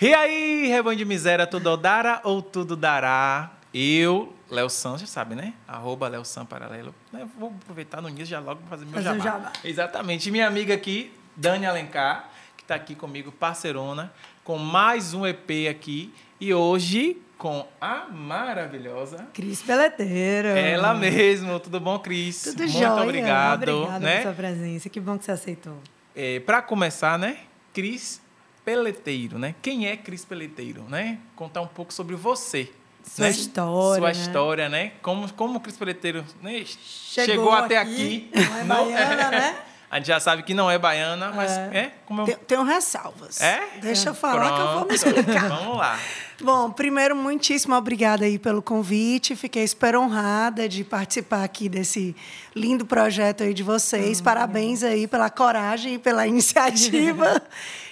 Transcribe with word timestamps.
E 0.00 0.12
aí, 0.12 0.66
rebanho 0.66 0.98
de 0.98 1.04
miséria, 1.04 1.46
tudo 1.46 1.76
dará 1.76 2.20
ou 2.24 2.42
tudo 2.42 2.74
dará? 2.74 3.52
Eu, 3.72 4.34
Léo 4.50 4.68
San, 4.68 4.98
já 4.98 5.06
sabe, 5.06 5.34
né? 5.36 5.54
Arroba 5.68 6.08
Léo 6.08 6.24
San 6.24 6.44
Paralelo. 6.44 6.92
Eu 7.12 7.28
vou 7.38 7.54
aproveitar 7.62 8.00
no 8.00 8.08
início 8.08 8.26
já 8.26 8.40
logo 8.40 8.60
para 8.60 8.70
fazer 8.70 8.84
meu 8.86 8.94
Fazer 8.94 9.08
jabá. 9.18 9.22
jabá. 9.22 9.52
Exatamente. 9.64 10.30
Minha 10.32 10.48
amiga 10.48 10.74
aqui, 10.74 11.12
Dani 11.36 11.64
Alencar, 11.64 12.28
que 12.56 12.64
está 12.64 12.74
aqui 12.74 12.94
comigo, 12.96 13.30
parceirona, 13.30 14.12
com 14.42 14.58
mais 14.58 15.14
um 15.14 15.24
EP 15.24 15.68
aqui. 15.70 16.12
E 16.40 16.52
hoje 16.52 17.16
com 17.38 17.66
a 17.80 18.06
maravilhosa... 18.10 19.28
Cris 19.32 19.62
Peleteiro. 19.62 20.48
Ela 20.48 20.92
mesmo. 20.94 21.58
Tudo 21.60 21.78
bom, 21.78 21.98
Cris? 22.00 22.42
Tudo 22.42 22.58
Muito 22.58 22.72
jóia. 22.72 23.02
obrigado. 23.02 23.68
Obrigada 23.68 23.98
né? 24.00 24.10
pela 24.18 24.22
sua 24.22 24.32
presença. 24.32 24.88
Que 24.88 24.98
bom 25.00 25.16
que 25.16 25.24
você 25.24 25.32
aceitou. 25.32 25.78
É, 26.16 26.40
para 26.40 26.62
começar, 26.62 27.18
né? 27.18 27.38
Cris 27.72 28.20
Peleteiro, 28.64 29.38
né? 29.38 29.54
Quem 29.60 29.86
é 29.86 29.96
Cris 29.96 30.24
Peleteiro, 30.24 30.84
né? 30.88 31.18
Contar 31.36 31.60
um 31.60 31.66
pouco 31.66 31.92
sobre 31.92 32.16
você. 32.16 32.72
Sua 33.04 33.24
né? 33.26 33.30
história, 33.30 34.00
Sua 34.00 34.06
né? 34.12 34.12
história, 34.12 34.68
né? 34.68 34.92
Como, 35.02 35.30
como 35.34 35.60
Cris 35.60 35.76
Peleteiro 35.76 36.24
né? 36.42 36.64
chegou, 36.64 37.26
Chegou 37.34 37.52
até 37.52 37.76
aqui, 37.76 38.30
aqui. 38.34 38.46
não 38.48 38.56
é 38.58 38.64
baiana, 38.64 39.30
né? 39.30 39.56
A 39.90 39.98
gente 39.98 40.06
já 40.08 40.18
sabe 40.18 40.42
que 40.42 40.54
não 40.54 40.68
é 40.68 40.76
baiana, 40.76 41.30
mas 41.30 41.52
é, 41.52 41.70
É. 41.76 41.92
como 42.04 42.22
eu... 42.22 42.26
Tem- 42.26 42.36
Tenho 42.36 42.62
ressalvas. 42.64 43.40
É? 43.40 43.62
Deixa 43.80 44.08
eu 44.08 44.14
falar 44.14 44.52
que 44.52 44.60
eu 44.60 44.66
vou 44.66 44.80
me 44.80 44.86
Pronto. 44.86 44.94
explicar. 44.94 45.48
Vamos 45.48 45.76
lá. 45.76 45.96
Bom, 46.42 46.70
primeiro, 46.70 47.14
muitíssimo 47.14 47.74
obrigada 47.74 48.24
aí 48.24 48.38
pelo 48.38 48.60
convite. 48.60 49.36
Fiquei 49.36 49.66
super 49.66 49.96
honrada 49.96 50.68
de 50.68 50.82
participar 50.82 51.44
aqui 51.44 51.68
desse 51.68 52.14
lindo 52.54 52.84
projeto 52.84 53.44
aí 53.44 53.54
de 53.54 53.62
vocês. 53.62 54.20
Hum, 54.20 54.24
Parabéns 54.24 54.82
aí 54.82 55.06
pela 55.06 55.30
coragem 55.30 55.94
e 55.94 55.98
pela 55.98 56.26
iniciativa. 56.28 57.40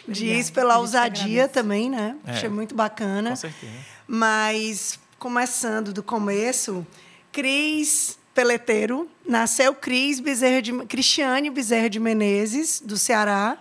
Diz 0.06 0.50
pela 0.50 0.78
ousadia 0.78 1.46
também, 1.46 1.88
né? 1.88 2.16
É. 2.26 2.32
Achei 2.32 2.48
muito 2.48 2.74
bacana. 2.74 3.30
Com 3.30 3.36
certeza. 3.36 3.72
Mas, 4.06 4.98
começando 5.18 5.92
do 5.92 6.02
começo, 6.02 6.84
Cris 7.30 8.18
Peleteiro, 8.34 9.08
nasceu 9.26 9.74
Cris 9.74 10.18
Bezerra 10.18 10.60
de, 10.60 10.72
Cristiane 10.86 11.48
Bezerra 11.48 11.88
de 11.88 12.00
Menezes, 12.00 12.82
do 12.84 12.98
Ceará. 12.98 13.56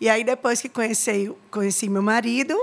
E 0.00 0.08
aí, 0.08 0.22
depois 0.22 0.60
que 0.60 0.68
conheci, 0.68 1.32
conheci 1.50 1.88
meu 1.88 2.02
marido, 2.02 2.56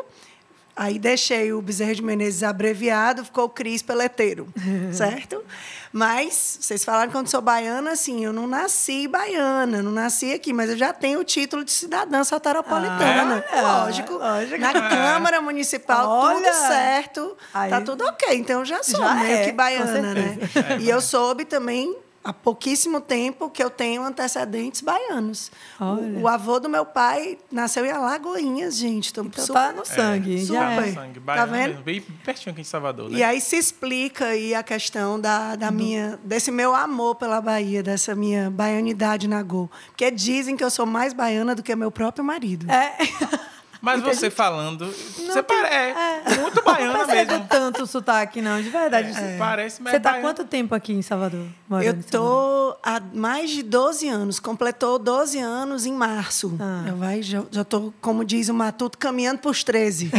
aí 0.78 1.00
deixei 1.00 1.52
o 1.52 1.62
Bezerra 1.62 1.96
de 1.96 2.02
Menezes 2.04 2.44
abreviado, 2.44 3.26
ficou 3.26 3.50
Cris 3.50 3.82
Peleteiro, 3.82 4.48
certo? 4.94 5.44
Mas, 5.92 6.58
vocês 6.62 6.84
falaram 6.84 7.08
que 7.08 7.14
quando 7.18 7.28
sou 7.30 7.42
baiana, 7.42 7.92
assim, 7.92 8.24
eu 8.24 8.32
não 8.34 8.46
nasci 8.46 9.08
baiana, 9.08 9.82
não 9.82 9.92
nasci 9.92 10.34
aqui, 10.34 10.52
mas 10.54 10.70
eu 10.70 10.78
já 10.78 10.92
tenho 10.94 11.20
o 11.20 11.24
título 11.24 11.64
de 11.64 11.72
cidadã 11.72 12.24
soteropolitana. 12.24 13.44
Ah, 13.52 13.58
é? 13.58 13.62
lógico. 13.62 14.14
Lógico. 14.14 14.58
Na 14.60 14.74
Câmara 14.74 15.42
Municipal, 15.42 16.22
tudo 16.22 16.36
Olha! 16.38 16.54
certo. 16.54 17.38
Aí- 17.54 17.70
Tá 17.70 17.82
tudo 17.82 18.06
ok. 18.06 18.36
Então, 18.38 18.60
eu 18.60 18.66
já 18.66 18.84
sou 18.84 19.00
Já 19.00 19.16
meio 19.16 19.34
é, 19.38 19.46
que 19.46 19.52
baiana, 19.54 20.14
né? 20.14 20.38
E 20.80 20.90
eu 20.90 21.02
soube 21.02 21.46
também, 21.46 21.96
há 22.28 22.34
pouquíssimo 22.34 23.00
tempo, 23.00 23.50
que 23.50 23.64
eu 23.64 23.70
tenho 23.70 24.04
antecedentes 24.04 24.82
baianos. 24.82 25.50
O, 25.80 26.24
o 26.24 26.28
avô 26.28 26.60
do 26.60 26.68
meu 26.68 26.86
pai 26.86 27.38
nasceu 27.50 27.86
em 27.86 27.92
Alagoinhas, 27.92 28.78
gente. 28.78 29.14
Tô 29.14 29.22
Então 29.24 29.46
super... 29.46 29.60
tá 29.60 29.72
no 29.72 29.86
sangue. 29.86 30.42
super. 30.42 30.54
já 30.54 30.60
Tá 30.60 30.72
é. 30.74 30.88
no 30.88 30.94
sangue. 30.94 31.20
Baiano 31.20 31.52
vendo? 31.52 31.68
mesmo. 31.70 31.84
Bem 31.84 32.02
pertinho 32.02 32.52
aqui 32.52 32.62
em 32.62 32.66
Salvador, 32.66 33.10
né? 33.10 33.18
E 33.18 33.24
aí 33.24 33.40
se 33.40 33.56
explica 33.56 34.26
aí 34.26 34.54
a 34.54 34.62
questão 34.62 35.20
da, 35.20 35.56
da 35.56 35.72
minha, 35.72 36.20
desse 36.24 36.52
meu 36.52 36.76
amor 36.76 37.16
pela 37.16 37.40
Bahia, 37.40 37.82
dessa 37.82 38.14
minha 38.14 38.52
baianidade 38.52 39.28
na 39.28 39.42
Gol. 39.42 39.72
Porque 39.88 40.12
dizem 40.12 40.58
que 40.58 40.64
eu 40.64 40.70
sou 40.70 40.86
mais 40.86 41.14
baiana 41.14 41.56
do 41.56 41.64
que 41.64 41.74
meu 41.76 41.92
próprio 41.92 42.26
marido. 42.26 42.70
É. 42.70 42.98
Mas 43.82 44.02
você 44.02 44.30
falando, 44.30 44.86
você 44.92 45.44
tem- 45.44 45.62
parece 45.62 46.40
muito 46.40 46.64
baiana 46.64 47.04
é 47.14 47.26
mesmo. 47.26 47.46
tanto 47.48 47.84
o 47.84 47.88
sotaque, 47.88 48.42
não, 48.42 48.62
de 48.62 48.70
verdade. 48.70 49.12
Parece, 49.38 49.82
mas 49.82 49.92
Você 49.92 49.98
é 49.98 50.00
tá 50.00 50.12
baiana. 50.12 50.28
quanto 50.28 50.46
tempo 50.46 50.74
aqui 50.74 50.94
em 50.94 51.02
Salvador? 51.02 51.46
Eu 51.84 52.02
tô 52.04 52.76
há 52.84 53.00
mais 53.14 53.50
de 53.52 53.64
12 53.64 54.08
anos, 54.08 54.40
completou 54.40 54.98
12 54.98 55.38
anos 55.40 55.86
em 55.86 55.94
março. 55.94 56.56
Ah. 56.60 56.86
Eu 56.88 56.96
vai, 56.98 57.22
já, 57.22 57.44
já 57.52 57.64
tô, 57.64 57.94
como 58.02 58.26
diz 58.26 58.50
o 58.50 58.54
Matuto, 58.54 58.98
caminhando 58.98 59.40
para 59.40 59.52
os 59.52 59.64
13. 59.64 60.12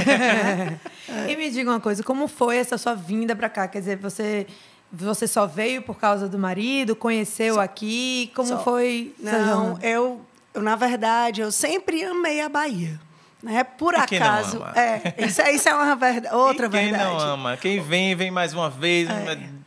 E 1.28 1.36
me 1.36 1.50
diga 1.50 1.70
uma 1.70 1.80
coisa, 1.80 2.02
como 2.02 2.28
foi 2.28 2.56
essa 2.58 2.78
sua 2.78 2.94
vinda 2.94 3.34
para 3.34 3.48
cá? 3.48 3.66
Quer 3.68 3.80
dizer, 3.80 3.96
você 3.96 4.46
você 4.90 5.26
só 5.26 5.46
veio 5.46 5.82
por 5.82 5.96
causa 5.98 6.26
do 6.28 6.38
marido, 6.38 6.96
conheceu 6.96 7.60
aqui? 7.60 8.32
Como 8.34 8.48
Só. 8.48 8.58
foi? 8.58 9.14
Não, 9.18 9.78
eu, 9.82 10.20
eu, 10.54 10.62
na 10.62 10.76
verdade, 10.76 11.42
eu 11.42 11.52
sempre 11.52 12.02
amei 12.04 12.40
a 12.40 12.48
Bahia. 12.48 12.98
Né? 13.42 13.62
Por 13.62 13.94
E 13.94 14.06
quem 14.06 14.18
acaso. 14.18 14.62
É, 14.74 15.14
isso, 15.26 15.40
é- 15.40 15.52
isso 15.52 15.68
é 15.68 15.74
uma 15.74 15.94
verdade, 15.96 16.34
outra 16.34 16.66
e 16.66 16.70
quem 16.70 16.90
verdade. 16.90 17.04
não 17.04 17.20
ama? 17.20 17.56
Quem 17.56 17.80
vem, 17.80 18.14
vem 18.16 18.30
mais 18.30 18.52
uma 18.52 18.68
vez, 18.68 19.08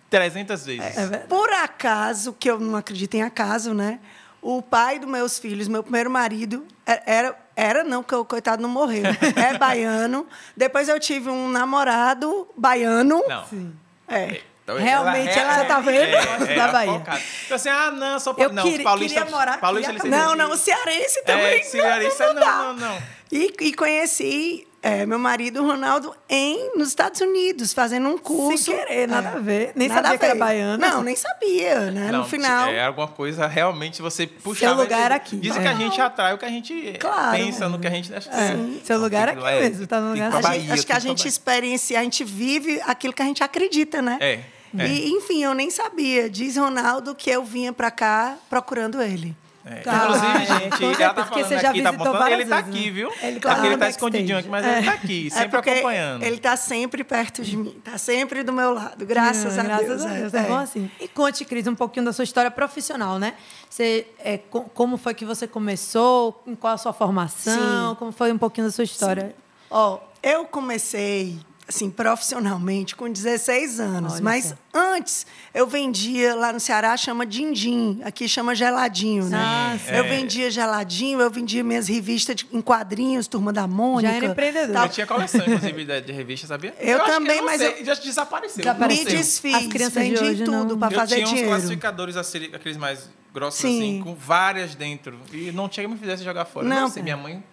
300 0.09 0.65
vezes. 0.65 0.97
É 0.97 1.01
verdade. 1.01 1.27
Por 1.27 1.49
acaso, 1.53 2.33
que 2.37 2.49
eu 2.51 2.59
não 2.59 2.75
acredito 2.75 3.15
em 3.15 3.23
acaso, 3.23 3.73
né? 3.73 3.99
O 4.41 4.61
pai 4.61 4.99
dos 4.99 5.09
meus 5.09 5.39
filhos, 5.39 5.67
meu 5.67 5.83
primeiro 5.83 6.09
marido, 6.09 6.65
é- 6.85 7.01
era, 7.05 7.35
era 7.55 7.83
não, 7.83 8.03
que 8.03 8.13
o 8.13 8.25
coitado 8.25 8.61
não 8.61 8.69
morreu. 8.69 9.03
É 9.35 9.57
baiano. 9.57 10.25
Depois 10.57 10.89
eu 10.89 10.99
tive 10.99 11.29
um 11.29 11.47
namorado 11.49 12.47
baiano. 12.57 13.23
Não. 13.27 13.45
Sim. 13.45 13.73
É. 14.07 14.41
Então, 14.77 14.85
Realmente, 14.85 15.37
ela 15.37 15.65
tá 15.65 15.79
vendo? 15.79 16.55
Da 16.55 16.67
Bahia. 16.69 16.93
focada. 16.93 17.21
Então, 17.45 17.55
assim, 17.55 17.69
ah, 17.69 17.91
não, 17.91 18.19
só 18.19 18.35
Eu 18.37 18.51
não, 18.53 18.63
queria- 18.63 18.77
os 18.79 18.83
paulistas, 18.83 19.23
queria 19.23 19.37
morar 19.37 19.51
aqui, 19.53 19.61
paulista, 19.61 19.93
Não, 20.07 20.35
não, 20.35 20.51
o 20.51 20.57
cearense 20.57 21.23
também. 21.23 21.45
É, 21.45 21.57
não, 21.57 21.63
cearense, 21.63 22.19
não, 22.19 22.33
não, 22.33 22.41
dá. 22.41 22.51
não, 22.57 22.73
não. 22.75 22.97
E, 23.31 23.53
e 23.61 23.73
conheci 23.73 24.67
é, 24.83 25.05
meu 25.05 25.19
marido, 25.19 25.63
Ronaldo, 25.63 26.13
em, 26.27 26.71
nos 26.75 26.87
Estados 26.89 27.21
Unidos, 27.21 27.71
fazendo 27.71 28.09
um 28.09 28.17
curso. 28.17 28.63
Sem 28.71 28.75
querer, 28.75 29.07
nada 29.07 29.29
É. 29.29 29.33
a 29.35 29.37
ver. 29.39 29.71
Nem 29.75 29.87
Nada 29.87 30.01
sabia 30.01 30.17
que 30.17 30.25
era 30.25 30.33
ver. 30.33 30.39
baiano. 30.39 30.77
Não, 30.81 31.03
nem 31.03 31.15
sabia, 31.15 31.91
né? 31.91 32.09
Não, 32.11 32.19
no 32.23 32.25
final. 32.25 32.67
É 32.67 32.83
alguma 32.83 33.07
coisa, 33.07 33.45
realmente, 33.47 34.01
você 34.01 34.25
puxava... 34.25 34.81
lugar 34.81 34.99
era 35.05 35.15
aqui. 35.15 35.37
Dizem 35.37 35.59
É. 35.59 35.63
que 35.63 35.67
a 35.69 35.75
gente 35.75 36.01
atrai 36.01 36.33
o 36.33 36.37
que 36.39 36.45
a 36.45 36.49
gente 36.49 36.97
Claro. 36.99 37.37
pensa, 37.37 37.69
no 37.69 37.77
que 37.79 37.85
a 37.87 37.91
gente... 37.91 38.11
Acho 38.13 38.27
que 38.27 38.35
É. 38.35 38.47
sim. 38.53 38.81
Seu 38.83 38.97
lugar 38.97 39.27
é 39.27 39.31
aqui 39.33 39.43
mesmo, 39.43 39.85
tá 39.87 39.99
no 40.01 40.11
lugar 40.13 40.29
A 40.29 40.31
gente- 40.37 40.43
Bahia, 40.43 40.73
acho 40.73 40.85
que 40.87 40.93
a 40.93 40.99
gente 40.99 41.27
experiencia, 41.27 41.99
a 41.99 42.03
gente 42.03 42.23
vive 42.23 42.81
aquilo 42.87 43.13
que 43.13 43.21
a 43.21 43.25
gente 43.25 43.43
acredita, 43.43 44.01
né? 44.01 44.17
É, 44.19 44.39
é. 44.77 44.87
E, 44.87 45.09
enfim, 45.11 45.43
eu 45.43 45.53
nem 45.53 45.69
sabia. 45.69 46.29
Diz 46.29 46.57
Ronaldo 46.57 47.13
que 47.15 47.29
eu 47.29 47.43
vinha 47.43 47.71
pra 47.73 47.91
cá 47.91 48.37
procurando 48.49 49.01
ele. 49.01 49.35
É. 49.63 49.75
Tá. 49.81 50.05
Inclusive, 50.05 50.37
é. 50.37 50.45
gente, 50.79 51.01
ela 51.03 51.13
tá 51.13 51.23
porque 51.23 51.43
falando 51.43 51.47
você 51.49 51.59
já 51.59 51.69
aqui, 51.69 51.81
tá 51.83 51.91
visitou 51.91 52.13
botando, 52.13 52.27
ele 52.31 52.45
várias 52.45 52.49
tá 52.49 52.55
vezes, 52.61 52.69
aqui, 52.71 52.85
né? 52.87 52.91
viu? 52.91 53.09
Ele 53.09 53.27
Ele, 53.27 53.39
tá 53.39 53.65
ele 53.67 53.77
tá 53.77 53.89
escondidinho 53.89 54.37
aqui, 54.39 54.49
mas 54.49 54.65
backstage. 54.65 54.87
ele 54.87 54.97
tá 54.97 55.03
aqui, 55.03 55.27
É 55.27 55.29
sempre 55.29 55.49
porque 55.49 55.69
acompanhando. 55.69 56.23
Ele 56.23 56.37
tá 56.39 56.57
sempre 56.57 57.03
perto 57.03 57.43
de 57.43 57.57
mim, 57.57 57.81
tá 57.83 57.95
sempre 57.99 58.41
do 58.43 58.51
meu 58.51 58.73
lado, 58.73 59.05
graças, 59.05 59.59
a, 59.59 59.63
graças 59.63 59.87
Deus. 59.87 60.05
a 60.05 60.07
Deus. 60.15 60.33
é. 60.33 60.39
É 60.39 60.43
bom 60.47 60.57
assim. 60.57 60.89
E 60.99 61.07
conte, 61.07 61.45
Cris, 61.45 61.67
um 61.67 61.75
pouquinho 61.75 62.03
da 62.05 62.11
sua 62.11 62.23
história 62.23 62.49
profissional, 62.49 63.19
né? 63.19 63.35
Você, 63.69 64.07
é, 64.17 64.39
co- 64.39 64.63
como 64.73 64.97
foi 64.97 65.13
que 65.13 65.25
você 65.25 65.45
começou? 65.45 66.41
Em 66.47 66.55
qual 66.55 66.73
a 66.73 66.77
sua 66.79 66.91
formação? 66.91 67.91
Sim. 67.91 67.95
Como 67.99 68.11
foi 68.11 68.31
um 68.31 68.39
pouquinho 68.39 68.65
da 68.65 68.71
sua 68.73 68.83
história? 68.83 69.35
Ó, 69.69 69.99
eu 70.23 70.43
comecei 70.45 71.39
assim 71.71 71.89
profissionalmente 71.89 72.95
com 72.95 73.09
16 73.09 73.79
anos, 73.79 74.13
Olha 74.13 74.21
mas 74.21 74.45
só. 74.45 74.55
antes 74.73 75.25
eu 75.53 75.65
vendia 75.67 76.35
lá 76.35 76.53
no 76.53 76.59
Ceará 76.59 76.95
chama 76.95 77.25
din-din, 77.25 78.01
aqui 78.03 78.27
chama 78.27 78.53
geladinho, 78.53 79.25
né? 79.25 79.37
Ah, 79.41 79.77
sim. 79.77 79.91
eu 79.95 80.03
É. 80.03 80.07
vendia 80.07 80.51
geladinho, 80.51 81.19
eu 81.19 81.29
vendia 81.31 81.63
minhas 81.63 81.87
revistas 81.87 82.35
de- 82.35 82.47
em 82.51 82.61
quadrinhos, 82.61 83.27
Turma 83.27 83.51
da 83.51 83.65
Mônica. 83.67 84.13
era 84.13 84.25
empreendedor. 84.27 84.73
tal. 84.73 84.85
Eu 84.85 84.89
tinha 84.89 85.07
coleção, 85.07 85.41
inclusive, 85.41 85.85
de, 85.85 86.01
de 86.01 86.11
revista, 86.11 86.47
sabia? 86.47 86.73
Eu 86.79 86.99
que 86.99 87.05
também, 87.11 87.37
não 87.37 87.45
mas 87.45 87.57
sei, 87.61 87.79
eu- 87.81 87.85
já 87.85 87.93
desapareceu. 87.95 88.57
Desapareceu. 88.57 89.05
Me 89.05 89.11
desfiz, 89.11 89.55
As 89.55 89.67
crianças 89.67 90.03
de 90.03 90.09
vendi 90.11 90.23
hoje 90.23 90.43
tudo 90.43 90.77
para 90.77 90.93
Eu 90.93 90.99
fazer 90.99 91.15
tinha 91.15 91.25
uns 91.25 91.29
dinheiro. 91.29 91.49
classificadores, 91.49 92.15
assim, 92.17 92.45
aqueles 92.53 92.77
mais 92.77 93.09
grossos, 93.33 93.59
Sim. 93.61 93.77
assim, 93.79 94.01
com 94.03 94.13
várias 94.13 94.75
dentro. 94.75 95.17
E 95.33 95.51
não 95.51 95.67
tinha 95.69 95.85
que 95.87 95.91
me 95.93 95.97
fizesse 95.97 96.23
jogar 96.23 96.45
fora. 96.45 96.67
Não. 96.67 96.81
Não 96.81 96.89
sei, 96.89 97.01
minha 97.01 97.17
mãe... 97.17 97.43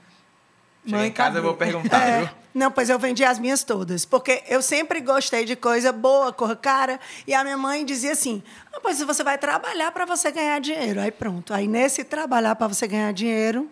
Mãe, 0.84 1.08
em 1.08 1.12
casa, 1.12 1.38
eu 1.38 1.42
vou 1.42 1.54
perguntar, 1.54 2.02
É. 2.06 2.18
viu? 2.20 2.28
Não, 2.54 2.70
pois 2.72 2.88
eu 2.90 2.98
vendi 2.98 3.22
as 3.24 3.38
minhas 3.38 3.62
todas. 3.62 4.04
Porque 4.04 4.42
eu 4.48 4.60
sempre 4.62 5.00
gostei 5.00 5.44
de 5.44 5.54
coisa 5.54 5.92
boa, 5.92 6.32
cor 6.32 6.56
cara. 6.56 6.98
E 7.26 7.34
a 7.34 7.44
minha 7.44 7.56
mãe 7.58 7.84
dizia 7.84 8.12
assim: 8.12 8.42
ah, 8.72 8.80
pois 8.82 9.00
você 9.00 9.22
vai 9.22 9.36
trabalhar 9.38 9.92
para 9.92 10.04
você 10.06 10.30
ganhar 10.32 10.58
dinheiro. 10.60 11.00
Aí 11.00 11.10
pronto. 11.10 11.52
Aí 11.54 11.68
nesse 11.68 12.02
trabalhar 12.04 12.56
para 12.56 12.66
você 12.66 12.86
ganhar 12.88 13.12
dinheiro, 13.12 13.68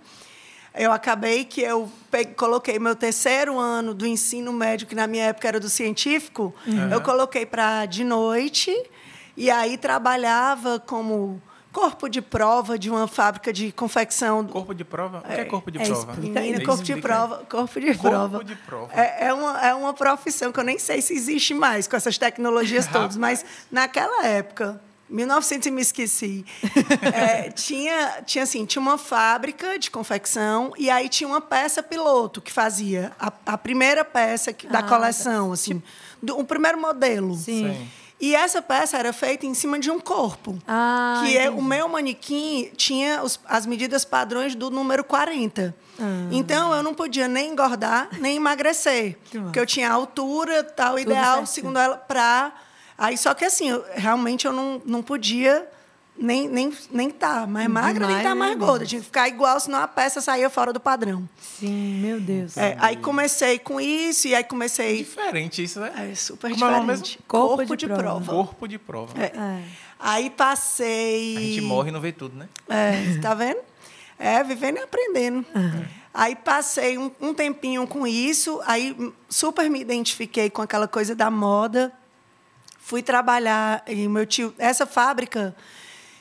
eu 0.75 0.92
acabei 0.92 1.44
que 1.44 1.62
eu 1.62 1.90
pe- 2.10 2.26
coloquei 2.26 2.78
meu 2.78 2.94
terceiro 2.94 3.58
ano 3.58 3.92
do 3.94 4.06
ensino 4.06 4.52
médio, 4.52 4.86
que 4.86 4.94
na 4.94 5.06
minha 5.06 5.25
época 5.25 5.48
era 5.48 5.58
do 5.58 5.70
científico, 5.70 6.54
eu 6.92 7.00
coloquei 7.00 7.46
para 7.46 7.86
de 7.86 8.04
noite. 8.04 8.70
E 9.36 9.50
aí 9.50 9.76
trabalhava 9.78 10.78
como 10.78 11.42
corpo 11.76 12.08
de 12.08 12.23
prova 12.23 12.78
de 12.78 12.88
uma 12.88 13.06
fábrica 13.06 13.52
de 13.52 13.70
confecção 13.70 14.46
Corpo 14.46 14.75
de 14.75 14.82
prova? 14.82 15.19
O 15.19 15.23
que 15.23 15.32
é 15.32 15.44
corpo 15.44 15.70
de 15.70 15.78
é, 15.78 15.84
prova? 15.84 16.12
explica. 16.12 16.40
Menina, 16.40 16.64
corpo 16.64 16.82
de 16.82 16.96
prova, 16.96 17.44
corpo 17.46 17.78
de 17.78 17.87
Corpo 17.88 18.08
prova. 18.08 18.44
de 18.44 18.56
prova. 18.56 18.93
É, 18.94 19.26
é 19.26 19.34
uma, 19.34 19.61
é 19.61 19.75
uma 19.75 19.93
profissão 19.93 20.50
que 20.50 20.58
eu 20.58 20.64
nem 20.64 20.78
sei 20.78 21.02
se 21.02 21.12
existe 21.12 21.52
mais 21.52 21.87
com 21.87 21.94
essas 21.94 22.17
tecnologias 22.17 22.87
todas, 22.88 23.19
mas 23.19 23.44
naquela 23.70 24.25
época 24.26 24.81
1900 25.11 25.67
e 25.67 25.70
me 25.70 25.82
esqueci. 25.82 26.46
É, 27.12 27.50
tinha, 27.50 28.23
tinha 28.25 28.44
assim, 28.44 28.64
tinha 28.64 28.81
uma 28.81 28.96
fábrica 28.96 29.78
de 29.78 29.90
confecção 29.90 30.73
e 30.78 30.88
aí 30.88 31.11
tinha 31.11 31.28
uma 31.28 31.43
peça 31.43 31.82
piloto 31.82 32.40
que 32.40 32.50
fazia 32.50 33.12
a, 33.20 33.31
a 33.44 33.58
primeira 33.58 34.02
peça 34.02 34.50
que, 34.50 34.67
da 34.67 34.78
Ah, 34.78 34.82
coleção, 34.82 35.52
assim, 35.52 35.82
do, 36.23 36.38
o 36.38 36.44
primeiro 36.44 36.81
modelo. 36.81 37.34
Sim. 37.34 37.75
Sim. 37.75 37.88
E 38.18 38.34
essa 38.34 38.62
peça 38.62 38.96
era 38.96 39.12
feita 39.12 39.44
em 39.44 39.52
cima 39.52 39.78
de 39.78 39.90
um 39.90 40.00
corpo. 40.00 40.58
Ah, 40.66 41.22
que 41.24 41.36
é, 41.36 41.50
o 41.50 41.60
meu 41.62 41.86
manequim 41.88 42.70
tinha 42.76 43.22
os- 43.22 43.38
as 43.46 43.66
medidas 43.66 44.04
padrões 44.06 44.54
do 44.54 44.70
número 44.70 45.04
40. 45.04 45.74
Ah. 46.00 46.02
Então 46.30 46.74
eu 46.74 46.82
não 46.82 46.94
podia 46.94 47.28
nem 47.28 47.50
engordar, 47.52 48.08
nem 48.18 48.36
emagrecer. 48.36 49.18
Porque 49.30 49.60
eu 49.60 49.66
tinha 49.66 49.90
a 49.90 49.92
altura 49.92 50.64
tal 50.64 50.98
ideal, 50.98 51.36
certinho. 51.36 51.46
segundo 51.46 51.78
ela, 51.78 51.96
para. 51.98 52.52
Aí 52.96 53.18
só 53.18 53.34
que 53.34 53.44
assim, 53.44 53.68
eu- 53.70 53.84
realmente 53.94 54.46
eu 54.46 54.52
não, 54.52 54.80
não 54.86 55.02
podia 55.02 55.68
nem 56.18 56.48
nem 56.48 56.72
nem 56.90 57.10
tá 57.10 57.46
mais 57.46 57.68
magra, 57.68 58.06
nem 58.06 58.16
Demais, 58.16 58.22
tá 58.22 58.28
né, 58.30 58.34
mais 58.34 58.52
amiga? 58.52 58.66
gorda. 58.66 58.86
Tinha 58.86 59.00
que 59.00 59.06
ficar 59.06 59.28
igual, 59.28 59.58
senão 59.60 59.80
a 59.80 59.88
peça 59.88 60.20
saía 60.20 60.48
fora 60.50 60.72
do 60.72 60.80
padrão. 60.80 61.28
Sim, 61.40 62.00
meu 62.00 62.20
Deus. 62.20 62.56
É, 62.56 62.76
aí 62.80 62.96
comecei 62.96 63.58
com 63.58 63.80
isso, 63.80 64.28
e 64.28 64.34
aí 64.34 64.44
comecei. 64.44 64.98
Diferente 64.98 65.62
isso, 65.62 65.80
né? 65.80 66.10
É 66.10 66.14
super 66.14 66.50
Como 66.52 66.64
é 66.64 66.68
diferente. 66.68 66.86
mesmo? 66.86 67.06
Corpo 67.28 67.56
Corpo, 67.56 67.76
de 67.76 67.86
de, 67.86 67.92
prova. 67.92 68.02
prova. 68.02 68.32
Corpo 68.32 68.68
de 68.68 68.78
prova. 68.78 69.12
É. 69.22 69.26
É. 69.26 69.62
Aí 69.98 70.30
passei. 70.30 71.36
A 71.36 71.40
gente 71.40 71.60
morre 71.62 71.88
e 71.88 71.92
não 71.92 72.00
vê 72.00 72.12
tudo, 72.12 72.36
né? 72.36 72.48
É, 72.68 73.18
tá 73.20 73.34
vendo? 73.34 73.60
É, 74.18 74.42
vivendo 74.42 74.76
e 74.78 74.80
aprendendo. 74.80 75.44
Aí 76.12 76.34
passei 76.34 76.96
um, 76.96 77.10
um 77.20 77.34
tempinho 77.34 77.86
com 77.86 78.06
isso, 78.06 78.58
aí 78.66 78.96
super 79.28 79.68
me 79.68 79.80
identifiquei 79.80 80.48
com 80.48 80.62
aquela 80.62 80.88
coisa 80.88 81.14
da 81.14 81.30
moda. 81.30 81.92
Fui 82.78 83.02
trabalhar 83.02 83.82
e 83.86 84.08
meu 84.08 84.24
tio, 84.24 84.54
essa 84.58 84.86
fábrica 84.86 85.54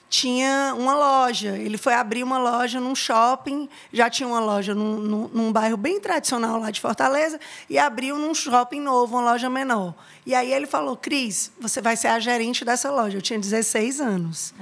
tinha 0.09 0.73
uma 0.77 0.95
loja. 0.95 1.57
Ele 1.57 1.77
foi 1.77 1.93
abrir 1.93 2.23
uma 2.23 2.37
loja 2.37 2.79
num 2.79 2.95
shopping, 2.95 3.69
já 3.91 4.09
tinha 4.09 4.27
uma 4.27 4.39
loja 4.39 4.73
num, 4.73 4.97
num, 4.97 5.27
num 5.27 5.51
bairro 5.51 5.77
bem 5.77 5.99
tradicional 5.99 6.59
lá 6.59 6.71
de 6.71 6.79
Fortaleza, 6.79 7.39
e 7.69 7.77
abriu 7.77 8.17
num 8.17 8.33
shopping 8.33 8.79
novo, 8.79 9.15
uma 9.15 9.31
loja 9.31 9.49
menor. 9.49 9.93
E 10.25 10.33
aí 10.33 10.53
ele 10.53 10.67
falou: 10.67 10.95
Cris, 10.95 11.51
você 11.59 11.81
vai 11.81 11.95
ser 11.97 12.07
a 12.07 12.19
gerente 12.19 12.63
dessa 12.63 12.91
loja. 12.91 13.17
Eu 13.17 13.21
tinha 13.21 13.39
16 13.39 13.99
anos. 13.99 14.53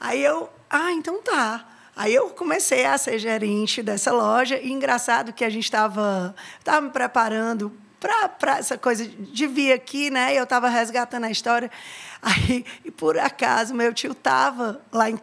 Aí 0.00 0.22
eu, 0.22 0.48
ah, 0.68 0.92
então 0.92 1.22
tá. 1.22 1.68
Aí 1.94 2.14
eu 2.14 2.30
comecei 2.30 2.86
a 2.86 2.96
ser 2.96 3.18
gerente 3.18 3.82
dessa 3.82 4.10
loja. 4.12 4.58
E 4.58 4.72
engraçado 4.72 5.32
que 5.32 5.44
a 5.44 5.50
gente 5.50 5.64
estava 5.64 6.34
tava 6.64 6.80
me 6.80 6.90
preparando 6.90 7.72
para 8.00 8.58
essa 8.58 8.76
coisa 8.76 9.06
de 9.06 9.46
vir 9.46 9.72
aqui, 9.72 10.10
né? 10.10 10.34
E 10.34 10.36
eu 10.36 10.44
estava 10.44 10.68
resgatando 10.68 11.24
a 11.24 11.30
história. 11.30 11.70
Aí, 12.22 12.64
e 12.84 12.90
por 12.90 13.18
acaso, 13.18 13.74
meu 13.74 13.92
tio 13.92 14.12
estava 14.12 14.80
lá 14.92 15.10
em, 15.10 15.18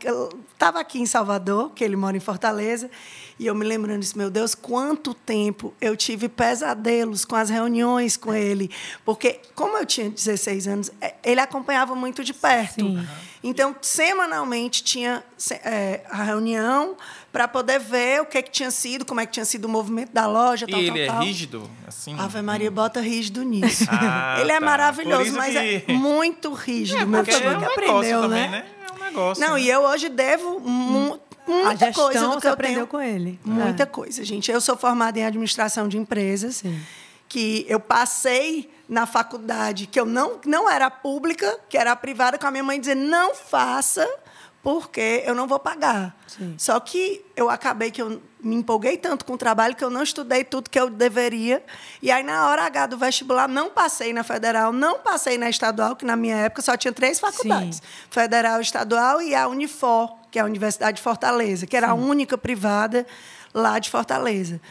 tava 0.57 0.81
aqui 0.81 0.99
em 0.99 1.05
Salvador, 1.05 1.71
que 1.71 1.81
ele 1.81 1.95
mora 1.95 2.17
em 2.17 2.19
Fortaleza, 2.19 2.91
e 3.39 3.47
eu 3.47 3.55
me 3.55 3.65
lembrando 3.65 4.01
disso, 4.01 4.17
meu 4.17 4.29
Deus, 4.29 4.53
quanto 4.53 5.13
tempo 5.13 5.73
eu 5.79 5.95
tive 5.95 6.27
pesadelos 6.27 7.23
com 7.23 7.37
as 7.37 7.49
reuniões 7.49 8.17
com 8.17 8.33
ele, 8.33 8.69
porque 9.05 9.39
como 9.55 9.77
eu 9.77 9.85
tinha 9.85 10.09
16 10.09 10.67
anos, 10.67 10.91
eh, 10.99 11.15
ele 11.23 11.39
acompanhava 11.39 11.95
muito 11.95 12.21
de 12.21 12.33
perto. 12.33 12.81
Sim. 12.81 13.07
Então, 13.41 13.73
semanalmente 13.81 14.83
tinha 14.83 15.23
é, 15.63 16.01
a 16.09 16.23
reunião 16.23 16.97
para 17.31 17.47
poder 17.47 17.79
ver 17.79 18.21
o 18.21 18.25
que, 18.25 18.41
que 18.41 18.49
tinha 18.51 18.71
sido, 18.71 19.05
como 19.05 19.19
é 19.19 19.25
que 19.25 19.31
tinha 19.33 19.45
sido 19.45 19.65
o 19.65 19.69
movimento 19.69 20.11
da 20.11 20.25
loja, 20.27 20.65
E 20.67 20.71
tal, 20.71 20.79
ele 20.79 20.89
tal, 20.91 20.97
é 20.97 21.05
tal. 21.07 21.19
rígido, 21.23 21.69
assim? 21.87 22.15
Ave 22.19 22.41
Maria, 22.41 22.71
bota 22.71 22.99
rígido 23.01 23.43
nisso. 23.43 23.85
Ah, 23.89 24.37
ele 24.41 24.51
é 24.51 24.59
tá. 24.59 24.65
Maravilhoso, 24.65 25.33
mas 25.33 25.53
que- 25.53 25.83
é 25.87 25.93
muito 25.93 26.51
rígido. 26.53 27.01
É, 27.01 27.05
meu 27.05 27.23
filho 27.23 27.37
é 27.49 27.57
um 27.57 27.65
aprendeu, 27.65 28.21
também, 28.21 28.49
né? 28.49 28.49
né? 28.49 28.65
É 28.89 28.91
um 28.93 29.05
negócio. 29.05 29.43
Não, 29.45 29.53
né? 29.53 29.61
e 29.61 29.69
eu 29.69 29.81
hoje 29.81 30.09
devo 30.09 30.59
mu 30.59 31.19
A 31.47 31.51
muita 31.51 31.85
gestão 31.87 32.03
coisa 32.03 32.19
do 32.27 32.35
que 32.35 32.41
você 32.41 32.47
eu 32.47 32.53
aprendeu 32.53 32.75
tenho. 32.75 32.87
com 32.87 33.01
ele. 33.01 33.39
Muita 33.45 33.83
É. 33.83 33.85
coisa, 33.85 34.23
gente. 34.25 34.51
Eu 34.51 34.59
sou 34.61 34.75
formada 34.75 35.19
em 35.19 35.25
administração 35.25 35.87
de 35.87 35.97
empresas, 35.97 36.55
Sim. 36.57 36.79
que 37.27 37.65
eu 37.69 37.79
passei 37.79 38.69
na 38.87 39.05
faculdade, 39.05 39.85
que 39.85 39.99
eu 39.99 40.05
não, 40.05 40.39
não 40.45 40.67
era 40.69 40.89
pública, 40.89 41.59
que 41.69 41.77
era 41.77 41.95
privada, 41.95 42.39
com 42.39 42.47
a 42.47 42.51
minha 42.51 42.63
mãe 42.63 42.79
dizendo, 42.79 43.01
não 43.03 43.35
faça, 43.35 44.07
porque 44.61 45.23
eu 45.25 45.33
não 45.33 45.47
vou 45.47 45.59
pagar. 45.59 46.15
Sim. 46.27 46.55
Só 46.57 46.79
que 46.79 47.25
eu 47.35 47.49
acabei 47.49 47.91
que 47.91 48.01
eu 48.01 48.21
me 48.41 48.55
empolguei 48.55 48.97
tanto 48.97 49.25
com 49.25 49.33
o 49.33 49.37
trabalho 49.37 49.75
que 49.75 49.83
eu 49.83 49.89
não 49.89 50.03
estudei 50.03 50.43
tudo 50.43 50.69
que 50.69 50.79
eu 50.79 50.89
deveria. 50.89 51.63
E 52.01 52.09
aí, 52.11 52.23
na 52.23 52.47
hora 52.47 52.63
H 52.65 52.87
do 52.87 52.97
vestibular, 52.97 53.47
não 53.47 53.69
passei 53.69 54.13
na 54.13 54.23
federal, 54.23 54.71
não 54.71 54.99
passei 54.99 55.37
na 55.37 55.49
estadual, 55.49 55.95
que 55.95 56.05
na 56.05 56.15
minha 56.15 56.35
época 56.35 56.61
só 56.61 56.75
tinha 56.77 56.93
três 56.93 57.19
faculdades: 57.19 57.77
Sim. 57.77 57.83
federal, 58.09 58.61
estadual 58.61 59.21
e 59.21 59.33
a 59.35 59.47
Unifor, 59.47 60.15
que 60.31 60.39
é 60.39 60.41
a 60.41 60.45
Universidade 60.45 60.97
de 60.97 61.03
Fortaleza, 61.03 61.65
que 61.65 61.75
era 61.75 61.89
a 61.89 61.93
única 61.93 62.37
privada 62.37 63.05
lá 63.53 63.79
de 63.79 63.89
Fortaleza. 63.89 64.61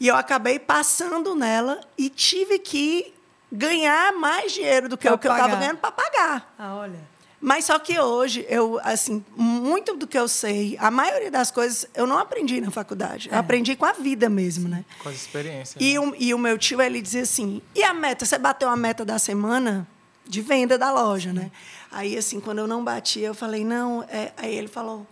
E 0.00 0.06
eu 0.06 0.16
acabei 0.16 0.58
passando 0.60 1.34
nela 1.34 1.80
e 1.96 2.08
tive 2.08 2.58
que 2.60 3.12
ganhar 3.50 4.12
mais 4.12 4.52
dinheiro 4.52 4.88
do 4.88 4.96
que 4.96 5.06
Pra 5.08 5.14
o 5.14 5.18
que 5.18 5.26
eu 5.26 5.32
estava 5.32 5.48
pagar. 5.48 5.60
ganhando 5.60 5.78
para 5.78 5.90
pagar. 5.92 6.54
Ah, 6.58 6.76
olha. 6.76 7.00
Mas 7.40 7.66
só 7.66 7.78
que 7.78 7.98
hoje, 7.98 8.44
eu, 8.48 8.80
assim, 8.82 9.24
muito 9.36 9.94
do 9.94 10.08
que 10.08 10.18
eu 10.18 10.26
sei, 10.26 10.76
a 10.80 10.90
maioria 10.90 11.30
das 11.30 11.52
coisas 11.52 11.86
eu 11.94 12.04
não 12.04 12.18
aprendi 12.18 12.60
na 12.60 12.70
faculdade. 12.70 13.28
Eu 13.30 13.38
aprendi 13.38 13.76
com 13.76 13.86
a 13.86 13.92
vida 13.92 14.28
mesmo, 14.28 14.68
né? 14.68 14.84
Com 14.98 15.08
as 15.08 15.14
experiências. 15.14 15.76
E 15.80 15.94
né? 15.94 16.00
o, 16.00 16.14
e 16.18 16.34
o 16.34 16.38
meu 16.38 16.58
tio, 16.58 16.82
ele 16.82 17.00
dizia 17.00 17.22
assim, 17.22 17.62
e 17.76 17.82
a 17.84 17.94
meta? 17.94 18.24
Você 18.24 18.36
bateu 18.38 18.68
a 18.68 18.76
meta 18.76 19.04
da 19.04 19.20
semana 19.20 19.86
de 20.26 20.42
venda 20.42 20.76
da 20.76 20.90
loja, 20.90 21.32
né? 21.32 21.50
Aí, 21.92 22.16
assim, 22.18 22.40
quando 22.40 22.58
eu 22.58 22.66
não 22.66 22.82
batia, 22.82 23.28
eu 23.28 23.34
falei, 23.34 23.64
não... 23.64 24.02
É... 24.08 24.32
Aí 24.36 24.54
ele 24.54 24.68
falou, 24.68 25.06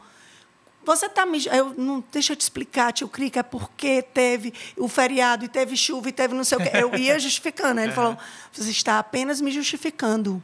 você 0.84 1.06
está 1.06 1.24
me... 1.24 1.44
Eu, 1.46 1.74
não, 1.78 2.02
deixa 2.12 2.32
eu 2.32 2.36
te 2.36 2.42
explicar, 2.42 2.92
tio 2.92 3.08
Crica, 3.08 3.40
é 3.40 3.42
porque 3.44 4.02
teve 4.02 4.52
o 4.76 4.88
feriado, 4.88 5.44
e 5.44 5.48
teve 5.48 5.76
chuva, 5.76 6.08
e 6.08 6.12
teve 6.12 6.34
não 6.34 6.44
sei 6.44 6.58
o 6.58 6.60
quê. 6.60 6.70
Eu 6.74 6.94
ia 6.96 7.18
justificando. 7.20 7.78
Aí 7.78 7.86
ele 7.86 7.94
falou, 7.94 8.18
você 8.52 8.70
está 8.70 8.98
apenas 8.98 9.40
me 9.40 9.52
justificando. 9.52 10.42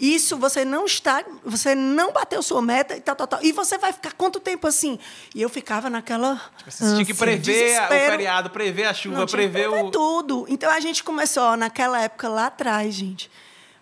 Isso 0.00 0.38
você 0.38 0.64
não 0.64 0.86
está, 0.86 1.22
você 1.44 1.74
não 1.74 2.10
bateu 2.10 2.42
sua 2.42 2.62
meta 2.62 2.96
e 2.96 3.02
tal, 3.02 3.14
tal, 3.14 3.26
tal. 3.26 3.40
E 3.42 3.52
você 3.52 3.76
vai 3.76 3.92
ficar 3.92 4.12
quanto 4.12 4.40
tempo 4.40 4.66
assim? 4.66 4.98
E 5.34 5.42
eu 5.42 5.50
ficava 5.50 5.90
naquela 5.90 6.40
Você 6.66 6.84
tinha 6.84 7.04
que 7.04 7.12
prever 7.12 7.78
o 7.82 7.88
feriado, 7.88 8.48
prever 8.48 8.84
a 8.86 8.94
chuva, 8.94 9.18
não, 9.18 9.26
prever 9.26 9.68
prever 9.68 9.84
o. 9.84 9.90
tudo. 9.90 10.46
Então 10.48 10.70
a 10.70 10.80
gente 10.80 11.04
começou 11.04 11.42
ó, 11.42 11.54
naquela 11.54 12.00
época 12.00 12.30
lá 12.30 12.46
atrás, 12.46 12.94
gente. 12.94 13.30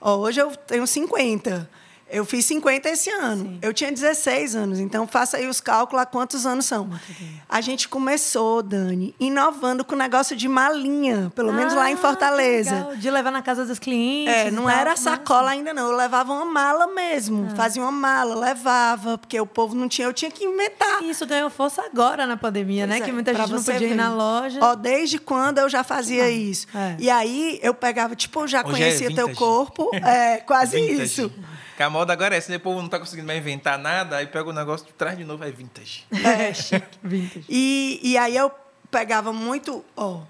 Ó, 0.00 0.16
hoje 0.16 0.40
eu 0.40 0.50
tenho 0.56 0.84
50. 0.88 1.70
Eu 2.10 2.24
fiz 2.24 2.44
50 2.46 2.88
esse 2.88 3.10
ano. 3.10 3.58
Eu 3.60 3.74
tinha 3.74 3.92
16 3.92 4.56
anos, 4.56 4.78
então 4.78 5.06
faça 5.06 5.36
aí 5.36 5.46
os 5.46 5.60
cálculos 5.60 6.02
a 6.02 6.06
quantos 6.06 6.46
anos 6.46 6.64
são. 6.64 6.88
A 7.48 7.60
gente 7.60 7.86
começou, 7.88 8.62
Dani, 8.62 9.14
inovando 9.20 9.84
com 9.84 9.94
o 9.94 9.98
negócio 9.98 10.34
de 10.34 10.48
malinha, 10.48 11.30
pelo 11.34 11.52
menos 11.52 11.74
lá 11.74 11.90
em 11.90 11.92
Ah, 11.92 11.96
que 11.96 12.00
Fortaleza. 12.02 12.74
legal. 12.74 12.96
De 12.96 13.10
levar 13.10 13.30
na 13.30 13.42
casa 13.42 13.66
dos 13.66 13.78
clientes. 13.78 14.32
É, 14.34 14.50
não 14.50 14.62
tal. 14.64 14.70
era 14.72 14.90
Massa. 14.90 15.02
sacola 15.02 15.50
ainda 15.50 15.74
não. 15.74 15.90
Eu 15.90 15.96
levava 15.96 16.32
uma 16.32 16.44
mala 16.46 16.86
mesmo. 16.86 17.54
Fazia 17.54 17.82
uma 17.82 17.92
mala, 17.92 18.34
levava, 18.34 19.18
porque 19.18 19.38
o 19.38 19.46
povo 19.46 19.74
não 19.74 19.86
tinha, 19.88 20.08
eu 20.08 20.12
tinha 20.14 20.30
que 20.30 20.44
inventar. 20.44 21.02
E 21.02 21.10
Isso 21.10 21.26
ganhou 21.26 21.50
força 21.50 21.82
agora 21.82 22.26
na 22.26 22.36
pandemia, 22.36 22.86
né? 22.86 22.94
Pois 22.96 23.04
Que 23.04 23.10
é, 23.10 23.12
muita 23.12 23.32
pra 23.32 23.42
gente 23.44 23.52
não 23.54 23.62
podia 23.62 23.86
ir 23.86 23.90
ver. 23.90 23.94
na 23.96 24.14
loja. 24.14 24.58
Ó, 24.62 24.74
desde 24.74 25.18
quando 25.18 25.58
eu 25.58 25.68
já 25.68 25.84
fazia 25.84 26.30
isso? 26.30 26.66
é. 26.74 26.96
E 26.98 27.10
aí 27.10 27.58
eu 27.62 27.74
pegava, 27.74 28.16
tipo, 28.16 28.40
eu 28.40 28.48
já 28.48 28.60
Hoje 28.60 28.68
é 28.68 28.70
conhecia 28.70 29.08
teu 29.08 29.26
vintage. 29.28 29.34
corpo. 29.38 29.90
É, 30.08 30.38
quase 30.38 30.80
Vintage. 30.80 31.02
isso. 31.02 31.32
Que 31.78 31.84
a 31.84 31.88
moda 31.88 32.12
agora 32.12 32.34
é 32.34 32.38
assim, 32.38 32.52
o 32.56 32.58
povo 32.58 32.82
não 32.82 32.88
tá 32.88 32.98
conseguindo 32.98 33.28
mais 33.28 33.38
inventar 33.38 33.78
nada, 33.78 34.16
aí 34.16 34.26
pega 34.26 34.50
o 34.50 34.52
negócio, 34.52 34.84
traz 34.98 35.16
de 35.16 35.24
novo, 35.24 35.44
é 35.44 35.50
vintage. 35.52 36.04
É. 36.10 36.50
Vintage. 37.00 37.44
E, 37.48 38.00
e 38.02 38.18
aí 38.18 38.34
eu 38.36 38.50
pegava 38.90 39.32
muito, 39.32 39.84
ó. 39.96 40.22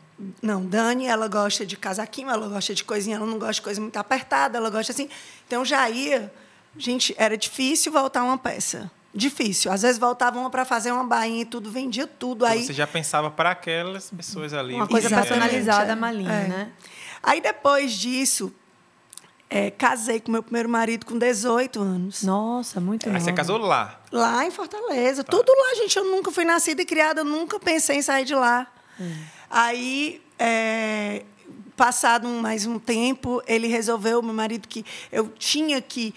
Não, 0.43 0.62
Dani, 0.67 1.07
ela 1.07 1.26
gosta 1.26 1.64
de 1.64 1.75
casaquinho, 1.75 2.28
ela 2.28 2.47
gosta 2.49 2.75
de 2.75 2.85
coisinha, 2.85 3.17
ela 3.17 3.25
não 3.25 3.38
gosta 3.38 3.55
de 3.55 3.62
coisa 3.62 3.81
muito 3.81 3.97
apertada, 3.97 4.59
ela 4.59 4.69
gosta 4.69 4.93
assim. 4.93 5.09
Então 5.47 5.64
já 5.64 5.88
ia. 5.88 6.31
Gente, 6.76 7.14
era 7.17 7.35
difícil 7.35 7.90
voltar 7.90 8.23
uma 8.25 8.37
peça. 8.37 8.90
Difícil. 9.14 9.73
Às 9.73 9.81
vezes 9.81 9.97
voltava 9.99 10.38
uma 10.38 10.50
para 10.50 10.67
fazer 10.67 10.93
uma 10.93 11.05
bainha 11.05 11.40
e 11.40 11.47
tudo, 11.47 11.71
vendia 11.71 12.07
tudo. 12.07 12.45
Então 12.45 12.59
Aí 12.59 12.62
Você 12.67 12.75
já 12.75 12.87
pensava 12.87 13.31
para 13.31 13.52
aquelas 13.52 14.11
pessoas 14.11 14.52
ali. 14.52 14.75
Uma 14.75 14.87
coisa 14.87 15.09
personalizada, 15.09 15.93
é. 15.93 15.95
malinha, 15.95 16.31
É. 16.31 16.47
né? 16.47 16.73
Aí 17.23 17.40
depois 17.40 17.93
disso, 17.93 18.52
é, 19.50 19.71
casei 19.71 20.21
com 20.21 20.31
meu 20.31 20.43
primeiro 20.43 20.69
marido 20.69 21.07
com 21.07 21.19
18 21.19 21.81
anos. 21.81 22.23
Nossa, 22.23 22.81
muito 22.81 23.09
Aí 23.09 23.12
você 23.12 23.31
nova. 23.31 23.33
casou 23.37 23.59
lá. 23.59 24.00
Lá 24.12 24.45
em 24.45 24.50
Fortaleza. 24.50 25.25
Tudo 25.25 25.50
lá, 25.50 25.75
gente. 25.76 25.97
Eu 25.97 26.05
nunca 26.05 26.31
fui 26.31 26.45
nascida 26.45 26.83
e 26.83 26.85
criada, 26.85 27.21
eu 27.21 27.25
nunca 27.25 27.59
pensei 27.59 27.97
em 27.97 28.02
sair 28.02 28.25
de 28.25 28.35
lá. 28.35 28.67
Aí, 29.50 30.21
é, 30.38 31.25
passado 31.76 32.28
mais 32.28 32.67
um 32.67 32.78
tempo, 32.78 33.40
ele 33.47 33.69
resolveu, 33.69 34.21
meu 34.21 34.35
marido, 34.35 34.67
que 34.67 34.85
eu 35.12 35.28
tinha 35.28 35.81
que 35.81 36.12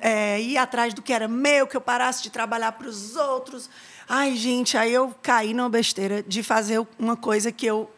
é, 0.00 0.40
ir 0.40 0.56
atrás 0.56 0.94
do 0.94 1.02
que 1.02 1.12
era 1.12 1.26
meu, 1.26 1.66
que 1.66 1.76
eu 1.76 1.80
parasse 1.80 2.22
de 2.22 2.30
trabalhar 2.30 2.72
para 2.72 2.88
os 2.88 3.16
outros. 3.16 3.68
Ai, 4.08 4.36
gente, 4.36 4.78
aí 4.78 4.94
eu 4.94 5.12
caí 5.20 5.52
numa 5.52 5.68
besteira 5.68 6.22
de 6.22 6.42
fazer 6.42 6.86
uma 6.98 7.16
coisa 7.16 7.50
que 7.50 7.66
eu 7.66 7.90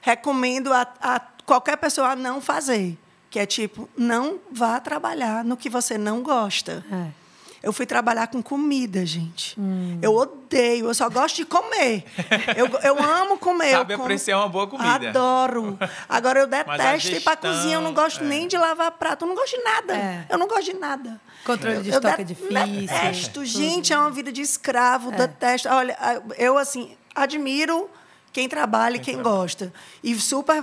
recomendo 0.00 0.72
a, 0.72 0.88
a 1.00 1.20
qualquer 1.44 1.76
pessoa 1.76 2.08
a 2.08 2.16
não 2.16 2.40
fazer, 2.40 2.96
que 3.30 3.38
é 3.38 3.46
tipo, 3.46 3.88
não 3.96 4.38
vá 4.50 4.80
trabalhar 4.80 5.44
no 5.44 5.56
que 5.56 5.70
você 5.70 5.96
não 5.96 6.20
gosta. 6.22 6.84
É. 6.92 7.20
Eu 7.62 7.74
fui 7.74 7.84
trabalhar 7.84 8.26
com 8.28 8.42
comida, 8.42 9.04
gente. 9.04 9.54
Eu 10.00 10.16
odeio, 10.16 10.86
eu 10.86 10.94
só 10.94 11.10
gosto 11.10 11.36
de 11.36 11.44
comer. 11.44 12.04
Eu, 12.56 12.66
eu 12.82 12.98
amo 13.02 13.36
comer. 13.36 13.72
Sabe 13.72 13.92
eu 13.92 13.98
como- 13.98 14.06
apreciar 14.06 14.38
uma 14.38 14.48
boa 14.48 14.66
comida. 14.66 15.10
Adoro. 15.10 15.78
Agora 16.08 16.40
eu 16.40 16.46
detesto 16.46 17.08
ir 17.12 17.20
pra 17.20 17.34
gestão, 17.34 17.36
cozinha, 17.52 17.74
eu 17.76 17.80
não 17.82 17.92
gosto 17.92 18.24
é. 18.24 18.26
nem 18.26 18.48
de 18.48 18.56
lavar 18.56 18.90
prato, 18.92 19.26
eu 19.26 19.28
não 19.28 19.34
gosto 19.34 19.56
de 19.58 19.62
nada. 19.62 19.94
É. 19.94 20.24
Eu 20.30 20.38
não 20.38 20.48
gosto 20.48 20.64
de 20.64 20.72
nada. 20.74 21.20
Controle 21.44 21.82
de 21.82 21.90
Eu 21.90 21.96
estoque 21.96 22.22
é 22.22 22.24
de- 22.24 22.34
difícil. 22.34 22.80
Detesto, 22.80 23.44
gente, 23.44 23.92
é 23.92 23.98
uma 23.98 24.10
vida 24.10 24.32
de 24.32 24.40
escravo, 24.40 25.10
detesto. 25.12 25.68
Olha, 25.68 25.96
eu 26.38 26.56
assim, 26.56 26.96
admiro 27.14 27.90
quem 28.32 28.48
trabalha 28.48 28.96
e 28.96 29.00
quem 29.00 29.20
gosta. 29.22 29.72
E 30.02 30.14
super 30.14 30.62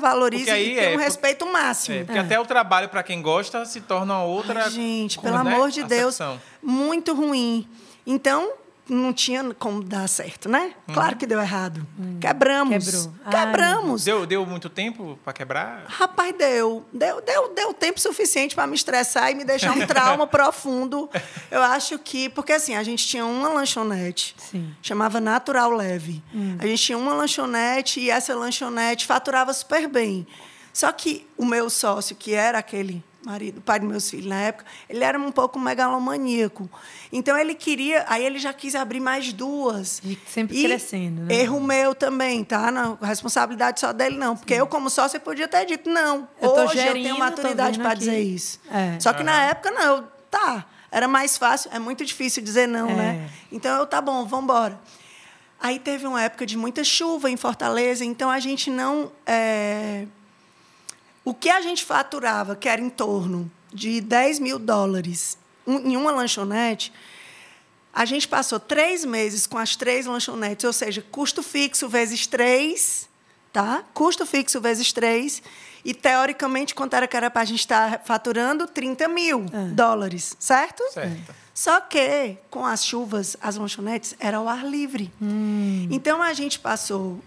aí 0.50 0.72
e 0.72 0.76
tenho 0.76 0.92
é, 0.92 0.96
um 0.96 1.00
respeito 1.00 1.46
máximo. 1.46 1.98
É, 1.98 2.04
porque 2.04 2.20
até 2.20 2.40
o 2.40 2.46
trabalho, 2.46 2.90
para 2.90 3.04
quem 3.04 3.22
gosta, 3.22 3.66
se 3.66 3.82
torna 3.82 4.24
outra. 4.24 4.64
Ai, 4.64 4.70
gente, 4.70 5.20
pelo 5.20 5.44
né, 5.44 5.56
amor 5.56 5.70
de 5.70 5.84
Deus, 5.84 6.20
acepção. 6.20 6.42
muito 6.62 7.14
ruim. 7.14 7.68
Então, 8.06 8.54
não 8.90 9.14
tinha 9.14 9.54
como 9.54 9.84
dar 9.84 10.08
certo, 10.08 10.50
né? 10.50 10.74
Claro 10.94 11.16
que 11.18 11.26
deu 11.26 11.40
errado. 11.40 11.86
Quebramos. 12.20 12.86
Quebrou. 12.86 13.14
Ai, 13.26 13.46
Quebramos. 13.46 14.04
Deu, 14.04 14.26
deu 14.26 14.46
muito 14.46 14.70
tempo 14.70 15.18
para 15.24 15.34
quebrar? 15.34 15.84
Rapaz, 15.88 16.34
deu. 16.38 16.86
Deu, 16.92 17.22
deu, 17.22 17.54
deu 17.54 17.74
tempo 17.74 18.00
suficiente 18.00 18.56
para 18.56 18.68
me 18.68 18.76
estressar 18.76 19.32
e 19.32 19.36
me 19.36 19.44
deixar 19.44 19.76
um 19.76 19.86
trauma 19.86 20.26
profundo. 20.28 21.10
Eu 21.52 21.62
acho 21.62 22.00
que. 22.00 22.30
Porque 22.30 22.54
assim, 22.54 22.76
a 22.76 22.84
gente 22.84 23.06
tinha 23.08 23.26
uma 23.26 23.50
lanchonete, 23.50 24.36
Sim. 24.38 24.74
chamava 24.82 25.20
Natural 25.20 25.72
Leve. 25.72 26.24
A 26.60 26.66
gente 26.66 26.84
tinha 26.84 26.98
uma 26.98 27.14
lanchonete 27.14 28.00
e 28.00 28.10
essa 28.10 28.36
lanchonete 28.36 29.06
faturava 29.06 29.54
super 29.54 29.88
bem. 29.88 30.26
Só 30.74 30.92
que 30.92 31.28
o 31.36 31.44
meu 31.44 31.70
sócio, 31.70 32.16
que 32.16 32.34
era 32.34 32.60
aquele 32.60 33.04
marido, 33.28 33.62
pai 33.62 33.80
dos 33.80 33.90
meus 33.90 34.10
filhos 34.10 34.26
na 34.26 34.40
época, 34.42 34.66
ele 34.90 35.04
era 35.04 35.20
um 35.20 35.32
pouco 35.32 35.60
megalomaníaco. 35.60 36.70
Então 37.12 37.38
ele 37.38 37.54
queria, 37.54 38.06
aí 38.08 38.26
ele 38.26 38.40
já 38.40 38.54
quis 38.54 38.74
abrir 38.74 39.00
mais 39.00 39.32
duas. 39.34 40.02
E 40.04 40.18
sempre 40.28 40.58
E 40.58 40.64
crescendo, 40.64 41.24
né? 41.24 41.36
Erro 41.36 41.60
meu 41.60 41.94
também, 41.94 42.44
tá? 42.44 42.72
Não, 42.72 42.98
responsabilidade 43.02 43.80
só 43.80 43.92
dele 43.92 44.18
não, 44.18 44.36
porque 44.38 44.54
eu 44.54 44.66
como 44.66 44.90
sócio 44.90 45.18
eu 45.18 45.22
podia 45.22 45.48
ter 45.48 45.66
dito 45.66 45.90
não. 45.90 46.28
Eu 46.42 46.50
tô 46.50 46.62
Hoje 46.64 46.78
eu 46.78 46.84
gerindo, 46.84 47.04
tenho 47.04 47.16
tô 47.16 47.20
maturidade 47.20 47.80
para 47.80 47.94
dizer 47.94 48.20
isso. 48.20 48.60
É. 48.72 49.00
Só 49.00 49.14
que 49.14 49.24
na 49.24 49.44
época 49.46 49.72
não, 49.72 49.82
eu, 49.98 50.04
tá, 50.32 50.66
era 50.90 51.08
mais 51.08 51.38
fácil, 51.38 51.70
é 51.74 51.80
muito 51.80 52.06
difícil 52.06 52.42
dizer 52.42 52.68
não, 52.68 52.90
É. 52.90 52.96
né? 52.96 53.30
Então 53.52 53.78
eu 53.78 53.86
tá 53.86 54.00
bom, 54.02 54.26
vamos 54.26 54.46
embora. 54.46 54.80
Aí 55.60 55.80
teve 55.80 56.06
uma 56.06 56.22
época 56.22 56.46
de 56.46 56.56
muita 56.56 56.84
chuva 56.84 57.32
em 57.32 57.36
Fortaleza, 57.38 58.06
então 58.06 58.30
a 58.30 58.40
gente 58.40 58.70
não 58.70 59.12
é, 59.26 60.06
o 61.28 61.34
que 61.34 61.50
a 61.50 61.60
gente 61.60 61.84
faturava, 61.84 62.56
que 62.56 62.70
era 62.70 62.80
em 62.82 62.90
torno 62.90 63.52
de 63.74 64.00
10 64.00 64.40
mil 64.40 64.58
dólares 64.58 65.38
em 65.68 65.98
uma 65.98 66.10
lanchonete, 66.10 66.94
a 67.94 68.06
gente 68.06 68.26
passou 68.26 68.62
três 68.62 69.04
meses 69.04 69.46
com 69.46 69.58
as 69.58 69.76
três 69.76 70.06
lanchonetes, 70.06 70.64
ou 70.64 70.72
seja, 70.72 71.04
custo 71.12 71.44
fixo 71.44 71.90
vezes 71.90 72.26
três, 72.28 73.10
tá? 73.52 73.84
Custo 73.94 74.26
fixo 74.26 74.62
vezes 74.62 74.94
três. 74.94 75.44
E, 75.84 75.94
teoricamente, 75.94 76.74
quanto 76.74 76.96
era 76.96 77.06
que 77.06 77.18
era 77.18 77.30
para 77.30 77.42
a 77.42 77.46
gente 77.46 77.60
estar 77.60 78.04
faturando? 78.06 78.66
30 78.66 79.10
mil 79.10 79.46
dólares, 79.74 80.34
certo? 80.40 80.82
Certo. 80.94 81.36
Só 81.54 81.82
que, 81.82 82.38
com 82.50 82.66
as 82.66 82.86
chuvas, 82.86 83.36
as 83.42 83.58
lanchonetes 83.58 84.16
eram 84.18 84.42
ao 84.42 84.48
ar 84.48 84.66
livre. 84.66 85.12
Então, 85.92 86.22
a 86.22 86.32
gente 86.32 86.58
passou, 86.58 87.20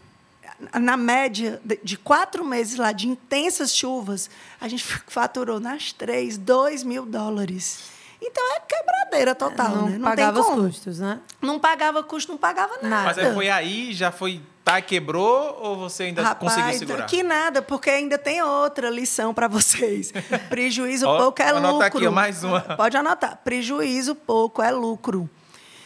na 0.81 0.97
média 0.97 1.61
de- 1.83 1.97
quatro 1.97 2.45
meses 2.45 2.77
lá 2.79 2.93
de 2.93 3.09
intensas 3.09 3.75
chuvas, 3.75 4.29
a 4.61 4.69
gente 4.69 4.85
faturou 5.09 5.59
nas 5.61 5.93
três 5.93 6.37
2 6.39 6.83
mil 6.83 7.07
dólares. 7.07 7.99
Então, 8.23 8.45
é 8.55 8.61
quebradeira 8.61 9.35
total, 9.35 9.71
não 9.77 9.89
né? 9.89 9.97
Não 9.99 10.09
pagava 10.11 10.33
tem 10.35 10.41
os 10.43 10.47
como. 10.47 10.63
custos, 10.65 10.99
né? 11.01 11.21
Não 11.41 11.59
pagava 11.59 12.03
custo, 12.03 12.31
não 12.33 12.39
pagava 12.39 12.75
nada. 12.83 13.05
Mas 13.05 13.19
aí 13.19 13.33
foi 13.35 13.49
aí, 13.49 13.93
já 13.95 14.13
foi. 14.13 14.43
Tá, 14.63 14.79
quebrou 14.83 15.59
ou 15.63 15.75
você 15.75 16.03
ainda 16.05 16.23
Rapaz, 16.23 16.55
conseguiu 16.55 16.79
segurar? 16.79 17.07
que 17.07 17.23
nada, 17.23 17.63
porque 17.63 17.89
ainda 17.89 18.19
tem 18.19 18.43
outra 18.43 18.91
lição 18.91 19.33
para 19.33 19.49
vocês. 19.49 20.13
Prejuízo 20.51 21.07
pouco 21.07 21.41
é 21.41 21.49
vou 21.49 21.57
anotar 21.57 21.87
lucro. 21.89 21.99
aqui, 21.99 22.09
mais 22.15 22.45
uma. 22.45 22.61
Pode 22.61 22.95
anotar. 22.95 23.41
Prejuízo 23.43 24.15
pouco 24.15 24.61
é 24.63 24.71
lucro. 24.71 25.29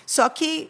Só 0.04 0.28
que 0.28 0.68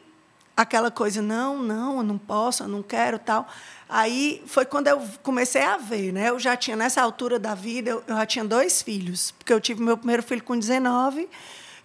aquela 0.54 0.90
coisa, 0.90 1.23
não, 1.23 1.58
não, 1.58 1.96
eu 1.96 2.02
não 2.02 2.18
posso, 2.18 2.62
eu 2.64 2.68
não 2.68 2.82
quero, 2.82 3.18
tal. 3.18 3.49
Aí 3.97 4.43
foi 4.47 4.65
quando 4.65 4.89
eu 4.89 5.01
comecei 5.23 5.63
a 5.63 5.77
ver, 5.77 6.13
né? 6.13 6.31
Eu 6.31 6.39
já 6.41 6.57
tinha, 6.57 6.77
nessa 6.77 7.01
altura 7.01 7.39
da 7.39 7.55
vida, 7.55 7.91
eu, 7.91 8.03
eu 8.09 8.17
já 8.17 8.27
tinha 8.27 8.45
dois 8.45 8.83
filhos. 8.83 9.31
Porque 9.39 9.53
eu 9.53 9.61
tive 9.61 9.81
meu 9.81 9.97
primeiro 9.97 10.21
filho 10.21 10.43
com 10.43 10.59
19 10.59 11.29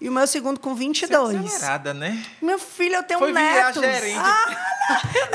e 0.01 0.09
o 0.09 0.11
meu 0.11 0.25
segundo 0.25 0.59
com 0.59 0.73
Você 0.73 0.83
é 0.83 0.87
22. 0.87 1.45
acelerada, 1.45 1.93
né? 1.93 2.25
Meu 2.41 2.57
filho, 2.57 2.95
eu 2.95 3.03
tenho 3.03 3.19
Foi 3.19 3.29
um 3.29 3.33
neto. 3.35 3.79
gerente. 3.79 4.19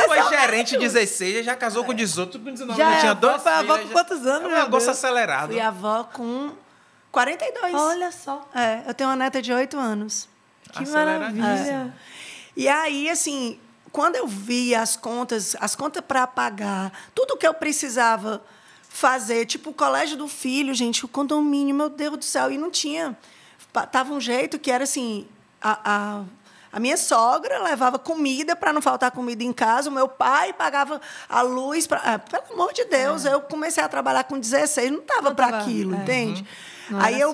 Foi 0.06 0.28
gerente 0.36 0.76
16, 0.76 1.46
já 1.46 1.54
casou 1.54 1.84
com 1.84 1.94
18, 1.94 2.38
com 2.40 2.50
19, 2.50 2.76
Já 2.76 2.90
já 2.90 2.96
é 2.96 2.98
tinha 3.00 3.10
avó, 3.12 3.20
dois 3.20 3.42
foi 3.42 3.52
avó 3.52 3.74
filhos, 3.74 3.80
com 3.80 3.86
já- 3.86 3.92
quantos 4.04 4.26
anos, 4.26 4.42
É 4.42 4.46
um 4.46 4.50
meu 4.50 4.62
negócio 4.64 4.86
Deus? 4.88 4.98
acelerado. 4.98 5.50
Fui 5.52 5.60
avó 5.60 6.04
com 6.12 6.50
42. 7.12 7.72
Olha 7.74 8.10
só. 8.10 8.48
É, 8.52 8.82
eu 8.88 8.94
tenho 8.94 9.10
uma 9.10 9.16
neta 9.16 9.40
de 9.40 9.52
8 9.52 9.78
anos. 9.78 10.28
Que 10.72 10.88
maravilha. 10.88 11.94
E 12.56 12.68
aí, 12.68 13.08
assim, 13.08 13.60
quando 13.94 14.16
eu 14.16 14.26
vi 14.26 14.74
as 14.74 14.96
contas, 14.96 15.54
as 15.60 15.76
contas 15.76 16.02
para 16.04 16.26
pagar, 16.26 16.92
tudo 17.14 17.36
que 17.36 17.46
eu 17.46 17.54
precisava 17.54 18.42
fazer, 18.88 19.46
tipo 19.46 19.70
o 19.70 19.72
colégio 19.72 20.16
do 20.16 20.26
filho, 20.26 20.74
gente, 20.74 21.04
o 21.04 21.08
condomínio, 21.08 21.72
meu 21.72 21.88
Deus 21.88 22.18
do 22.18 22.24
céu, 22.24 22.50
e 22.50 22.58
não 22.58 22.72
tinha. 22.72 23.16
Tava 23.92 24.12
um 24.12 24.20
jeito 24.20 24.58
que 24.58 24.68
era 24.68 24.82
assim, 24.82 25.28
a, 25.62 25.78
a, 25.84 26.24
a 26.72 26.80
minha 26.80 26.96
sogra 26.96 27.62
levava 27.62 27.96
comida 27.96 28.56
para 28.56 28.72
não 28.72 28.82
faltar 28.82 29.12
comida 29.12 29.44
em 29.44 29.52
casa, 29.52 29.88
o 29.88 29.92
meu 29.92 30.08
pai 30.08 30.52
pagava 30.52 31.00
a 31.28 31.42
luz. 31.42 31.86
Pra, 31.86 31.98
ah, 31.98 32.18
pelo 32.18 32.52
amor 32.52 32.72
de 32.72 32.84
Deus, 32.86 33.24
eu 33.24 33.42
comecei 33.42 33.84
a 33.84 33.88
trabalhar 33.88 34.24
com 34.24 34.40
16, 34.40 34.90
não 34.90 34.98
estava 34.98 35.32
para 35.32 35.58
aquilo, 35.58 35.94
é. 35.94 35.98
entende? 35.98 36.44
Não 36.90 37.00
Aí 37.00 37.20
eu 37.20 37.32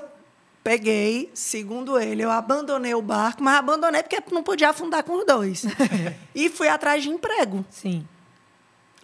peguei, 0.71 1.29
segundo 1.35 1.99
ele, 1.99 2.23
eu 2.23 2.31
abandonei 2.31 2.95
o 2.95 3.03
barco, 3.03 3.43
mas 3.43 3.57
abandonei 3.59 4.05
porque 4.05 4.23
não 4.33 4.41
podia 4.41 4.71
afundar 4.71 5.03
com 5.03 5.15
os 5.19 5.27
dois. 5.27 5.65
e 6.33 6.49
fui 6.49 6.69
atrás 6.69 7.03
de 7.03 7.09
emprego. 7.11 7.65
Sim, 7.69 8.07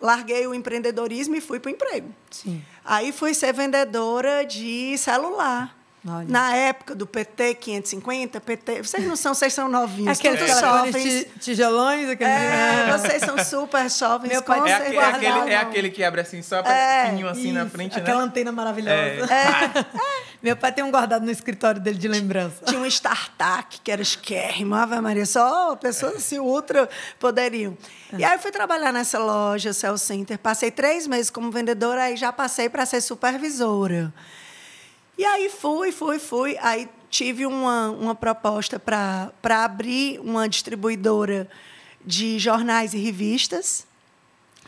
Larguei 0.00 0.46
o 0.46 0.54
empreendedorismo 0.54 1.34
e 1.34 1.40
fui 1.40 1.58
para 1.58 1.70
o 1.70 1.72
emprego. 1.72 2.08
sim. 2.30 2.62
Aí 2.84 3.10
fui 3.10 3.34
ser 3.34 3.52
vendedora 3.52 4.44
de 4.46 4.96
celular. 4.96 5.74
Olha. 6.08 6.24
Na 6.28 6.54
época 6.54 6.94
do 6.94 7.04
PT 7.04 7.54
550, 7.54 8.40
PT. 8.40 8.82
Vocês 8.84 9.04
não 9.04 9.16
são, 9.16 9.34
vocês 9.34 9.52
são 9.52 9.68
novinhos. 9.68 10.16
Aqueles 10.16 10.38
todos 10.38 10.54
telefones 10.54 10.94
jovens. 10.94 11.24
ti- 11.24 11.30
tijolões, 11.40 12.08
aqueles... 12.10 12.32
É, 12.32 12.92
vocês 12.96 13.22
são 13.24 13.36
super 13.44 13.90
jovens. 13.90 14.28
Meu 14.30 14.40
pai 14.40 14.60
com 14.60 14.66
É, 14.68 14.72
aque- 14.72 14.82
é 14.84 15.00
certeza. 15.00 15.16
aquele, 15.16 15.50
é 15.52 15.56
aquele 15.56 15.90
que 15.90 16.04
abre 16.04 16.20
assim, 16.20 16.42
só 16.42 16.58
É, 16.60 17.00
pequenininho 17.00 17.28
assim 17.28 17.50
na 17.50 17.62
Isso, 17.62 17.70
frente, 17.72 17.98
Aquela 17.98 18.20
né? 18.20 18.24
antena 18.26 18.52
maravilhosa. 18.52 18.94
É. 18.94 19.86
Meu 20.42 20.56
pai 20.56 20.72
tem 20.72 20.84
um 20.84 20.90
guardado 20.90 21.24
no 21.24 21.30
escritório 21.30 21.80
dele 21.80 21.98
de 21.98 22.08
lembrança. 22.08 22.64
Tinha 22.66 22.78
um 22.78 22.86
startup 22.86 23.80
que 23.82 23.90
era 23.90 24.02
esquérrimo, 24.02 24.74
Ave 24.74 25.00
Maria, 25.00 25.26
só 25.26 25.74
pessoas 25.76 26.16
assim, 26.16 26.38
ultra 26.38 26.88
poderiam. 27.18 27.76
E 28.16 28.24
aí 28.24 28.38
fui 28.38 28.50
trabalhar 28.50 28.92
nessa 28.92 29.18
loja, 29.18 29.72
Cell 29.72 29.96
Center. 29.98 30.38
Passei 30.38 30.70
três 30.70 31.06
meses 31.06 31.30
como 31.30 31.50
vendedora, 31.50 32.04
aí 32.04 32.16
já 32.16 32.32
passei 32.32 32.68
para 32.68 32.84
ser 32.84 33.00
supervisora. 33.00 34.12
E 35.18 35.24
aí 35.24 35.48
fui, 35.48 35.90
fui, 35.90 36.18
fui. 36.18 36.58
Aí 36.60 36.88
tive 37.08 37.46
uma, 37.46 37.90
uma 37.90 38.14
proposta 38.14 38.78
para 38.78 39.32
abrir 39.64 40.20
uma 40.20 40.48
distribuidora 40.48 41.48
de 42.04 42.38
jornais 42.38 42.92
e 42.92 42.98
revistas. 42.98 43.86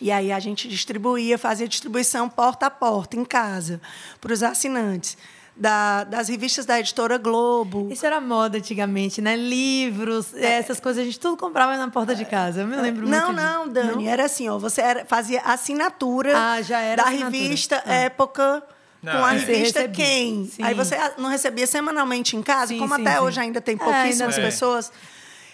E 0.00 0.10
aí 0.10 0.32
a 0.32 0.38
gente 0.38 0.68
distribuía, 0.68 1.36
fazia 1.36 1.68
distribuição 1.68 2.28
porta 2.28 2.66
a 2.66 2.70
porta, 2.70 3.16
em 3.16 3.24
casa, 3.24 3.80
para 4.20 4.32
os 4.32 4.42
assinantes. 4.42 5.18
Da, 5.60 6.04
das 6.04 6.28
revistas 6.28 6.64
da 6.64 6.78
editora 6.78 7.18
Globo. 7.18 7.88
Isso 7.90 8.06
era 8.06 8.20
moda 8.20 8.58
antigamente, 8.58 9.20
né? 9.20 9.34
Livros, 9.34 10.32
essas 10.34 10.78
coisas, 10.78 11.02
a 11.02 11.04
gente 11.04 11.18
tudo 11.18 11.36
comprava 11.36 11.76
na 11.76 11.90
porta 11.90 12.14
de 12.14 12.24
casa. 12.24 12.60
Eu 12.60 12.66
me 12.68 12.76
lembro 12.76 13.06
É. 13.06 13.10
não, 13.10 13.32
muito 13.32 13.42
não, 13.42 13.68
disso. 13.68 13.74
Dani, 13.88 14.06
era 14.06 14.24
assim, 14.26 14.48
ó, 14.48 14.56
você 14.56 14.80
era- 14.80 15.04
fazia 15.04 15.40
assinatura 15.40 16.32
Ah, 16.38 16.62
já 16.62 16.78
era 16.78 17.02
da 17.02 17.08
assinatura. 17.08 17.38
revista 17.42 17.82
Ah. 17.84 17.92
Época 17.92 18.62
Não, 19.02 19.12
com 19.12 19.24
a 19.24 19.34
é. 19.34 19.38
Revista 19.38 19.80
recebia. 19.80 19.88
Quem. 20.06 20.46
Sim. 20.46 20.62
Aí 20.62 20.74
você 20.74 20.96
não 21.18 21.28
recebia 21.28 21.66
semanalmente 21.66 22.36
em 22.36 22.42
casa, 22.42 22.68
Sim, 22.68 22.78
como 22.78 22.94
sim, 22.94 23.00
até 23.02 23.14
sim. 23.16 23.22
hoje 23.24 23.40
ainda 23.40 23.60
tem 23.60 23.74
É, 23.74 23.78
pouquíssimas 23.78 24.20
ainda 24.20 24.34
tem. 24.34 24.44
pessoas. 24.44 24.92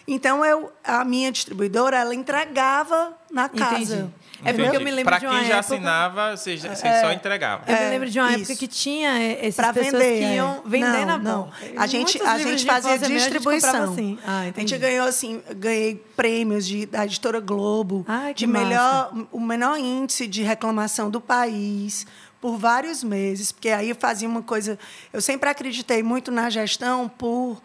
Então 0.06 0.44
eu, 0.44 0.70
a 0.84 1.02
minha 1.02 1.32
distribuidora, 1.32 1.96
ela 1.96 2.14
entregava 2.14 3.14
na 3.30 3.48
casa. 3.48 3.94
Entendi. 3.96 4.10
É 4.44 4.52
porque 4.52 4.76
eu 4.76 4.80
me 4.80 4.90
lembro 4.90 5.04
pra 5.10 5.18
de 5.18 5.26
uma 5.26 5.34
quem 5.38 5.48
já 5.48 5.56
época- 5.56 5.74
assinava, 5.74 6.36
você, 6.36 6.56
já- 6.56 6.74
você 6.74 7.00
só 7.00 7.12
entregava. 7.12 7.62
Eu 7.66 7.74
me 7.74 7.80
É, 7.82 7.88
lembro 7.90 8.10
de 8.10 8.18
uma 8.20 8.28
época 8.32 8.52
isso. 8.52 8.56
que 8.58 8.66
tinha 8.68 9.18
eh, 9.22 9.38
essas 9.46 9.56
Pra 9.56 9.72
pessoas 9.72 10.02
vender, 10.02 10.18
que 10.18 10.34
iam 10.34 10.62
é. 10.66 10.68
vender 10.68 10.86
Não, 10.86 11.06
na 11.06 11.18
não. 11.18 11.42
boca. 11.44 11.56
A 11.76 11.86
gente, 11.86 12.22
a 12.22 12.38
gente 12.38 12.56
de 12.60 12.66
fazia 12.66 12.94
infância 12.94 13.08
mesmo, 13.08 13.16
a 13.16 13.18
gente 13.28 13.38
comprava 13.38 13.56
distribuição. 13.58 13.92
assim. 13.92 14.18
Ah, 14.26 14.40
a 14.56 14.60
gente 14.60 14.78
ganhou 14.78 15.06
assim, 15.06 15.42
ganhei 15.56 15.94
prêmios 16.16 16.66
de, 16.66 16.86
da 16.86 17.04
editora 17.04 17.40
Globo, 17.40 18.04
Ai, 18.08 18.34
de 18.34 18.46
melhor, 18.46 19.12
o 19.32 19.40
menor 19.40 19.78
índice 19.78 20.26
de 20.26 20.42
reclamação 20.42 21.10
do 21.10 21.20
país 21.20 22.06
por 22.40 22.56
vários 22.58 23.02
meses, 23.02 23.50
porque 23.52 23.70
aí 23.70 23.88
eu 23.88 23.96
fazia 23.96 24.28
uma 24.28 24.42
coisa, 24.42 24.78
eu 25.12 25.20
sempre 25.22 25.48
acreditei 25.48 26.02
muito 26.02 26.30
na 26.30 26.50
gestão 26.50 27.08
por 27.08 27.60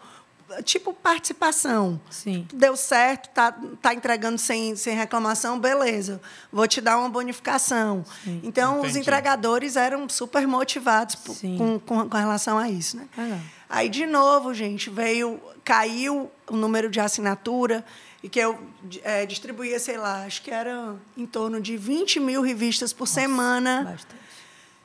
tipo 0.64 0.92
participação. 0.92 2.00
Sim. 2.10 2.46
Deu 2.52 2.76
certo, 2.76 3.28
tá, 3.30 3.56
tá 3.80 3.94
entregando 3.94 4.38
sem, 4.38 4.76
sem 4.76 4.96
reclamação, 4.96 5.58
beleza. 5.58 6.20
Vou 6.52 6.66
te 6.66 6.80
dar 6.80 6.98
uma 6.98 7.08
bonificação. 7.08 8.04
Então, 8.42 8.78
os 8.80 8.84
Entendi. 8.84 9.00
entregadores 9.00 9.76
eram 9.76 10.08
super 10.08 10.46
motivados 10.46 11.16
Sim. 11.34 11.56
com, 11.58 11.78
com, 11.78 12.08
com 12.08 12.16
relação 12.16 12.58
a 12.58 12.68
isso, 12.68 12.96
né? 12.96 13.08
Legal. 13.16 13.38
Aí, 13.68 13.88
de 13.88 14.04
novo, 14.04 14.52
gente, 14.52 14.90
veio, 14.90 15.40
caiu 15.64 16.30
o 16.48 16.56
número 16.56 16.90
de 16.90 16.98
assinatura 16.98 17.84
e 18.22 18.28
que 18.28 18.40
eu 18.40 18.58
eh, 19.02 19.24
distribuía, 19.26 19.78
sei 19.78 19.96
lá, 19.96 20.24
acho 20.24 20.42
que 20.42 20.50
era 20.50 20.96
em 21.16 21.24
torno 21.24 21.60
de 21.60 21.76
20 21.76 22.18
mil 22.20 22.42
revistas 22.42 22.92
por 22.92 23.06
semana. 23.06 23.84
Bastante. 23.84 24.20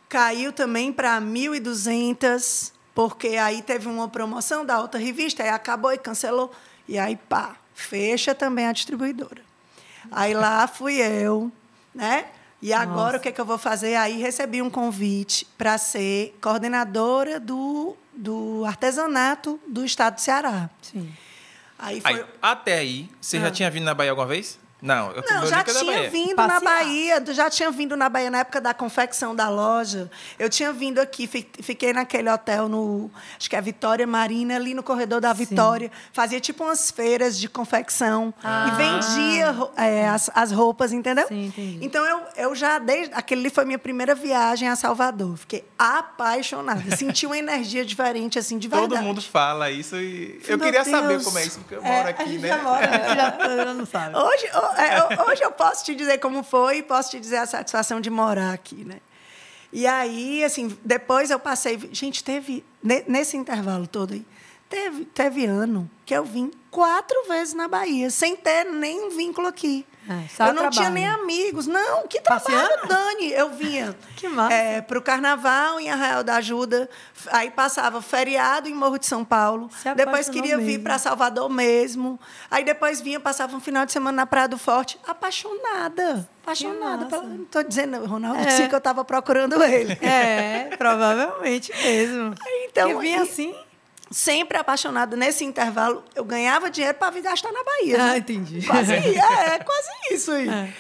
Caiu 0.07 0.53
também 0.53 0.93
para 0.93 1.19
1.200, 1.19 2.71
porque 2.95 3.35
aí 3.35 3.61
teve 3.61 3.89
uma 3.89 4.07
promoção 4.07 4.65
da 4.65 4.79
outra 4.79 4.99
revista, 4.99 5.43
aí 5.43 5.49
acabou 5.49 5.91
e 5.91 5.97
cancelou. 5.97 6.51
E 6.87 6.97
aí, 6.97 7.17
pá, 7.17 7.57
fecha 7.73 8.33
também 8.33 8.65
a 8.65 8.71
distribuidora. 8.71 9.41
Aí 10.09 10.33
lá 10.33 10.65
fui 10.65 11.01
eu, 11.01 11.51
né? 11.93 12.27
E 12.61 12.71
agora 12.71 13.03
Nossa. 13.03 13.17
o 13.17 13.19
que, 13.19 13.29
é 13.29 13.31
que 13.33 13.41
eu 13.41 13.45
vou 13.45 13.57
fazer? 13.57 13.95
Aí 13.95 14.19
recebi 14.19 14.61
um 14.61 14.69
convite 14.69 15.45
para 15.57 15.77
ser 15.77 16.37
coordenadora 16.41 17.37
do, 17.39 17.97
do 18.13 18.63
artesanato 18.65 19.59
do 19.67 19.83
estado 19.83 20.15
do 20.15 20.21
Ceará. 20.21 20.69
Sim. 20.81 21.13
Aí 21.77 21.99
foi. 21.99 22.13
Aí, 22.13 22.25
até 22.41 22.77
aí, 22.77 23.09
você 23.19 23.39
já 23.39 23.51
tinha 23.51 23.69
vindo 23.69 23.83
na 23.83 23.93
Bahia 23.93 24.11
alguma 24.11 24.27
vez? 24.27 24.57
Não, 24.85 25.11
eu 25.11 25.23
Não, 25.27 25.41
eu 25.43 25.47
já 25.47 25.63
tinha 25.63 25.83
Bahia. 25.83 26.09
vindo 26.09 26.35
Passear. 26.35 26.61
na 26.61 26.69
Bahia, 26.69 27.23
já 27.33 27.49
tinha 27.49 27.71
vindo 27.71 27.97
na 27.97 28.07
Bahia 28.07 28.29
na 28.29 28.39
época 28.39 28.61
da 28.61 28.73
confecção 28.73 29.35
da 29.35 29.49
loja. 29.49 30.09
Eu 30.37 30.49
tinha 30.49 30.71
vindo 30.71 30.99
aqui, 30.99 31.25
fi- 31.27 31.47
fiquei 31.61 31.91
naquele 31.91 32.29
hotel 32.29 32.69
no, 32.69 33.09
acho 33.37 33.49
que 33.49 33.55
é 33.55 33.61
Vitória 33.61 34.05
Marina, 34.05 34.55
ali 34.55 34.73
no 34.73 34.83
corredor 34.83 35.19
da 35.19 35.33
Vitória. 35.33 35.91
Fazia 36.13 36.39
tipo 36.39 36.63
umas 36.63 36.91
feiras 36.91 37.37
de 37.39 37.49
confecção 37.49 38.33
Ah. 38.43 38.67
e 38.67 38.71
vendia 38.77 39.55
é, 39.75 40.07
as, 40.07 40.29
as 40.35 40.51
roupas, 40.51 40.93
entendeu? 40.93 41.27
Sim, 41.27 41.45
entendi. 41.47 41.79
Então 41.81 42.05
eu, 42.05 42.21
eu 42.37 42.55
já 42.55 42.77
desde 42.77 43.13
aquele 43.13 43.41
ali 43.41 43.49
foi 43.49 43.65
minha 43.65 43.79
primeira 43.79 44.13
viagem 44.13 44.69
a 44.69 44.75
Salvador. 44.75 45.35
Fiquei 45.37 45.65
apaixonada, 45.77 46.83
senti 46.95 47.25
uma 47.25 47.37
energia 47.37 47.83
diferente 47.85 48.37
assim 48.39 48.57
de 48.57 48.67
verdade. 48.67 48.93
Todo 48.93 49.01
mundo 49.03 49.21
fala 49.21 49.69
isso 49.71 49.95
e 49.95 50.39
eu 50.47 50.57
Meu 50.57 50.65
queria 50.67 50.83
saber 50.85 51.07
Deus. 51.07 51.23
como 51.23 51.39
é 51.39 51.45
isso, 51.45 51.59
porque 51.59 51.75
eu 51.75 51.83
É, 51.83 51.91
moro 51.97 52.07
a 52.07 52.11
aqui, 52.11 52.25
gente 52.29 52.41
né? 52.41 52.47
já 52.49 52.57
mora, 52.59 52.87
né? 52.87 53.05
Já, 53.15 53.55
já 53.65 53.73
não 53.73 53.85
sabe. 53.85 54.15
Hoje, 54.17 54.45
ho- 54.53 54.74
é, 54.77 55.23
hoje 55.29 55.43
eu 55.43 55.51
posso 55.51 55.83
te 55.85 55.95
dizer 55.95 56.17
como 56.19 56.43
foi 56.43 56.77
e 56.77 56.83
posso 56.83 57.11
te 57.11 57.19
dizer 57.19 57.37
a 57.37 57.45
satisfação 57.45 57.99
de 58.01 58.09
morar 58.09 58.53
aqui, 58.53 58.83
né? 58.85 58.99
E 59.73 59.85
aí, 59.85 60.43
assim, 60.43 60.77
depois 60.85 61.29
eu 61.31 61.39
passei. 61.39 61.77
Gente, 61.91 62.23
teve. 62.23 62.63
ne- 62.81 63.03
Nesse 63.07 63.35
intervalo 63.35 63.87
todo 63.87 64.13
aí, 64.13 64.25
teve, 64.69 65.05
teve 65.05 65.45
ano 65.45 65.89
que 66.05 66.13
eu 66.13 66.23
vim 66.23 66.51
quatro 66.71 67.27
vezes 67.27 67.53
na 67.53 67.67
Bahia, 67.67 68.09
sem 68.09 68.35
ter 68.35 68.63
nem 68.65 69.05
um 69.05 69.09
vínculo 69.09 69.47
aqui. 69.47 69.85
É, 70.07 70.47
eu 70.49 70.53
não 70.53 70.69
tinha 70.69 70.89
trabalho. 70.89 70.93
nem 70.93 71.07
amigos. 71.07 71.65
Não, 71.67 72.07
que 72.07 72.21
trabalho, 72.21 72.45
Passeando? 72.45 72.87
Dani. 72.87 73.31
Eu 73.31 73.49
vinha 73.49 73.95
é, 74.51 74.81
para 74.81 74.97
o 74.99 75.01
carnaval 75.01 75.79
em 75.79 75.89
Arraial 75.89 76.23
da 76.23 76.35
Ajuda. 76.35 76.89
Aí 77.31 77.49
passava 77.49 78.01
feriado 78.01 78.69
em 78.69 78.73
Morro 78.73 78.99
de 78.99 79.05
São 79.07 79.25
Paulo. 79.25 79.69
Depois 79.95 80.29
queria 80.29 80.57
vir 80.57 80.65
mesmo. 80.65 80.83
para 80.83 80.99
Salvador 80.99 81.49
mesmo. 81.49 82.19
Aí 82.51 82.63
depois 82.63 83.01
vinha, 83.01 83.19
passava 83.19 83.55
um 83.55 83.59
final 83.59 83.85
de 83.85 83.91
semana 83.91 84.15
na 84.15 84.25
Praia 84.25 84.47
do 84.47 84.57
Forte. 84.57 84.99
Apaixonada. 85.07 86.27
Apaixonada. 86.43 87.05
Pela... 87.07 87.23
Não 87.23 87.43
estou 87.43 87.63
dizendo, 87.63 88.05
Ronaldo, 88.05 88.39
É. 88.39 88.67
que 88.67 88.75
eu 88.75 88.77
estava 88.77 89.03
procurando 89.03 89.61
ele. 89.63 89.93
É, 90.01 90.75
provavelmente 90.77 91.71
mesmo. 91.81 92.35
Então, 92.75 92.89
que 92.89 92.95
vinha 92.95 93.21
assim. 93.21 93.55
Sempre 94.11 94.57
apaixonada. 94.57 95.15
Nesse 95.15 95.43
intervalo, 95.43 96.03
eu 96.13 96.23
ganhava 96.23 96.69
dinheiro 96.69 96.97
para 96.97 97.11
vir 97.11 97.21
gastar 97.23 97.51
na 97.51 97.63
Bahia. 97.63 97.95
Ah, 97.95 98.07
né? 98.11 98.17
entendi. 98.17 98.65
Quase, 98.65 98.93
é, 98.93 99.55
é 99.55 99.59
quase 99.59 99.89
isso 100.11 100.31
aí. 100.31 100.47
É. 100.47 100.73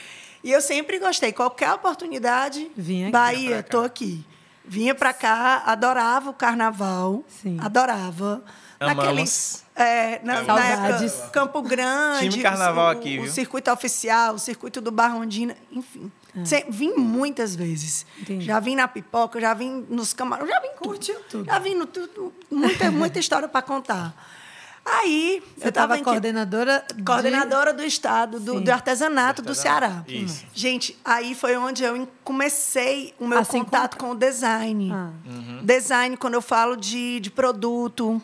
E 0.43 0.51
eu 0.51 0.61
sempre 0.61 0.99
gostei. 0.99 1.31
Qualquer 1.31 1.71
oportunidade, 1.73 2.69
Vinha 2.77 3.07
aqui. 3.07 3.11
Bahia, 3.11 3.63
tô 3.63 3.79
aqui. 3.79 4.23
Vinha 4.63 4.93
para 4.93 5.13
cá, 5.13 5.63
adorava 5.65 6.29
o 6.29 6.33
carnaval. 6.33 7.23
Sim. 7.27 7.57
Adorava. 7.59 8.43
Amamos. 8.79 9.63
é, 9.75 10.19
na, 10.23 10.41
na 10.41 10.45
Saudades. 10.45 11.13
época, 11.13 11.29
Campo 11.29 11.61
Grande. 11.61 12.29
Time 12.29 12.43
carnaval 12.43 12.87
o, 12.87 12.89
aqui, 12.89 13.19
o 13.19 13.23
viu? 13.23 13.31
circuito 13.31 13.71
oficial, 13.71 14.35
o 14.35 14.39
circuito 14.39 14.81
do 14.81 14.91
Barrondina, 14.91 15.55
enfim. 15.71 16.11
Cê- 16.43 16.65
vim 16.69 16.93
muitas 16.95 17.55
vezes. 17.55 18.05
É. 18.17 18.21
Entendi. 18.21 18.45
Já 18.45 18.59
vim 18.59 18.75
na 18.75 18.87
pipoca, 18.87 19.39
já 19.39 19.53
vim 19.53 19.85
nos 19.89 20.13
camarões, 20.13 20.49
já 20.49 20.59
vim 20.59 20.69
Curtiu 20.77 21.19
tudo. 21.29 21.45
Já 21.45 21.59
vim 21.59 21.75
no 21.75 21.85
tudo. 21.85 22.33
Muita, 22.51 22.91
muita 22.91 23.19
história 23.19 23.47
para 23.47 23.61
contar. 23.61 24.13
Aí, 24.87 25.41
Você 25.57 25.65
eu 25.65 25.69
estava 25.69 25.97
coordenadora. 25.97 26.85
de- 26.93 27.01
coordenadora 27.03 27.73
do 27.73 27.83
estado 27.83 28.39
do, 28.39 28.61
do 28.61 28.69
artesanato 28.71 29.41
do, 29.41 29.47
Do 29.47 29.55
Ceará. 29.55 30.03
Isso. 30.07 30.45
Gente, 30.53 30.95
aí 31.03 31.33
foi 31.33 31.57
onde 31.57 31.83
eu 31.83 32.07
comecei 32.23 33.11
o 33.19 33.25
meu 33.27 33.39
Assim 33.39 33.59
contato 33.63 33.97
com 33.97 34.11
o 34.11 34.15
design. 34.15 34.91
Ah. 34.93 35.09
Design, 35.63 36.15
quando 36.17 36.35
eu 36.35 36.41
falo 36.41 36.75
de, 36.75 37.19
de 37.19 37.31
produto, 37.31 38.21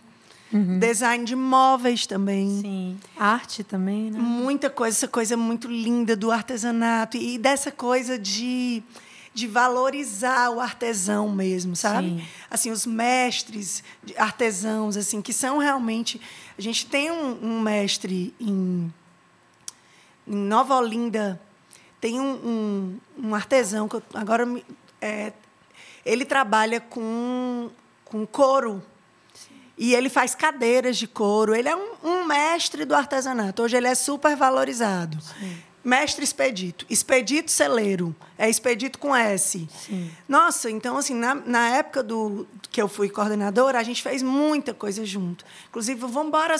design 0.80 1.24
de 1.26 1.36
móveis 1.36 2.06
também. 2.06 2.60
Sim. 2.62 3.00
Arte 3.18 3.64
também, 3.64 4.12
né? 4.12 4.20
Muita 4.20 4.70
coisa, 4.70 4.98
essa 4.98 5.08
coisa 5.08 5.38
muito 5.38 5.68
linda 5.70 6.16
do 6.16 6.30
artesanato 6.32 7.16
e 7.18 7.38
dessa 7.38 7.72
coisa 7.72 8.20
de, 8.20 8.84
de 9.34 9.48
valorizar 9.48 10.50
o 10.50 10.60
artesão 10.60 11.30
mesmo, 11.30 11.76
sabe? 11.76 12.10
Sim. 12.10 12.24
Assim, 12.50 12.72
os 12.72 12.86
mestres 12.86 13.84
artesãos, 14.18 14.98
assim, 14.98 15.22
que 15.22 15.32
são 15.32 15.58
realmente. 15.58 16.20
A 16.58 16.62
gente 16.62 16.86
tem 16.86 17.10
um, 17.12 17.38
um 17.42 17.60
mestre 17.62 18.34
em, 18.40 18.94
em 20.28 20.36
Nova 20.36 20.76
Olinda, 20.76 21.40
tem 22.02 22.20
um, 22.20 22.34
um, 23.18 23.28
um 23.30 23.36
artesão 23.36 23.88
que 23.88 23.96
eu- 23.96 24.04
agora 24.14 24.46
é, 25.00 25.32
ele 26.06 26.26
trabalha 26.26 26.80
com, 26.82 27.70
com 28.04 28.26
couro. 28.26 28.84
E 29.82 29.96
ele 29.96 30.10
faz 30.10 30.36
cadeiras 30.36 30.96
de 30.96 31.08
couro. 31.08 31.56
Ele 31.56 31.68
é 31.68 31.76
um, 31.76 31.94
um 32.04 32.24
mestre 32.24 32.86
do 32.86 32.94
artesanato. 32.94 33.64
Hoje 33.64 33.76
ele 33.76 33.88
é 33.88 33.96
super 33.96 34.36
valorizado. 34.36 35.18
Mestre 35.84 36.24
expedito. 36.24 36.86
Expedito 36.88 37.50
celeiro. 37.50 38.16
É 38.38 38.48
expedito 38.48 39.00
com 39.00 39.16
S. 39.16 39.68
Nossa, 40.30 40.70
então, 40.70 40.98
assim, 40.98 41.16
na, 41.16 41.34
na 41.34 41.70
época 41.70 42.04
do 42.04 42.48
que 42.70 42.80
eu 42.80 42.88
fui 42.88 43.10
coordenadora, 43.10 43.80
a 43.80 43.82
gente 43.82 44.04
fez 44.04 44.22
muita 44.22 44.72
coisa 44.72 45.04
junto. 45.04 45.44
Inclusive, 45.70 46.00
vamos 46.00 46.28
embora, 46.28 46.56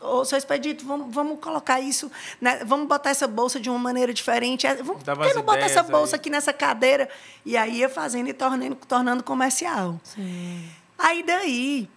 ô, 0.00 0.24
seu 0.24 0.36
expedito, 0.36 0.84
vamos, 0.84 1.14
vamos 1.14 1.38
colocar 1.38 1.80
isso, 1.80 2.10
né? 2.40 2.64
vamos 2.64 2.88
botar 2.88 3.10
essa 3.10 3.28
bolsa 3.28 3.60
de 3.60 3.70
uma 3.70 3.78
maneira 3.78 4.12
diferente. 4.12 4.66
É, 4.66 4.74
Vamos, 4.74 5.04
por 5.04 5.28
que 5.28 5.34
não 5.34 5.42
botar 5.42 5.60
essa 5.60 5.84
bolsa 5.84 6.16
aí. 6.16 6.18
aqui 6.18 6.28
nessa 6.28 6.52
cadeira? 6.52 7.08
E 7.46 7.56
aí 7.56 7.76
ia 7.78 7.88
fazendo 7.88 8.28
e 8.28 8.32
tornando, 8.32 8.74
tornando 8.74 9.22
comercial. 9.22 10.00
Aí 10.98 11.22
daí 11.22 11.88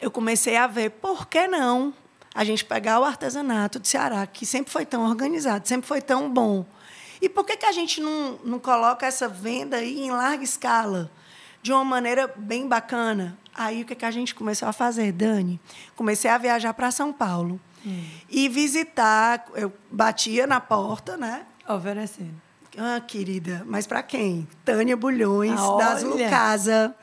eu 0.00 0.10
comecei 0.10 0.56
a 0.56 0.66
ver 0.66 0.90
por 0.90 1.26
que 1.26 1.46
não 1.46 1.92
a 2.34 2.44
gente 2.44 2.64
pegar 2.64 3.00
o 3.00 3.04
artesanato 3.04 3.80
de 3.80 3.88
Ceará, 3.88 4.26
que 4.26 4.44
sempre 4.44 4.70
foi 4.70 4.84
tão 4.84 5.08
organizado, 5.08 5.66
sempre 5.66 5.86
foi 5.88 6.02
tão 6.02 6.30
bom. 6.30 6.66
E 7.20 7.28
por 7.30 7.44
que, 7.46 7.56
que 7.56 7.64
a 7.66 7.72
gente 7.72 8.00
não, 8.00 8.38
não 8.44 8.58
coloca 8.58 9.06
essa 9.06 9.26
venda 9.26 9.78
aí 9.78 10.00
em 10.02 10.10
larga 10.10 10.44
escala, 10.44 11.10
de 11.62 11.72
uma 11.72 11.82
maneira 11.84 12.32
bem 12.36 12.68
bacana? 12.68 13.38
Aí 13.54 13.82
o 13.82 13.86
que, 13.86 13.94
que 13.94 14.04
a 14.04 14.10
gente 14.10 14.34
começou 14.34 14.68
a 14.68 14.72
fazer, 14.72 15.12
Dani? 15.12 15.58
Comecei 15.96 16.30
a 16.30 16.36
viajar 16.36 16.74
para 16.74 16.90
São 16.90 17.10
Paulo 17.10 17.58
e 18.28 18.48
visitar. 18.50 19.46
Eu 19.54 19.72
batia 19.90 20.46
na 20.46 20.60
porta, 20.60 21.16
né? 21.16 21.46
Oferecendo. 21.66 22.34
Ah, 22.76 23.00
querida, 23.00 23.62
mas 23.66 23.86
para 23.86 24.02
quem? 24.02 24.46
Tânia 24.62 24.94
Bulhões, 24.96 25.58
Ah, 25.58 25.76
das. 25.78 26.02
Lucasa. 26.02 26.94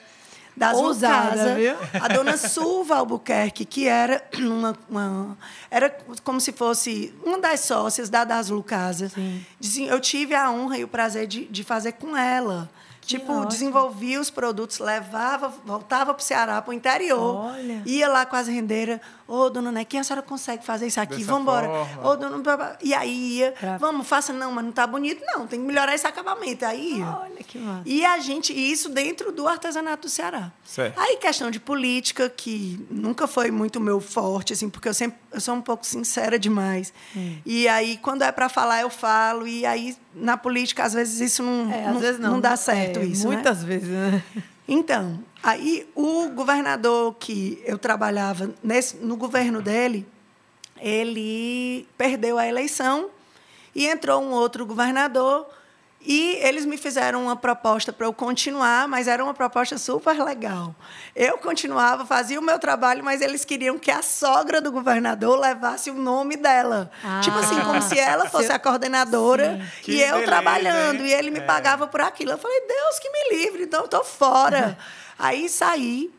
Das 0.55 0.77
Ousada, 0.77 1.29
Lucasa. 1.31 1.55
viu? 1.55 1.75
A 2.01 2.07
dona 2.07 2.37
Silva 2.37 2.97
Albuquerque, 2.97 3.65
que 3.65 3.87
era 3.87 4.23
uma, 4.37 4.75
uma- 4.89 5.37
era 5.71 5.89
como 6.23 6.39
se 6.39 6.51
fosse 6.51 7.13
uma 7.25 7.39
das 7.39 7.61
sócias 7.61 8.09
da 8.09 8.23
Das 8.23 8.49
Lucasa. 8.49 9.09
Sim. 9.09 9.87
Eu 9.87 9.99
tive 9.99 10.35
a 10.35 10.51
honra 10.51 10.77
e 10.77 10.83
o 10.83 10.87
prazer 10.87 11.25
de, 11.27 11.45
de 11.45 11.63
fazer 11.63 11.93
com 11.93 12.15
ela. 12.15 12.69
tipo, 13.01 13.31
ótimo. 13.33 13.47
desenvolvia 13.47 14.21
os 14.21 14.29
produtos, 14.29 14.79
levava, 14.79 15.49
voltava 15.65 16.13
para 16.13 16.21
o 16.21 16.23
Ceará, 16.23 16.61
para 16.61 16.71
o 16.71 16.73
interior. 16.73 17.35
Olha. 17.51 17.81
Ia 17.85 18.07
lá 18.07 18.25
com 18.25 18.35
as 18.35 18.47
rendeiras. 18.47 18.99
Ô, 19.27 19.49
dona 19.49 19.71
Nequinha, 19.71 20.01
a 20.01 20.03
senhora 20.03 20.21
consegue 20.21 20.65
fazer 20.65 20.87
isso 20.87 20.99
aqui? 20.99 21.23
Vamos 21.23 21.43
embora. 21.43 21.69
Ô, 22.03 22.15
dona... 22.15 22.77
E 22.81 22.93
aí 22.93 23.37
ia. 23.37 23.51
Pra- 23.53 23.77
Vamos, 23.77 24.05
faça. 24.07 24.33
Não, 24.33 24.51
mas 24.51 24.65
não 24.65 24.71
tá 24.71 24.85
bonito, 24.85 25.21
não. 25.25 25.47
Tem 25.47 25.59
que 25.59 25.65
melhorar 25.65 25.95
esse 25.95 26.05
acabamento. 26.05 26.65
Aí 26.65 26.97
ia. 26.99 27.05
Olha 27.05 27.43
que 27.43 27.57
massa. 27.57 27.83
E 27.85 28.05
a 28.05 28.19
gente, 28.19 28.51
e 28.51 28.71
isso 28.71 28.89
dentro 28.89 29.31
do 29.31 29.47
artesanato 29.47 30.07
do 30.07 30.09
Ceará. 30.09 30.51
Certo. 30.65 30.99
Aí 30.99 31.17
questão 31.17 31.49
de 31.49 31.59
política, 31.59 32.29
que 32.29 32.85
nunca 32.91 33.25
foi 33.27 33.49
muito 33.49 33.79
meu 33.79 34.01
forte, 34.01 34.53
assim, 34.53 34.69
porque 34.69 34.89
eu 34.89 34.93
sempre 34.93 35.17
eu 35.31 35.39
sou 35.41 35.55
um 35.55 35.61
pouco 35.61 35.85
sincera 35.85 36.37
demais. 36.37 36.93
Hum. 37.15 37.37
E 37.45 37.67
aí, 37.67 37.97
quando 37.97 38.21
é 38.23 38.31
para 38.31 38.49
falar, 38.49 38.81
eu 38.81 38.89
falo. 38.89 39.47
E 39.47 39.65
aí, 39.65 39.95
na 40.13 40.37
política, 40.37 40.83
às 40.83 40.93
vezes, 40.93 41.19
isso 41.21 41.41
não, 41.41 41.71
É, 41.71 41.85
às 41.87 41.93
não, 41.93 41.99
vezes 41.99 42.19
não. 42.19 42.31
não 42.33 42.39
dá 42.39 42.55
certo 42.55 42.99
É, 42.99 43.05
isso. 43.05 43.27
né? 43.27 43.33
Muitas 43.35 43.63
vezes, 43.63 43.87
né? 43.89 44.23
Então, 44.67 45.23
aí 45.41 45.89
o 45.93 46.29
governador 46.29 47.15
que 47.15 47.61
eu 47.65 47.77
trabalhava 47.77 48.53
nesse, 48.63 48.97
no 48.97 49.17
governo 49.17 49.61
dele, 49.61 50.07
ele 50.79 51.87
perdeu 51.97 52.37
a 52.37 52.47
eleição 52.47 53.09
e 53.75 53.87
entrou 53.87 54.21
um 54.21 54.31
outro 54.31 54.65
governador 54.65 55.47
e 56.05 56.35
eles 56.41 56.65
me 56.65 56.77
fizeram 56.77 57.23
uma 57.23 57.35
proposta 57.35 57.93
para 57.93 58.05
eu 58.05 58.13
continuar, 58.13 58.87
mas 58.87 59.07
era 59.07 59.23
uma 59.23 59.33
proposta 59.33 59.77
super 59.77 60.21
legal. 60.23 60.75
Eu 61.15 61.37
continuava, 61.37 62.05
fazia 62.05 62.39
o 62.39 62.43
meu 62.43 62.59
trabalho, 62.59 63.03
mas 63.03 63.21
eles 63.21 63.45
queriam 63.45 63.77
que 63.79 63.89
a 63.91 64.01
sogra 64.01 64.59
do 64.61 64.71
governador 64.71 65.39
levasse 65.39 65.89
o 65.89 65.93
nome 65.95 66.35
dela. 66.35 66.91
Ah. 67.03 67.21
Tipo 67.23 67.37
assim, 67.39 67.59
como 67.61 67.81
se 67.81 67.97
ela 67.97 68.29
fosse 68.29 68.51
a 68.51 68.59
coordenadora 68.59 69.59
Que 69.81 69.93
e 69.93 70.01
eu 70.01 70.09
beleza, 70.11 70.25
trabalhando. 70.25 71.01
hein? 71.01 71.07
E 71.07 71.13
ele 71.13 71.31
me 71.31 71.39
É. 71.39 71.43
pagava 71.43 71.87
por 71.87 72.01
aquilo. 72.01 72.31
Eu 72.31 72.37
falei, 72.37 72.61
Deus 72.67 72.99
que 72.99 73.09
me 73.09 73.37
livre, 73.43 73.63
então 73.63 73.81
eu 73.81 73.87
tô 73.87 74.03
fora. 74.03 74.77
Aí 75.17 75.47
saí, 75.47 76.11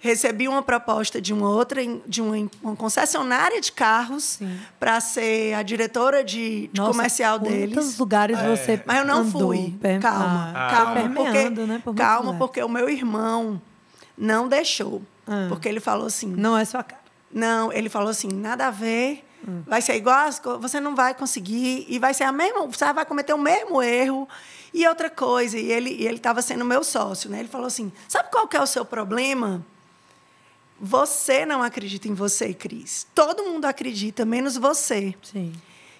recebi 0.00 0.48
uma 0.48 0.62
proposta 0.62 1.20
de 1.20 1.32
uma 1.32 1.48
outra, 1.50 1.80
de 2.06 2.20
uma, 2.22 2.34
uma 2.62 2.74
concessionária 2.74 3.60
de 3.60 3.70
carros 3.70 4.38
para 4.78 4.98
ser 5.00 5.54
a 5.54 5.62
diretora 5.62 6.24
de, 6.24 6.68
de 6.68 6.80
Nossa, 6.80 6.90
comercial 6.92 7.38
quantos 7.38 7.54
deles. 7.54 7.98
lugares 7.98 8.38
você 8.40 8.82
Mas 8.86 8.98
eu 8.98 9.04
não 9.04 9.18
andou? 9.18 9.40
fui. 9.52 9.74
Per- 9.80 10.00
Calma, 10.00 10.52
Ah, 10.56 10.70
calma, 10.70 10.94
permeando, 10.94 11.24
porque, 11.60 11.66
né, 11.66 11.80
por 11.84 11.94
calma, 11.94 12.34
porque 12.38 12.62
o 12.62 12.68
meu 12.68 12.88
irmão 12.88 13.60
não 14.16 14.48
deixou. 14.48 15.02
Ah. 15.26 15.46
Porque 15.48 15.68
ele 15.68 15.80
falou 15.80 16.06
assim: 16.06 16.26
Não 16.28 16.56
é 16.56 16.64
sua 16.64 16.82
cara. 16.82 17.00
não, 17.30 17.72
ele 17.72 17.88
falou 17.88 18.08
assim, 18.08 18.28
nada 18.28 18.66
a 18.66 18.70
ver. 18.70 19.24
Hum. 19.46 19.62
Vai 19.66 19.80
ser 19.80 19.96
igual, 19.96 20.28
você 20.60 20.80
não 20.80 20.94
vai 20.94 21.14
conseguir 21.14 21.86
e 21.88 21.98
vai 21.98 22.12
ser 22.12 22.24
a 22.24 22.32
mesma, 22.32 22.66
você 22.66 22.92
vai 22.92 23.06
cometer 23.06 23.32
o 23.32 23.38
mesmo 23.38 23.80
erro. 23.82 24.28
E 24.72 24.86
outra 24.86 25.08
coisa, 25.10 25.58
e 25.58 25.72
ele 25.72 25.90
e 25.90 26.06
ele 26.06 26.16
estava 26.16 26.42
sendo 26.42 26.64
meu 26.64 26.84
sócio, 26.84 27.30
né? 27.30 27.38
Ele 27.40 27.48
falou 27.48 27.66
assim: 27.66 27.90
"Sabe 28.08 28.30
qual 28.30 28.46
que 28.46 28.56
é 28.56 28.60
o 28.62 28.66
seu 28.66 28.84
problema? 28.84 29.64
Você 30.80 31.44
não 31.44 31.62
acredita 31.62 32.08
em 32.08 32.14
você, 32.14 32.54
Cris. 32.54 33.06
Todo 33.14 33.44
mundo 33.44 33.66
acredita, 33.66 34.24
menos 34.24 34.56
você." 34.56 35.14
Sim. 35.22 35.52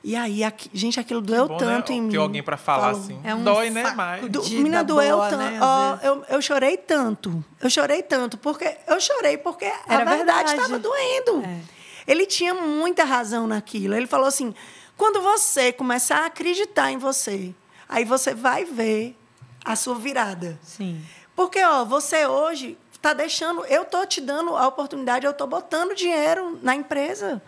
E 0.02 0.16
aí, 0.16 0.42
aqui- 0.42 0.70
gente, 0.72 0.98
aquilo 0.98 1.20
doeu 1.20 1.46
Bom, 1.46 1.58
tanto 1.58 1.92
né? 1.92 1.98
em 1.98 2.02
mim. 2.02 2.10
Ter 2.10 2.16
alguém 2.16 2.42
pra 2.42 2.56
falar 2.56 2.92
Falou. 2.92 3.00
assim. 3.00 3.20
É 3.22 3.34
um 3.34 3.44
Dói, 3.44 3.68
né? 3.68 3.92
Mas. 3.94 4.22
Do, 4.30 4.40
doeu 4.82 5.16
boa, 5.16 5.28
tanto. 5.28 5.38
né, 5.38 5.50
vezes. 5.50 6.04
eu, 6.04 6.24
eu 6.36 6.40
chorei 6.42 6.76
tanto. 6.78 7.44
Eu 7.60 7.68
chorei 7.68 8.02
tanto, 8.02 8.38
porque 8.38 8.78
eu 8.88 8.98
chorei 8.98 9.36
porque 9.36 9.66
Era 9.66 9.82
a 10.10 10.16
verdade 10.16 10.16
verdade. 10.48 10.52
estava 10.52 10.78
doendo. 10.78 11.42
É. 11.44 11.60
Ele 12.06 12.24
tinha 12.24 12.54
muita 12.54 13.04
razão 13.04 13.46
naquilo. 13.46 13.94
Ele 13.94 14.06
falou 14.06 14.26
assim: 14.26 14.54
quando 14.96 15.20
você 15.20 15.70
começar 15.70 16.20
a 16.22 16.26
acreditar 16.26 16.90
em 16.90 16.96
você, 16.96 17.54
aí 17.86 18.06
você 18.06 18.32
vai 18.34 18.64
ver 18.64 19.14
a 19.62 19.76
sua 19.76 19.96
virada. 19.96 20.58
Sim. 20.62 20.98
Porque, 21.36 21.62
ó, 21.62 21.84
você 21.84 22.24
hoje 22.26 22.78
está 23.00 23.14
deixando. 23.14 23.64
Eu 23.64 23.84
tô 23.84 24.04
te 24.06 24.20
dando 24.20 24.54
a 24.56 24.68
oportunidade, 24.68 25.26
eu 25.26 25.32
tô 25.32 25.46
botando 25.46 25.94
dinheiro 25.94 26.58
na 26.62 26.76
empresa. 26.76 27.42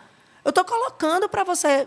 Eu 0.45 0.53
tô 0.53 0.65
colocando 0.65 1.29
para 1.29 1.45
você. 1.45 1.87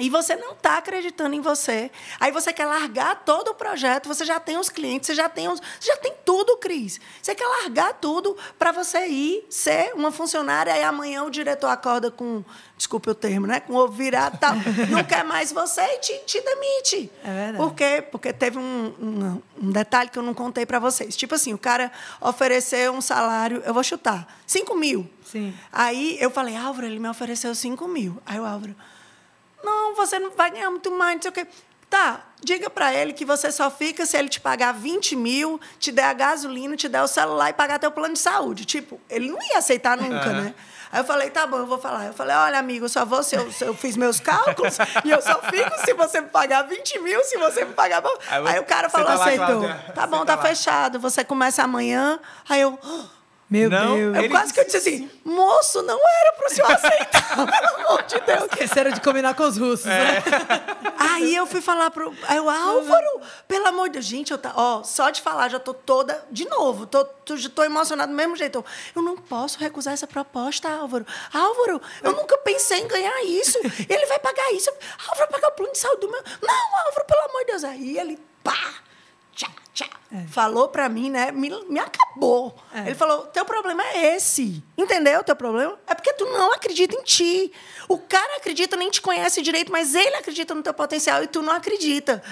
E 0.00 0.08
você 0.08 0.34
não 0.34 0.52
está 0.52 0.78
acreditando 0.78 1.34
em 1.34 1.40
você. 1.40 1.90
Aí 2.18 2.32
você 2.32 2.52
quer 2.52 2.66
largar 2.66 3.22
todo 3.24 3.48
o 3.48 3.54
projeto, 3.54 4.08
você 4.08 4.24
já 4.24 4.40
tem 4.40 4.56
os 4.56 4.68
clientes, 4.68 5.06
você 5.06 5.14
já 5.14 5.28
tem, 5.28 5.48
os, 5.48 5.60
você 5.60 5.88
já 5.88 5.96
tem 5.96 6.14
tudo, 6.24 6.56
Cris. 6.56 6.98
Você 7.22 7.34
quer 7.34 7.46
largar 7.46 7.94
tudo 7.94 8.36
para 8.58 8.72
você 8.72 9.06
ir 9.06 9.46
ser 9.50 9.92
uma 9.94 10.10
funcionária, 10.10 10.72
aí 10.72 10.82
amanhã 10.82 11.22
o 11.22 11.30
diretor 11.30 11.68
acorda 11.68 12.10
com, 12.10 12.42
desculpe 12.76 13.10
o 13.10 13.14
termo, 13.14 13.46
né? 13.46 13.60
Com 13.60 13.74
o 13.74 13.76
ovo 13.76 13.92
virado 13.92 14.36
e 14.36 14.38
tal. 14.38 14.54
não 14.90 15.04
quer 15.04 15.24
mais 15.24 15.52
você 15.52 15.82
e 15.82 15.98
te, 15.98 16.18
te 16.24 16.40
demite. 16.40 17.10
É 17.22 17.32
verdade. 17.32 17.56
Por 17.58 17.74
quê? 17.74 18.04
Porque 18.10 18.32
teve 18.32 18.58
um, 18.58 18.94
um, 18.98 19.42
um 19.62 19.70
detalhe 19.70 20.08
que 20.08 20.18
eu 20.18 20.22
não 20.22 20.34
contei 20.34 20.64
para 20.64 20.78
vocês. 20.78 21.14
Tipo 21.14 21.34
assim, 21.34 21.52
o 21.52 21.58
cara 21.58 21.92
ofereceu 22.20 22.92
um 22.92 23.00
salário, 23.00 23.62
eu 23.66 23.74
vou 23.74 23.82
chutar, 23.82 24.26
5 24.46 24.74
mil. 24.74 25.08
Sim. 25.24 25.54
Aí 25.72 26.16
eu 26.20 26.30
falei, 26.30 26.56
Álvaro, 26.56 26.86
ele 26.86 26.98
me 26.98 27.08
ofereceu 27.08 27.54
5 27.54 27.86
mil. 27.86 28.20
Aí 28.26 28.40
o 28.40 28.44
Álvaro, 28.44 28.74
não, 29.62 29.94
você 29.94 30.18
não 30.18 30.30
vai 30.30 30.50
ganhar 30.50 30.70
muito 30.70 30.90
mais, 30.90 31.16
não 31.16 31.22
sei 31.22 31.30
o 31.30 31.34
quê. 31.34 31.46
Tá, 31.88 32.20
diga 32.40 32.70
para 32.70 32.94
ele 32.94 33.12
que 33.12 33.24
você 33.24 33.50
só 33.50 33.68
fica 33.68 34.06
se 34.06 34.16
ele 34.16 34.28
te 34.28 34.40
pagar 34.40 34.72
20 34.72 35.16
mil, 35.16 35.60
te 35.78 35.90
der 35.90 36.04
a 36.04 36.12
gasolina, 36.12 36.76
te 36.76 36.88
der 36.88 37.02
o 37.02 37.08
celular 37.08 37.50
e 37.50 37.52
pagar 37.52 37.80
teu 37.80 37.90
plano 37.90 38.14
de 38.14 38.20
saúde. 38.20 38.64
Tipo, 38.64 39.00
ele 39.10 39.28
não 39.28 39.38
ia 39.42 39.58
aceitar 39.58 39.96
nunca, 39.96 40.14
Aham. 40.14 40.40
né? 40.40 40.54
Aí 40.92 41.00
eu 41.00 41.04
falei, 41.04 41.30
tá 41.30 41.46
bom, 41.48 41.58
eu 41.58 41.66
vou 41.66 41.78
falar. 41.78 42.06
Eu 42.06 42.12
falei, 42.12 42.34
olha, 42.36 42.58
amigo, 42.58 42.84
eu 42.84 42.88
só 42.88 43.04
vou 43.04 43.24
se 43.24 43.34
eu, 43.34 43.50
se 43.50 43.64
eu 43.64 43.74
fiz 43.74 43.96
meus 43.96 44.20
cálculos 44.20 44.76
e 45.04 45.10
eu 45.10 45.20
só 45.20 45.40
fico 45.42 45.84
se 45.84 45.92
você 45.94 46.20
me 46.20 46.28
pagar 46.28 46.62
20 46.62 46.98
mil, 47.00 47.22
se 47.24 47.36
você 47.38 47.64
me 47.64 47.72
pagar. 47.74 48.02
Aí 48.28 48.46
Aí, 48.46 48.58
o 48.60 48.64
cara 48.64 48.88
falou, 48.88 49.08
tá 49.08 49.14
lá, 49.14 49.24
aceitou. 49.24 49.46
Cláudia? 49.46 49.92
Tá 49.94 50.06
bom, 50.06 50.18
tá, 50.20 50.36
tá 50.36 50.36
lá. 50.36 50.42
fechado. 50.42 51.00
Você 51.00 51.24
começa 51.24 51.62
amanhã. 51.62 52.20
Aí 52.48 52.60
eu. 52.60 52.78
Meu 53.50 53.68
Não, 53.68 53.96
Deus. 53.96 54.14
Eu 54.16 54.22
Ele 54.22 54.28
quase 54.28 54.54
que 54.54 54.60
eu 54.60 54.64
disse 54.64 54.76
assim, 54.76 55.10
moço, 55.24 55.82
não 55.82 55.98
era 55.98 56.32
pro 56.34 56.54
senhor 56.54 56.70
aceitar, 56.70 57.34
pelo 57.34 57.84
amor 57.84 58.02
de 58.04 58.20
Deus. 58.20 58.44
Esqueceram 58.44 58.92
de 58.92 59.00
combinar 59.00 59.34
com 59.34 59.42
os 59.42 59.56
russos. 59.56 59.86
né? 59.86 60.22
Aí 60.96 61.34
eu 61.34 61.46
fui 61.46 61.60
falar 61.60 61.90
pro. 61.90 62.14
Aí 62.28 62.38
o 62.38 62.48
Álvaro, 62.48 63.20
pelo 63.48 63.66
amor 63.66 63.88
de 63.88 63.94
Deus, 63.94 64.04
gente, 64.04 64.30
eu 64.30 64.38
tá, 64.38 64.52
ó, 64.54 64.84
só 64.84 65.10
de 65.10 65.20
falar, 65.20 65.48
já 65.48 65.58
tô 65.58 65.74
toda. 65.74 66.24
De 66.30 66.48
novo, 66.48 66.86
tô, 66.86 67.04
tô, 67.04 67.34
tô 67.52 67.64
emocionada 67.64 68.10
do 68.12 68.16
mesmo 68.16 68.36
jeito. 68.36 68.58
Eu, 68.58 68.64
eu 68.94 69.02
não 69.02 69.16
posso 69.16 69.58
recusar 69.58 69.94
essa 69.94 70.06
proposta, 70.06 70.68
Álvaro. 70.70 71.04
Álvaro, 71.34 71.82
eu 72.04 72.12
nunca 72.12 72.38
pensei 72.38 72.78
em 72.78 72.86
ganhar 72.86 73.24
isso. 73.24 73.58
Ele 73.88 74.06
vai 74.06 74.20
pagar 74.20 74.52
isso. 74.52 74.70
Álvaro 75.08 75.18
vai 75.18 75.28
pagar 75.28 75.48
o 75.48 75.52
plano 75.52 75.72
de 75.72 75.78
saúde 75.78 76.02
do 76.02 76.10
meu. 76.10 76.22
Não, 76.40 76.86
Álvaro, 76.86 77.04
pelo 77.04 77.20
amor 77.28 77.40
de 77.40 77.46
Deus. 77.46 77.64
Aí 77.64 77.98
ele, 77.98 78.16
pá! 78.44 78.74
Tchá, 79.40 79.50
tchá. 79.72 79.86
Falou 80.28 80.68
pra 80.68 80.88
mim, 80.88 81.08
né? 81.08 81.32
Me, 81.32 81.50
me 81.68 81.78
acabou. 81.78 82.54
É. 82.74 82.80
Ele 82.80 82.94
falou: 82.94 83.26
teu 83.28 83.44
problema 83.44 83.82
é 83.82 84.16
esse. 84.16 84.62
Entendeu? 84.76 85.24
Teu 85.24 85.34
problema 85.34 85.78
é 85.86 85.94
porque 85.94 86.12
tu 86.12 86.26
não 86.26 86.52
acredita 86.52 86.94
em 86.94 87.02
ti. 87.02 87.52
O 87.88 87.96
cara 87.96 88.36
acredita, 88.36 88.76
nem 88.76 88.90
te 88.90 89.00
conhece 89.00 89.40
direito, 89.40 89.72
mas 89.72 89.94
ele 89.94 90.16
acredita 90.16 90.54
no 90.54 90.62
teu 90.62 90.74
potencial 90.74 91.22
e 91.22 91.26
tu 91.26 91.40
não 91.40 91.54
acredita. 91.54 92.22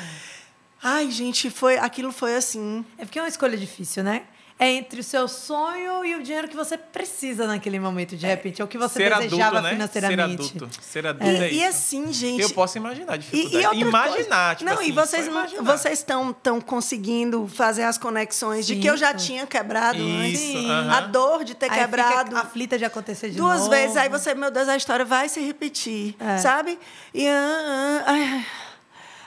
Ai, 0.83 1.11
gente, 1.11 1.51
foi, 1.51 1.79
aquilo 1.79 2.13
foi 2.13 2.35
assim. 2.37 2.85
É 2.99 3.05
porque 3.05 3.19
é 3.19 3.23
uma 3.23 3.29
escolha 3.29 3.57
difícil, 3.57 4.03
né? 4.05 4.25
É 4.61 4.69
entre 4.73 5.01
o 5.01 5.05
seu 5.05 5.29
sonho 5.29 6.05
e 6.05 6.17
o 6.17 6.23
dinheiro 6.23 6.49
que 6.49 6.57
você 6.57 6.77
precisa 6.77 7.47
naquele 7.47 7.79
momento, 7.79 8.17
de 8.17 8.27
repente. 8.27 8.61
É 8.61 8.65
o 8.65 8.67
que 8.67 8.77
você 8.77 8.95
Ser 8.95 9.15
desejava 9.17 9.59
adulto, 9.59 9.63
né? 9.63 9.69
Ser 9.69 9.75
financeiramente. 10.01 10.43
adulto. 10.57 10.69
Ser 10.83 11.07
adulto 11.07 11.27
E, 11.33 11.37
é 11.37 11.53
e 11.53 11.57
isso. 11.59 11.69
assim, 11.69 12.13
gente. 12.13 12.43
Eu 12.43 12.51
posso 12.51 12.77
imaginar 12.77 13.13
a 13.13 13.17
E, 13.17 13.19
dificuldade. 13.21 13.55
e 13.57 13.67
outra 13.67 13.79
imaginar, 13.81 14.57
coisa, 14.57 14.57
tipo 14.57 14.65
não, 14.71 14.73
assim, 14.81 14.89
e 14.89 14.93
vocês 14.93 15.29
vocês 15.63 15.99
estão 16.01 16.33
tão 16.33 16.61
conseguindo 16.61 17.47
fazer 17.47 17.85
as 17.85 17.97
conexões 17.99 18.67
de 18.67 18.75
Sim, 18.75 18.81
que 18.81 18.87
eu 18.89 18.97
já 18.97 19.15
tinha 19.15 19.47
quebrado 19.47 20.03
antes. 20.03 20.41
Isso, 20.41 20.59
aham. 20.67 20.91
A 20.93 21.01
dor 21.03 21.45
de 21.45 21.55
ter 21.55 21.71
Aí 21.71 21.79
quebrado. 21.79 22.31
fica 22.31 22.41
aflita 22.41 22.77
de 22.77 22.85
acontecer 22.85 23.31
de 23.31 23.37
duas 23.37 23.59
novo. 23.61 23.71
vezes, 23.71 23.97
aí 23.97 24.09
você, 24.09 24.35
meu 24.35 24.51
Deus, 24.51 24.69
a 24.69 24.77
história 24.77 25.05
vai 25.05 25.29
se 25.29 25.39
repetir, 25.41 26.17
É. 26.19 26.37
sabe? 26.39 26.77
E, 27.15 27.29
ah, 27.29 28.03
ah, 28.07 28.13
ai, 28.13 28.47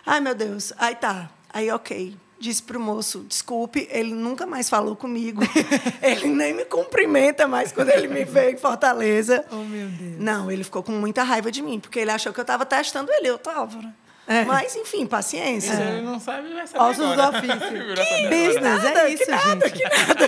ai, 0.05 0.19
meu 0.19 0.35
Deus. 0.35 0.73
Aí 0.77 0.93
tá, 0.95 1.29
aí 1.53 1.71
ok. 1.71 2.17
Disse 2.41 2.63
pro 2.63 2.79
moço, 2.79 3.23
desculpe, 3.27 3.87
ele 3.91 4.15
nunca 4.15 4.47
mais 4.47 4.67
falou 4.67 4.95
comigo. 4.95 5.43
ele 6.01 6.27
nem 6.27 6.53
me 6.55 6.65
cumprimenta 6.65 7.47
mais 7.47 7.71
quando 7.71 7.89
ele 7.89 8.07
me 8.07 8.25
vê 8.25 8.51
em 8.51 8.57
Fortaleza. 8.57 9.45
Oh, 9.51 9.57
meu 9.57 9.87
Deus. 9.87 10.15
Não, 10.19 10.49
ele 10.49 10.63
ficou 10.63 10.81
com 10.81 10.91
muita 10.91 11.21
raiva 11.21 11.51
de 11.51 11.61
mim, 11.61 11.79
porque 11.79 11.99
ele 11.99 12.09
achou 12.09 12.33
que 12.33 12.39
eu 12.39 12.43
estava 12.43 12.65
testando 12.65 13.11
ele. 13.13 13.27
Eu 13.27 13.37
tava. 13.37 13.79
É. 14.27 14.43
Mas, 14.45 14.75
enfim, 14.75 15.05
paciência. 15.05 15.75
Se 15.75 15.81
ele 15.81 16.01
não 16.01 16.19
sabe, 16.19 16.51
vai 16.51 16.65
saber 16.65 16.83
Ossos 16.83 17.05
do 17.15 17.21
agora. 17.21 17.37
ofício. 17.37 17.69
Virou 17.69 18.05
saber 18.05 18.29
Business, 18.47 18.83
nada, 18.83 18.99
é 19.01 19.09
isso, 19.09 19.23
que 19.25 19.31
nada, 19.31 19.69
gente. 19.69 19.83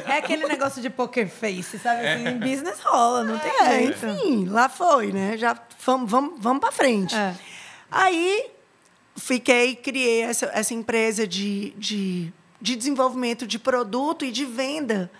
É 0.06 0.17
aquele 0.17 0.45
negócio 0.47 0.82
de 0.84 0.89
poker 0.91 1.28
face, 1.28 1.80
sabe? 1.80 2.06
Assim, 2.08 2.28
em 2.28 2.38
business 2.39 2.80
rola, 2.82 3.23
não 3.23 3.39
tem 3.39 3.52
É, 3.60 3.69
jeito. 3.80 4.06
enfim, 4.06 4.45
lá 4.49 4.69
foi, 4.69 5.12
né? 5.12 5.36
Já 5.36 5.58
vamos, 5.84 6.12
vamos, 6.12 6.34
vamos 6.38 6.60
para 6.60 6.71
frente. 6.71 7.15
É. 7.15 7.34
Aí 7.89 8.52
fiquei, 9.15 9.76
criei 9.76 10.21
essa, 10.21 10.47
essa 10.54 10.73
empresa 10.73 11.28
de, 11.28 11.71
de, 11.71 12.34
de 12.62 12.76
desenvolvimento 12.76 13.45
de 13.47 13.58
produto 13.60 14.26
e 14.26 14.32
de 14.32 14.45
venda. 14.45 15.12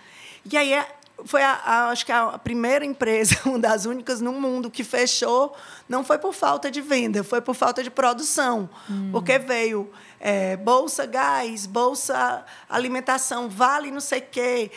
E 0.50 0.56
aí 0.56 0.72
é 0.72 0.88
foi 1.26 1.42
a, 1.42 1.52
a- 1.64 1.88
acho 1.90 2.04
que 2.04 2.10
a 2.10 2.36
primeira 2.38 2.84
empresa, 2.84 3.38
uma 3.46 3.58
das 3.58 3.86
únicas 3.86 4.20
no 4.20 4.32
mundo 4.32 4.68
que 4.70 4.82
fechou, 4.82 5.56
não 5.88 6.04
foi 6.04 6.18
por 6.18 6.34
falta 6.34 6.70
de 6.70 6.80
venda, 6.80 7.22
foi 7.22 7.40
por 7.40 7.54
falta 7.54 7.82
de 7.84 7.90
produção. 7.90 8.68
Porque 9.12 9.38
veio 9.38 9.88
é, 10.18 10.56
bolsa 10.56 11.06
gás, 11.06 11.66
bolsa 11.66 12.44
alimentação, 12.68 13.48
vale 13.48 13.90
não 13.92 14.00
sei 14.00 14.18
o 14.18 14.26
quê. 14.30 14.70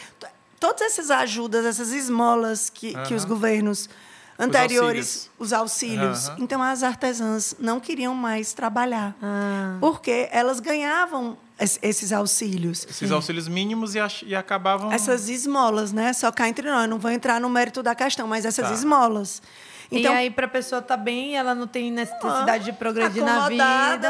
Todas 0.60 0.82
essas 0.84 1.10
ajudas, 1.12 1.66
essas 1.66 1.92
esmolas 1.92 2.70
que, 2.70 2.94
que 3.06 3.14
os 3.16 3.26
governos 3.26 3.90
anteriores, 4.38 5.30
os 5.40 5.52
auxílios. 5.54 6.30
Aham. 6.30 6.38
Então, 6.40 6.62
as 6.62 6.84
artesãs 6.84 7.56
não 7.60 7.80
queriam 7.80 8.14
mais 8.14 8.54
trabalhar. 8.54 9.16
Ah. 9.22 9.78
Porque 9.80 10.30
elas 10.32 10.60
ganhavam 10.60 11.38
es- 11.60 11.80
esses 11.82 12.12
auxílios. 12.12 12.86
Esses 12.90 13.12
auxílios 13.12 13.48
mínimos 13.48 13.96
e, 13.96 14.00
ach- 14.00 14.24
e 14.24 14.36
acabavam. 14.36 14.92
Essas 14.92 15.28
esmolas, 15.30 15.92
né? 15.92 16.14
Só 16.14 16.32
cá 16.32 16.48
entre 16.48 16.70
nós, 16.70 16.88
não 16.90 17.00
vou 17.00 17.12
entrar 17.12 17.40
no 17.42 17.50
mérito 17.50 17.82
da 17.82 17.96
questão, 17.96 18.28
mas 18.28 18.46
essas 18.46 18.68
Tá. 18.68 18.74
esmolas. 18.74 19.42
Então, 19.90 20.14
e 20.14 20.18
aí, 20.18 20.30
pra 20.30 20.48
pessoa 20.50 20.82
tá 20.82 20.98
bem, 20.98 21.38
ela 21.38 21.56
não 21.56 21.66
tem 21.66 21.90
necessidade 21.92 22.66
de 22.66 22.74
progredir 22.74 23.24
na 23.24 23.48
vida. 23.48 23.64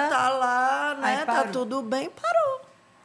tá 0.10 0.30
lá, 0.30 0.98
né? 1.00 1.24
Tá 1.26 1.44
tudo 1.46 1.82
bem, 1.84 2.10
parou. 2.10 2.62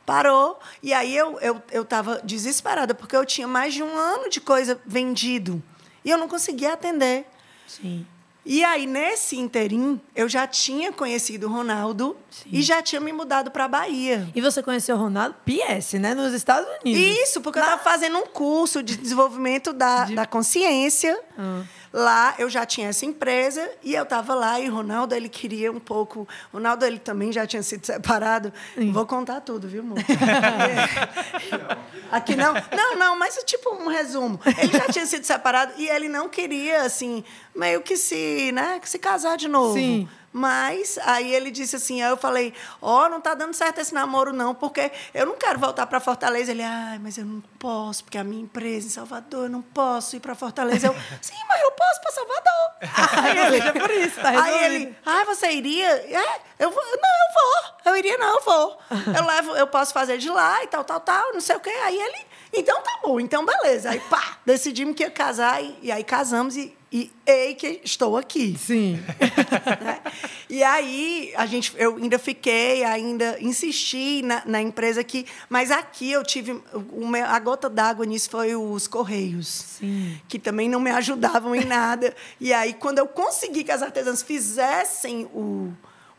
Parou. 0.07 0.59
E 0.83 0.93
aí 0.93 1.15
eu, 1.17 1.39
eu, 1.41 1.63
eu 1.71 1.85
tava 1.85 2.21
desesperada, 2.25 2.95
porque 2.95 3.15
eu 3.15 3.25
tinha 3.25 3.47
mais 3.47 3.73
de 3.75 3.83
um 3.83 3.97
ano 3.97 4.29
de 4.31 4.41
coisa 4.41 4.81
vendido. 4.85 5.63
E 6.05 6.11
eu 6.11 6.19
não 6.19 6.29
conseguia 6.29 6.73
atender. 6.73 7.27
Sim. 7.67 8.07
E 8.45 8.65
aí, 8.65 8.87
nesse 8.87 9.39
interim, 9.39 10.01
eu 10.17 10.29
já 10.29 10.49
tinha 10.49 10.93
conhecido 10.93 11.47
o 11.47 11.51
Ronaldo 11.51 12.17
Sim. 12.29 12.49
e 12.51 12.61
já 12.61 12.83
tinha 12.83 13.01
me 13.01 13.13
mudado 13.13 13.53
para 13.53 13.67
a 13.67 13.69
Bahia. 13.69 14.29
E 14.35 14.41
você 14.41 14.61
conheceu 14.61 14.97
o 14.97 14.99
Ronaldo? 14.99 15.37
PS, 15.45 15.95
né? 15.95 16.13
Nos 16.13 16.35
Estados 16.35 16.69
Unidos. 16.81 17.19
Isso, 17.21 17.41
porque 17.41 17.61
eu 17.61 17.63
estava 17.63 17.81
fazendo 17.81 18.19
um 18.19 18.27
curso 18.27 18.83
de 18.83 18.97
desenvolvimento 18.97 19.73
da, 19.73 20.07
da 20.07 20.27
consciência. 20.27 21.17
Ah. 21.39 21.63
Lá 21.93 22.35
eu 22.39 22.49
já 22.49 22.65
tinha 22.65 22.89
essa 22.89 23.05
empresa 23.05 23.69
e 23.83 23.95
eu 23.95 24.05
estava 24.05 24.35
lá 24.35 24.59
e 24.59 24.69
o 24.69 24.75
Ronaldo 24.75 25.15
ele 25.15 25.29
queria 25.29 25.71
um 25.71 25.79
pouco. 25.79 26.27
O 26.53 26.57
Ronaldo 26.57 26.87
ele 26.87 26.99
também 26.99 27.31
já 27.31 27.47
tinha 27.47 27.63
sido 27.63 27.85
separado. 27.85 28.53
Vou 28.93 29.05
contar 29.05 29.41
tudo, 29.41 29.69
viu, 29.69 29.83
amor? 29.83 29.99
Aqui 32.11 32.35
não. 32.35 32.55
Não, 32.55 32.97
não, 32.97 33.19
mas 33.19 33.37
é 33.37 33.43
tipo 33.43 33.75
um 33.75 33.89
resumo. 33.89 34.41
Ele 34.59 34.73
já 34.73 34.89
tinha 34.89 35.07
sido 35.07 35.25
separado 35.25 35.73
e 35.77 35.89
ele 35.89 36.09
não 36.09 36.29
queria 36.29 36.83
assim 36.83 37.23
meio 37.55 37.83
que 37.83 37.97
se, 37.97 38.51
né, 38.53 38.79
que 38.81 38.89
se 38.89 38.99
casar 38.99 39.37
de 39.37 39.49
novo. 39.49 39.75
Sim. 39.75 40.09
Mas 40.33 40.99
aí 41.05 41.35
ele 41.35 41.51
disse 41.51 41.77
assim, 41.77 42.01
aí 42.03 42.11
eu 42.11 42.17
falei, 42.17 42.55
ó, 42.81 43.09
não 43.09 43.21
tá 43.21 43.35
dando 43.35 43.53
certo 43.53 43.81
esse 43.81 43.93
namoro 43.93 44.33
não, 44.33 44.55
porque 44.55 44.91
eu 45.13 45.27
não 45.27 45.37
quero 45.37 45.59
voltar 45.59 45.87
para 45.87 46.01
Fortaleza. 46.01 46.51
Ele, 46.53 46.63
ai, 46.63 46.99
mas 46.99 47.19
eu 47.19 47.25
não 47.27 47.43
posso, 47.59 48.05
porque 48.05 48.17
a 48.17 48.25
minha 48.25 48.43
empresa 48.43 48.87
em 48.87 48.91
Salvador, 48.91 49.45
eu 49.45 49.51
não 49.51 49.61
posso 49.63 50.17
ir 50.17 50.21
para 50.21 50.35
Fortaleza. 50.35 50.87
Eu, 50.87 50.95
sim, 51.21 51.35
mas 51.49 51.61
eu 51.61 51.71
posso 51.73 52.01
para 52.01 52.13
Salvador. 52.13 52.53
Aí 53.25 53.39
ele, 53.39 53.51
Veja 53.61 53.73
por 53.73 53.91
isso, 53.91 54.21
tá 54.21 54.29
Aí 54.31 54.37
resolvido. 54.37 54.65
ele, 54.65 54.97
ah, 55.05 55.25
você 55.25 55.51
iria? 55.53 55.87
É, 55.89 56.41
eu 56.59 56.71
vou. 56.71 56.83
Não, 56.83 56.93
eu 56.93 57.35
vou. 57.35 57.73
Eu 57.93 57.97
iria, 57.97 58.17
não, 58.17 58.37
eu 58.37 58.43
vou. 58.43 58.79
Eu 59.17 59.27
levo, 59.27 59.57
eu 59.57 59.67
posso 59.67 59.93
fazer 59.93 60.17
de 60.19 60.29
lá 60.31 60.63
e 60.63 60.67
tal, 60.69 60.85
tal, 60.85 61.01
tal, 61.01 61.33
não 61.33 61.41
sei 61.41 61.57
o 61.57 61.61
quê. 61.61 61.71
Aí 61.85 61.99
ele, 61.99 62.27
então 62.53 62.81
tá 62.83 63.01
bom, 63.03 63.19
então 63.21 63.45
beleza. 63.45 63.91
Aí 63.91 64.01
pá, 64.01 64.39
decidimos 64.47 64.95
que 64.95 65.03
ia 65.03 65.11
casar 65.11 65.63
e, 65.63 65.77
e 65.83 65.91
aí 65.93 66.05
casamos 66.05 66.57
e, 66.57 66.77
e 66.93 67.11
ei 67.27 67.55
que 67.55 67.81
estou 67.83 68.17
aqui. 68.19 68.55
Sim. 68.59 69.01
né? 69.81 70.01
E 70.51 70.63
aí 70.63 71.33
a 71.37 71.47
gente, 71.47 71.73
eu 71.79 71.97
ainda 71.97 72.19
fiquei, 72.19 72.85
ainda 72.85 73.39
insisti 73.41 74.21
na, 74.23 74.43
na 74.45 74.61
empresa 74.61 75.01
aqui, 75.01 75.25
mas 75.49 75.71
aqui 75.71 76.13
eu 76.13 76.23
tive 76.23 76.61
meu- 76.93 77.25
a 77.27 77.39
gota 77.39 77.71
d'água 77.71 78.05
nisso 78.05 78.29
foi 78.29 78.55
os 78.55 78.87
correios, 78.87 79.47
Sim. 79.49 80.21
que 80.29 80.39
também 80.39 80.69
não 80.69 80.79
me 80.81 80.91
ajudavam 80.91 81.57
em 81.57 81.65
nada. 81.65 82.15
E 82.39 82.53
aí 82.53 82.75
quando 82.75 82.99
eu 82.99 83.07
consegui 83.07 83.65
que 83.65 83.73
as 83.73 83.83
artesãs 83.83 84.23
fizessem 84.23 85.25
o 85.33 85.73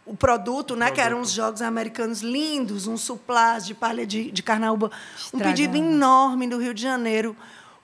o 0.05 0.17
produto, 0.17 0.75
né, 0.75 0.91
que 0.91 0.99
eram 0.99 1.21
uns 1.21 1.31
jogos 1.31 1.61
americanos 1.61 2.19
lindos, 2.21 2.87
um 2.87 2.97
suplás 2.97 3.65
de 3.65 3.73
palha 3.73 4.05
de, 4.05 4.31
de 4.31 4.43
carnaúba, 4.43 4.91
um 5.33 5.39
pedido 5.39 5.77
enorme 5.77 6.45
do 6.45 6.57
Rio 6.57 6.73
de 6.73 6.81
Janeiro. 6.81 7.33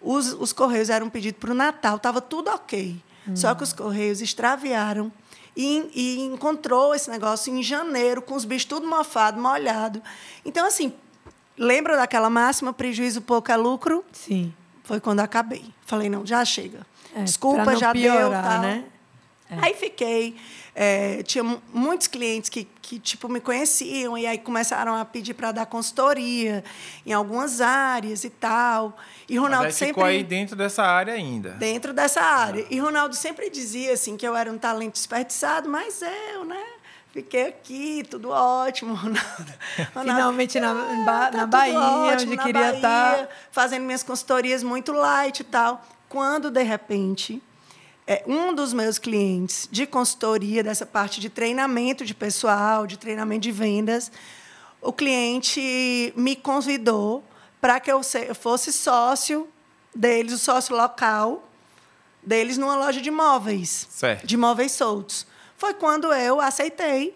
Os, 0.01 0.33
os 0.33 0.53
Correios 0.53 0.89
eram 0.89 1.09
pedido 1.09 1.35
para 1.35 1.51
o 1.51 1.53
Natal, 1.53 1.97
estava 1.97 2.21
tudo 2.21 2.49
ok. 2.49 3.01
Só 3.35 3.53
que 3.53 3.61
os 3.63 3.73
Correios 3.73 4.21
extraviaram 4.21 5.11
e, 5.55 5.91
e 5.93 6.21
encontrou 6.21 6.95
esse 6.95 7.09
negócio 7.11 7.53
em 7.53 7.61
janeiro, 7.61 8.21
com 8.21 8.33
os 8.33 8.43
bichos 8.43 8.65
tudo 8.65 8.87
mofado, 8.87 9.39
molhado. 9.39 10.01
Então, 10.43 10.65
assim, 10.65 10.93
lembra 11.57 11.95
daquela 11.95 12.29
máxima, 12.29 12.73
prejuízo 12.73 13.21
pouco 13.21 13.51
é 13.51 13.55
lucro? 13.57 14.03
Sim. 14.11 14.53
Foi 14.83 14.99
quando 14.99 15.19
acabei. 15.19 15.65
Falei, 15.85 16.09
não, 16.09 16.25
já 16.25 16.43
chega. 16.43 16.85
É, 17.13 17.23
Desculpa, 17.23 17.75
já 17.75 17.93
deu. 17.93 18.13
piorar, 18.13 18.43
Tal. 18.43 18.61
né? 18.61 18.85
Aí 19.49 19.73
fiquei. 19.73 20.35
É, 20.81 21.21
tinha 21.23 21.43
mu- 21.43 21.61
muitos 21.73 22.07
clientes 22.07 22.49
que, 22.49 22.63
que 22.81 22.97
tipo 22.99 23.27
me 23.27 23.41
conheciam 23.41 24.17
e 24.17 24.25
aí 24.25 24.37
começaram 24.37 24.95
a 24.95 25.03
pedir 25.03 25.33
para 25.33 25.51
dar 25.51 25.65
consultoria 25.65 26.63
em 27.05 27.11
algumas 27.11 27.59
áreas 27.59 28.23
e 28.23 28.29
tal. 28.29 28.97
E 29.27 29.33
Mas 29.35 29.43
Ronaldo 29.43 29.65
aí 29.65 29.71
sempre 29.73 29.87
ficou 29.87 30.03
aí 30.05 30.23
dentro 30.23 30.55
dessa 30.55 30.83
área 30.83 31.13
ainda. 31.13 31.49
dentro 31.51 31.91
dessa 31.93 32.21
área. 32.21 32.65
E 32.69 32.79
Ronaldo 32.79 33.13
sempre 33.13 33.49
dizia 33.49 33.91
assim 33.91 34.15
que 34.15 34.25
eu 34.25 34.33
era 34.37 34.49
um 34.49 34.57
talento 34.57 34.93
desperdiçado, 34.93 35.67
mas 35.67 36.01
eu, 36.01 36.45
né? 36.45 36.63
Fiquei 37.11 37.47
aqui, 37.47 38.03
tudo 38.09 38.29
ótimo, 38.29 38.93
Ronaldo. 38.95 39.19
Ronaldo, 39.93 40.11
Finalmente 40.13 40.59
na- 40.61 40.71
"Ah, 40.71 41.03
Ba- 41.05 41.31
na 41.31 41.39
tudo 41.41 41.47
Bahia, 41.47 41.77
ótimo, 41.79 42.11
onde 42.31 42.35
na 42.37 42.43
queria 42.43 42.61
Bahia, 42.61 42.75
estar." 42.75 43.27
Fazendo 43.51 43.83
minhas 43.83 44.01
consultorias 44.03 44.63
muito 44.63 44.93
light 44.93 45.41
e 45.41 45.43
tal. 45.43 45.83
Quando, 46.07 46.49
de 46.49 46.63
repente, 46.63 47.43
é, 48.11 48.23
um 48.25 48.55
dos 48.55 48.73
meus 48.73 48.97
clientes 48.97 49.69
de 49.71 49.85
consultoria, 49.85 50.63
dessa 50.63 50.83
parte 50.83 51.19
de 51.21 51.29
treinamento 51.29 52.03
de 52.03 52.15
pessoal, 52.15 52.87
de 52.87 52.97
treinamento 52.97 53.41
de 53.41 53.51
vendas, 53.51 54.11
o 54.81 54.91
cliente 54.91 56.11
me 56.15 56.35
convidou 56.35 57.23
para 57.61 57.79
que 57.79 57.91
eu 57.91 58.01
se- 58.01 58.25
eu 58.27 58.33
fosse 58.33 58.73
sócio 58.73 59.47
deles, 59.93 60.33
o 60.33 60.39
sócio 60.39 60.75
local 60.75 61.47
deles 62.23 62.57
numa 62.57 62.75
loja 62.75 62.99
de 62.99 63.11
móveis, 63.11 63.87
Certo. 63.91 64.25
de 64.25 64.35
móveis 64.35 64.71
soltos. 64.71 65.27
Foi 65.55 65.75
quando 65.75 66.11
eu 66.11 66.41
aceitei 66.41 67.15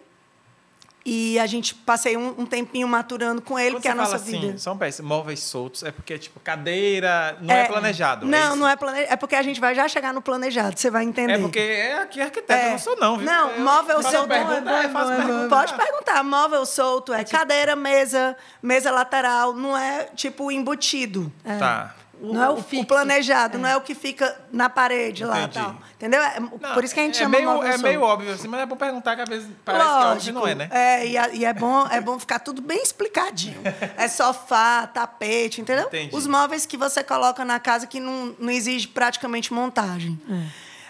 e 1.04 1.38
a 1.38 1.46
gente 1.46 1.74
passei 1.74 2.16
um, 2.16 2.34
um 2.38 2.46
tempinho 2.46 2.88
maturando 2.88 3.42
com 3.42 3.58
ele, 3.58 3.72
Quando 3.72 3.82
que 3.82 3.88
é 3.88 3.90
a 3.90 3.94
nossa 3.94 4.16
assim, 4.16 4.40
vida. 4.40 4.58
só 4.58 4.72
um 4.72 4.78
peça, 4.78 5.02
móveis 5.02 5.40
soltos, 5.40 5.82
é 5.82 5.92
porque, 5.92 6.16
tipo, 6.18 6.40
cadeira, 6.40 7.36
não 7.42 7.54
é, 7.54 7.66
planejado. 7.66 8.26
Não, 8.26 8.48
isso? 8.48 8.56
não 8.56 8.68
é 8.68 8.74
planejado. 8.74 9.12
É 9.12 9.16
porque 9.16 9.34
a 9.34 9.42
gente 9.42 9.60
vai 9.60 9.74
já 9.74 9.86
chegar 9.86 10.14
no 10.14 10.22
planejado, 10.22 10.78
você 10.78 10.90
vai 10.90 11.04
entender. 11.04 11.34
É 11.34 11.38
porque 11.38 11.58
é 11.58 11.98
aqui 11.98 12.22
arquiteto, 12.22 12.64
eu 12.64 12.70
não 12.70 12.78
sou 12.78 12.96
não, 12.96 13.16
viu? 13.18 13.26
Não, 13.26 13.50
Eu 13.50 13.60
móvel 13.60 14.02
solto 14.02 14.28
pergunta, 14.28 14.70
é 14.70 14.84
é, 14.84 14.88
bom, 14.88 15.00
é 15.00 15.22
bom, 15.26 15.44
é. 15.44 15.48
Pode 15.48 15.74
perguntar. 15.74 16.24
Móvel 16.24 16.64
solto 16.64 17.12
é, 17.12 17.22
cadeira, 17.22 17.76
mesa, 17.76 18.34
mesa 18.62 18.90
lateral, 18.90 19.52
não 19.52 19.76
é 19.76 20.04
tipo 20.14 20.50
embutido. 20.50 21.30
Tá. 21.58 21.94
Não 22.32 22.42
é 22.42 22.48
o 22.50 22.62
fixo. 22.62 22.86
planejado, 22.86 23.58
não 23.58 23.68
é 23.68 23.76
o 23.76 23.80
que 23.80 23.94
fica 23.94 24.36
na 24.52 24.70
parede 24.70 25.24
lá 25.24 25.42
Entendi. 25.42 25.54
tal. 25.64 25.76
Entendeu? 25.94 26.20
É- 26.22 26.40
Não, 26.40 26.48
por 26.74 26.84
isso 26.84 26.94
que 26.94 27.00
a 27.00 27.02
gente 27.04 27.16
é 27.16 27.18
chama 27.24 27.36
meio, 27.38 27.50
móvel 27.50 27.70
É 27.72 27.78
meio 27.78 28.02
óbvio, 28.02 28.32
assim, 28.32 28.48
mas 28.48 28.60
é 28.60 28.66
bom 28.66 28.76
perguntar 28.76 29.16
que 29.16 29.22
às 29.22 29.28
vezes 29.28 29.48
parece 29.64 29.84
que 29.84 29.90
é 29.90 29.94
óbvio, 30.06 30.32
não 30.34 30.46
é, 30.46 30.54
né? 30.54 30.68
É, 30.70 31.06
e, 31.06 31.16
a- 31.18 31.28
e 31.34 31.44
é, 31.44 31.52
bom, 31.52 31.86
é 31.90 32.00
bom 32.00 32.18
ficar 32.18 32.38
tudo 32.38 32.62
bem 32.62 32.82
explicadinho. 32.82 33.60
É 33.96 34.08
sofá, 34.08 34.86
tapete, 34.86 35.60
entendeu? 35.60 35.86
Entendi. 35.86 36.14
Os 36.14 36.26
móveis 36.26 36.66
que 36.66 36.76
você 36.76 37.02
coloca 37.04 37.44
na 37.44 37.58
casa 37.60 37.86
que 37.86 38.00
não, 38.00 38.34
não 38.38 38.50
exige 38.50 38.88
praticamente 38.88 39.52
montagem. 39.52 40.20
É. 40.30 40.42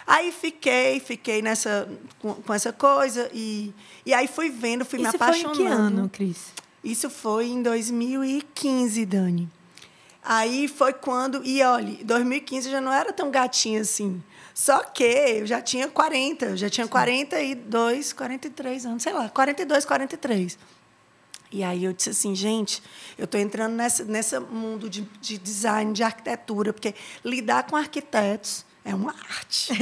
Aí 0.07 0.31
fiquei, 0.31 0.99
fiquei 0.99 1.41
nessa, 1.41 1.87
com, 2.19 2.33
com 2.35 2.53
essa 2.53 2.71
coisa 2.71 3.29
e, 3.33 3.73
e 4.05 4.13
aí 4.13 4.27
fui 4.27 4.49
vendo, 4.51 4.85
fui 4.85 4.99
me 4.99 5.07
Isso 5.07 5.17
foi 5.17 5.25
em 5.27 5.29
apaixonando. 5.29 5.57
que 5.57 5.65
ano, 5.67 6.09
Cris? 6.09 6.53
Isso 6.83 7.09
foi 7.09 7.47
em 7.47 7.63
2015, 7.63 9.05
Dani. 9.05 9.49
Aí 10.25 10.67
foi 10.67 10.91
quando. 10.91 11.41
E 11.45 11.61
olha, 11.61 12.03
2015 12.03 12.67
eu 12.67 12.71
já 12.71 12.81
não 12.81 12.91
era 12.91 13.13
tão 13.13 13.29
gatinha 13.29 13.81
assim. 13.81 14.21
Só 14.55 14.79
que 14.79 15.03
eu 15.03 15.45
já 15.45 15.61
tinha 15.61 15.87
40, 15.87 16.45
eu 16.45 16.57
já 16.57 16.69
tinha 16.69 16.87
42, 16.87 18.13
43 18.13 18.85
anos, 18.85 19.03
sei 19.03 19.13
lá, 19.13 19.29
42, 19.29 19.85
43. 19.85 20.57
E 21.51 21.63
aí 21.63 21.83
eu 21.83 21.93
disse 21.93 22.09
assim, 22.09 22.33
gente, 22.33 22.81
eu 23.17 23.25
estou 23.25 23.39
entrando 23.39 23.73
nessa, 23.73 24.03
nesse 24.03 24.39
mundo 24.39 24.89
de, 24.89 25.01
de 25.21 25.37
design, 25.37 25.93
de 25.93 26.03
arquitetura, 26.03 26.73
porque 26.73 26.95
lidar 27.23 27.63
com 27.63 27.75
arquitetos 27.75 28.65
é 28.83 28.95
uma 28.95 29.11
arte. 29.11 29.71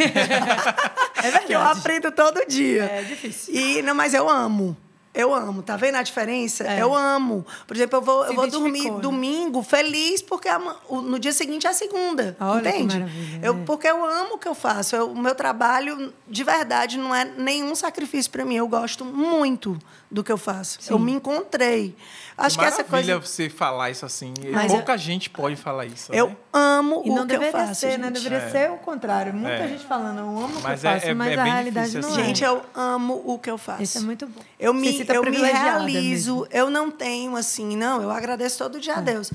É 1.15 1.31
verdade. 1.31 1.45
que 1.47 1.53
eu 1.53 1.61
aprendo 1.61 2.11
todo 2.11 2.45
dia. 2.45 2.83
É 2.83 3.03
difícil. 3.03 3.55
E, 3.55 3.81
não, 3.81 3.95
mas 3.95 4.13
eu 4.13 4.29
amo. 4.29 4.75
Eu 5.13 5.31
amo, 5.33 5.61
tá 5.61 5.77
vendo 5.77 5.95
a 5.95 6.01
diferença? 6.01 6.63
É. 6.63 6.81
Eu 6.81 6.95
amo. 6.95 7.45
Por 7.67 7.75
exemplo, 7.77 7.97
eu 7.97 8.01
vou, 8.01 8.23
Se 8.23 8.31
eu 8.31 8.35
vou 8.35 8.49
dormir 8.49 8.89
né? 8.89 8.99
domingo 8.99 9.61
feliz 9.61 10.23
porque 10.23 10.49
ama- 10.49 10.75
o- 10.89 11.01
no 11.01 11.19
dia 11.19 11.31
seguinte 11.31 11.67
é 11.67 11.69
a 11.69 11.73
segunda. 11.73 12.35
Olha 12.39 12.69
entende? 12.69 13.05
Eu, 13.41 13.53
é. 13.53 13.57
porque 13.63 13.87
eu 13.87 14.03
amo 14.03 14.35
o 14.35 14.37
que 14.39 14.47
eu 14.47 14.55
faço. 14.55 14.95
Eu- 14.95 15.11
o 15.11 15.17
meu 15.19 15.35
trabalho, 15.35 16.11
de 16.27 16.43
verdade, 16.43 16.97
não 16.97 17.13
é 17.13 17.25
nenhum 17.25 17.75
sacrifício 17.75 18.31
para 18.31 18.43
mim. 18.43 18.55
Eu 18.55 18.67
gosto 18.67 19.05
muito 19.05 19.77
do 20.09 20.23
que 20.23 20.31
eu 20.31 20.37
faço. 20.37 20.79
Eu 20.89 20.97
me 20.97 21.11
encontrei. 21.11 21.95
Acho 22.35 22.57
que 22.57 22.65
essa 22.65 22.83
Maravilha 22.83 23.13
coisa. 23.15 23.27
você 23.27 23.49
falar 23.49 23.91
isso 23.91 24.05
assim. 24.07 24.33
Mas 24.51 24.71
Pouca 24.71 24.97
gente 24.97 25.29
pode 25.29 25.55
falar 25.55 25.85
isso. 25.85 26.11
Eu 26.11 26.29
né? 26.29 26.37
amo 26.51 27.03
E 27.05 27.11
o 27.11 27.25
que 27.27 27.35
eu 27.35 27.51
faço. 27.51 27.75
ser, 27.81 27.99
né? 27.99 28.09
Deveria 28.09 28.39
É. 28.39 28.49
ser 28.49 28.71
o 28.71 28.77
contrário. 28.77 29.31
Muita 29.33 29.49
É. 29.57 29.67
gente 29.67 29.85
falando, 29.85 30.17
eu 30.19 30.25
amo 30.25 30.45
o 30.47 30.57
que 30.57 30.63
Mas 30.63 30.83
eu 30.83 30.89
é- 30.89 30.93
faço, 30.95 31.07
é- 31.07 31.13
mas 31.13 31.31
é 31.31 31.35
a 31.39 31.43
realidade 31.43 31.97
não 31.99 32.09
assim. 32.09 32.21
é. 32.21 32.25
Gente, 32.25 32.43
eu 32.43 32.63
amo 32.73 33.21
o 33.25 33.37
que 33.37 33.49
eu 33.51 33.57
faço. 33.59 33.83
Isso 33.83 33.99
é 33.99 34.01
muito 34.01 34.25
bom. 34.25 34.41
Eu 34.59 34.73
me, 34.73 35.02
sinta 35.05 35.13
eu 35.13 35.23
me 35.23 35.37
realizo, 35.37 36.33
mesmo. 36.41 36.47
eu 36.51 36.69
não 36.69 36.89
tenho 36.91 37.35
assim, 37.35 37.75
não, 37.77 38.01
eu 38.01 38.11
agradeço 38.11 38.57
todo 38.57 38.79
dia 38.79 38.95
a 38.95 39.01
Deus. 39.01 39.31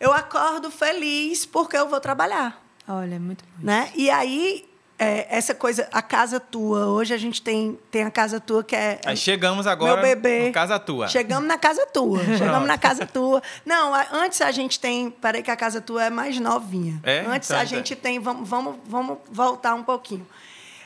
Eu 0.00 0.12
acordo 0.12 0.70
feliz 0.70 1.46
porque 1.46 1.76
eu 1.76 1.88
vou 1.88 2.00
trabalhar, 2.00 2.62
Olha, 2.86 3.14
é 3.14 3.18
muito 3.18 3.44
bom. 3.44 3.64
né? 3.66 3.90
E 3.94 4.10
aí, 4.10 4.68
é, 4.98 5.26
essa 5.34 5.54
coisa, 5.54 5.88
a 5.92 6.02
casa 6.02 6.38
tua, 6.38 6.86
hoje 6.86 7.14
a 7.14 7.16
gente 7.16 7.40
tem, 7.40 7.78
tem 7.90 8.02
a 8.04 8.10
casa 8.10 8.38
tua 8.38 8.62
que 8.62 8.76
é... 8.76 9.00
Aí 9.06 9.16
chegamos 9.16 9.66
agora 9.66 9.94
meu 9.94 10.02
bebê. 10.02 10.50
Casa 10.52 10.78
Tua. 10.78 11.08
Chegamos 11.08 11.48
na 11.48 11.56
casa 11.58 11.86
tua. 11.86 12.18
Chegamos 12.36 12.68
na 12.68 12.76
casa 12.78 13.06
tua. 13.06 13.42
Não, 13.64 13.94
a- 13.94 14.06
antes 14.12 14.40
a 14.40 14.50
gente 14.52 14.78
tem. 14.78 15.10
Peraí, 15.10 15.42
que 15.42 15.50
a 15.50 15.56
casa 15.56 15.80
tua 15.80 16.04
é 16.04 16.10
mais 16.10 16.38
novinha. 16.38 17.00
É? 17.02 17.20
Antes 17.26 17.48
Então, 17.50 17.58
a 17.60 17.62
é. 17.62 17.66
gente 17.66 17.96
tem. 17.96 18.18
Vamos, 18.20 18.48
vamos, 18.48 18.76
vamos 18.86 19.18
voltar 19.30 19.74
um 19.74 19.82
pouquinho. 19.82 20.26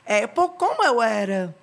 É, 0.07 0.27
por, 0.27 0.51
como 0.51 0.83
eu 0.85 1.03
era 1.03 1.55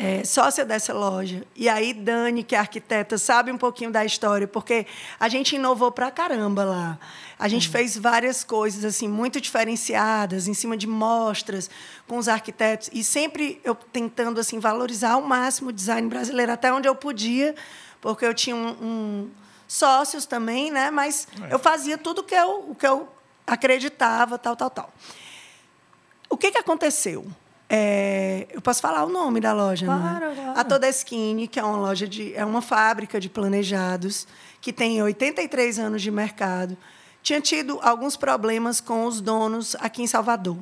é, 0.00 0.22
sócia 0.24 0.64
dessa 0.64 0.92
loja, 0.94 1.44
e 1.56 1.68
aí 1.68 1.92
Dani, 1.92 2.44
que 2.44 2.54
é 2.54 2.58
arquiteta, 2.58 3.18
sabe 3.18 3.50
um 3.50 3.58
pouquinho 3.58 3.90
da 3.90 4.04
história, 4.04 4.46
porque 4.46 4.86
a 5.18 5.28
gente 5.28 5.56
inovou 5.56 5.90
pra 5.90 6.08
caramba 6.08 6.62
lá. 6.64 6.98
A 7.36 7.48
gente 7.48 7.68
fez 7.68 7.96
várias 7.98 8.44
coisas 8.44 8.84
assim 8.84 9.08
muito 9.08 9.40
diferenciadas, 9.40 10.46
em 10.46 10.54
cima 10.54 10.76
de 10.76 10.86
mostras 10.86 11.68
com 12.06 12.16
os 12.16 12.28
arquitetos, 12.28 12.88
e 12.92 13.02
sempre 13.02 13.60
eu 13.64 13.74
tentando 13.74 14.38
assim 14.38 14.60
valorizar 14.60 15.14
ao 15.14 15.22
máximo 15.22 15.70
o 15.70 15.72
design 15.72 16.08
brasileiro, 16.08 16.52
até 16.52 16.72
onde 16.72 16.86
eu 16.88 16.94
podia, 16.94 17.56
porque 18.00 18.24
eu 18.24 18.32
tinha 18.32 18.54
um, 18.54 18.68
um- 18.80 19.30
sócios 19.66 20.24
também, 20.26 20.70
né? 20.70 20.90
Mas 20.92 21.26
eu 21.50 21.58
fazia 21.58 21.98
tudo 21.98 22.22
que 22.22 22.34
eu, 22.36 22.66
o 22.70 22.74
que 22.74 22.86
eu 22.86 23.08
acreditava, 23.44 24.38
tal, 24.38 24.54
tal, 24.54 24.70
tal. 24.70 24.92
O 26.30 26.36
que, 26.36 26.52
que 26.52 26.58
aconteceu? 26.58 27.26
É, 27.70 28.46
eu 28.50 28.62
posso 28.62 28.80
falar 28.80 29.04
o 29.04 29.08
nome 29.10 29.40
da 29.40 29.52
loja, 29.52 29.84
não 29.84 29.94
é? 29.94 30.18
Claro, 30.18 30.34
claro. 30.34 30.58
A 30.58 30.64
Todeskine, 30.64 31.46
que 31.46 31.60
é 31.60 31.64
uma 31.64 31.76
loja 31.76 32.08
de, 32.08 32.34
é 32.34 32.44
uma 32.44 32.62
fábrica 32.62 33.20
de 33.20 33.28
planejados 33.28 34.26
que 34.60 34.72
tem 34.72 35.02
83 35.02 35.78
anos 35.78 36.00
de 36.00 36.10
mercado, 36.10 36.76
tinha 37.22 37.40
tido 37.40 37.78
alguns 37.82 38.16
problemas 38.16 38.80
com 38.80 39.04
os 39.04 39.20
donos 39.20 39.76
aqui 39.80 40.02
em 40.02 40.06
Salvador. 40.06 40.56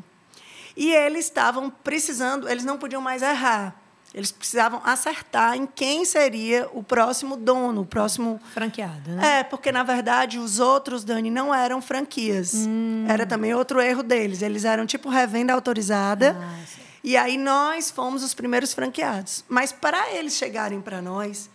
E 0.76 0.92
eles 0.92 1.26
estavam 1.26 1.70
precisando, 1.70 2.48
eles 2.48 2.64
não 2.64 2.76
podiam 2.76 3.00
mais 3.00 3.22
errar. 3.22 3.74
Eles 4.12 4.32
precisavam 4.32 4.80
acertar 4.82 5.56
em 5.56 5.66
quem 5.66 6.04
seria 6.04 6.68
o 6.72 6.82
próximo 6.82 7.36
dono, 7.36 7.82
o 7.82 7.86
próximo 7.86 8.40
Franqueado, 8.54 9.10
né? 9.10 9.40
é, 9.40 9.44
porque 9.44 9.70
na 9.70 9.82
verdade 9.82 10.38
os 10.38 10.58
outros, 10.58 11.04
Dani, 11.04 11.30
não 11.30 11.54
eram 11.54 11.82
franquias. 11.82 12.54
Hum. 12.54 13.04
Era 13.08 13.26
também 13.26 13.52
outro 13.52 13.78
erro 13.78 14.02
deles. 14.02 14.40
Eles 14.40 14.64
eram 14.64 14.86
tipo 14.86 15.10
revenda 15.10 15.52
autorizada. 15.52 16.34
Ah. 16.40 16.85
E 17.06 17.16
aí 17.16 17.38
nós 17.38 17.88
fomos 17.88 18.24
os 18.24 18.34
primeiros 18.34 18.74
franqueados. 18.74 19.44
Mas 19.48 19.70
para 19.70 20.10
eles 20.12 20.34
chegarem 20.34 20.80
para 20.80 21.00
nós, 21.00 21.48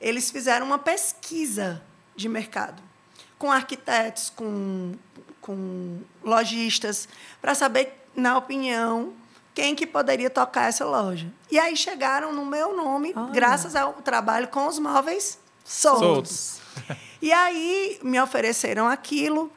eles 0.00 0.32
fizeram 0.32 0.66
uma 0.66 0.80
pesquisa 0.80 1.80
de 2.16 2.28
mercado 2.28 2.82
com 3.38 3.52
arquitetos, 3.52 4.32
com, 4.34 4.94
com 5.40 6.00
lojistas, 6.24 7.08
para 7.40 7.54
saber, 7.54 8.04
na 8.16 8.36
opinião, 8.36 9.12
quem 9.54 9.76
que 9.76 9.86
poderia 9.86 10.28
tocar 10.28 10.70
essa 10.70 10.84
loja. 10.84 11.32
E 11.52 11.56
aí 11.56 11.76
chegaram 11.76 12.32
no 12.32 12.44
meu 12.44 12.76
nome, 12.76 13.12
Olha. 13.14 13.30
graças 13.30 13.76
ao 13.76 13.92
trabalho 13.92 14.48
com 14.48 14.66
os 14.66 14.80
móveis 14.80 15.38
soltos. 15.64 16.00
Soltos. 16.00 16.60
E 17.22 17.32
aí 17.32 17.98
me 18.02 18.20
ofereceram 18.20 18.88
aquilo. 18.88 19.50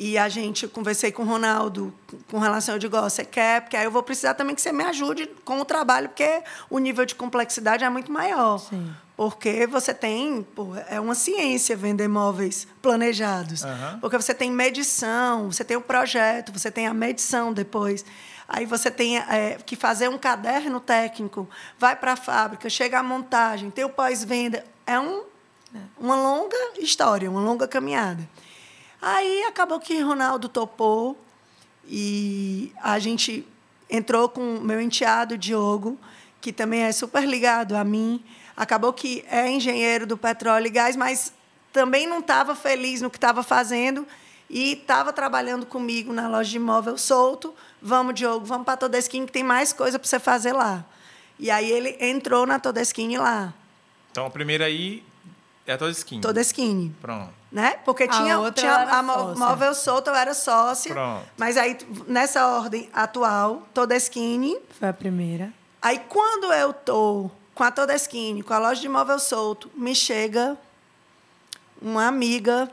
E 0.00 0.16
a 0.16 0.28
gente, 0.28 0.68
conversei 0.68 1.10
com 1.10 1.24
o 1.24 1.26
Ronaldo 1.26 1.92
com 2.30 2.38
relação, 2.38 2.76
eu 2.76 2.78
digo, 2.78 2.96
ó, 2.96 3.02
você 3.02 3.24
quer? 3.24 3.62
Porque 3.62 3.76
aí 3.76 3.84
eu 3.84 3.90
vou 3.90 4.00
precisar 4.00 4.32
também 4.34 4.54
que 4.54 4.62
você 4.62 4.70
me 4.70 4.84
ajude 4.84 5.26
com 5.44 5.60
o 5.60 5.64
trabalho, 5.64 6.08
porque 6.08 6.40
o 6.70 6.78
nível 6.78 7.04
de 7.04 7.16
complexidade 7.16 7.82
é 7.82 7.90
muito 7.90 8.12
maior. 8.12 8.58
Sim. 8.58 8.94
Porque 9.16 9.66
você 9.66 9.92
tem, 9.92 10.46
pô, 10.54 10.68
é 10.88 11.00
uma 11.00 11.16
ciência 11.16 11.76
vender 11.76 12.06
móveis 12.06 12.68
planejados. 12.80 13.64
Aham. 13.64 13.98
Porque 14.00 14.16
você 14.16 14.32
tem 14.32 14.52
medição, 14.52 15.50
você 15.50 15.64
tem 15.64 15.76
o 15.76 15.80
projeto, 15.80 16.52
você 16.52 16.70
tem 16.70 16.86
a 16.86 16.94
medição 16.94 17.52
depois. 17.52 18.04
Aí 18.48 18.64
você 18.64 18.92
tem 18.92 19.18
é, 19.18 19.58
que 19.66 19.74
fazer 19.74 20.08
um 20.08 20.16
caderno 20.16 20.78
técnico, 20.78 21.48
vai 21.76 21.96
para 21.96 22.12
a 22.12 22.16
fábrica, 22.16 22.70
chega 22.70 23.00
a 23.00 23.02
montagem, 23.02 23.68
tem 23.68 23.84
o 23.84 23.90
pós-venda. 23.90 24.64
É 24.86 25.00
um, 25.00 25.24
uma 25.98 26.14
longa 26.14 26.56
história, 26.78 27.28
uma 27.28 27.40
longa 27.40 27.66
caminhada. 27.66 28.22
Aí 29.00 29.44
acabou 29.44 29.78
que 29.78 30.00
Ronaldo 30.00 30.48
topou 30.48 31.16
e 31.86 32.72
a 32.82 32.98
gente 32.98 33.46
entrou 33.88 34.28
com 34.28 34.58
meu 34.60 34.80
enteado 34.80 35.38
Diogo, 35.38 35.98
que 36.40 36.52
também 36.52 36.82
é 36.82 36.92
super 36.92 37.24
ligado 37.24 37.76
a 37.76 37.84
mim. 37.84 38.22
Acabou 38.56 38.92
que 38.92 39.24
é 39.30 39.48
engenheiro 39.48 40.06
do 40.06 40.18
petróleo 40.18 40.66
e 40.66 40.70
gás, 40.70 40.96
mas 40.96 41.32
também 41.72 42.06
não 42.06 42.18
estava 42.18 42.54
feliz 42.54 43.00
no 43.00 43.08
que 43.08 43.16
estava 43.16 43.42
fazendo 43.42 44.06
e 44.50 44.72
estava 44.72 45.12
trabalhando 45.12 45.66
comigo 45.66 46.12
na 46.12 46.28
loja 46.28 46.50
de 46.50 46.56
imóvel 46.56 46.98
solto. 46.98 47.54
Vamos, 47.80 48.14
Diogo, 48.14 48.44
vamos 48.44 48.64
para 48.64 48.74
a 48.74 48.78
Todesquim, 48.78 49.26
que 49.26 49.32
tem 49.32 49.44
mais 49.44 49.72
coisa 49.72 49.98
para 49.98 50.08
você 50.08 50.18
fazer 50.18 50.52
lá. 50.52 50.84
E 51.38 51.50
aí 51.50 51.70
ele 51.70 51.96
entrou 52.00 52.46
na 52.46 52.58
Todesquim 52.58 53.16
lá. 53.16 53.54
Então, 54.10 54.26
a 54.26 54.30
primeira 54.30 54.64
aí 54.64 55.04
é 55.70 55.74
a 55.74 55.78
tua 55.78 55.90
skin. 55.90 56.20
Todesquim. 56.20 56.94
Pronto. 57.00 57.32
né? 57.52 57.76
Porque 57.84 58.04
A 58.04 58.08
tinha, 58.08 58.38
outra 58.38 58.52
tinha 58.60 58.76
a 58.76 59.04
sócia. 59.04 59.38
móvel 59.38 59.74
solto, 59.74 60.08
eu 60.08 60.14
era 60.14 60.34
sócia. 60.34 60.92
Pronto. 60.94 61.26
Mas 61.36 61.56
aí, 61.56 61.76
nessa 62.06 62.46
ordem 62.46 62.88
atual, 62.92 63.62
Todeskine. 63.74 64.56
Foi 64.78 64.88
a 64.88 64.92
primeira. 64.92 65.52
Aí, 65.80 65.98
quando 66.08 66.52
eu 66.52 66.72
tô 66.72 67.30
com 67.54 67.64
a 67.64 67.70
Todeskine, 67.70 68.42
com 68.42 68.52
a 68.54 68.58
loja 68.58 68.80
de 68.80 68.88
móvel 68.88 69.18
solto, 69.18 69.70
me 69.74 69.94
chega 69.94 70.56
uma 71.80 72.06
amiga, 72.06 72.70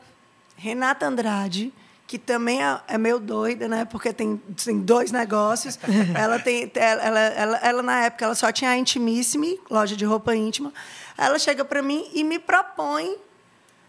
Renata 0.57 1.05
Andrade, 1.05 1.73
que 2.07 2.19
também 2.19 2.63
é, 2.63 2.79
é 2.87 2.97
meio 2.97 3.19
doida, 3.19 3.67
né? 3.67 3.85
Porque 3.85 4.13
tem, 4.13 4.37
tem 4.63 4.79
dois 4.79 5.11
negócios. 5.11 5.79
ela 6.15 6.39
tem, 6.39 6.71
ela, 6.75 7.01
ela, 7.01 7.19
ela, 7.19 7.57
ela, 7.57 7.83
na 7.83 8.05
época, 8.05 8.25
ela 8.25 8.35
só 8.35 8.51
tinha 8.51 8.69
a 8.71 8.77
Intimissime, 8.77 9.59
loja 9.69 9.95
de 9.95 10.05
roupa 10.05 10.35
íntima. 10.35 10.71
Ela 11.17 11.39
chega 11.39 11.65
para 11.65 11.81
mim 11.81 12.07
e 12.13 12.23
me 12.23 12.37
propõe 12.37 13.15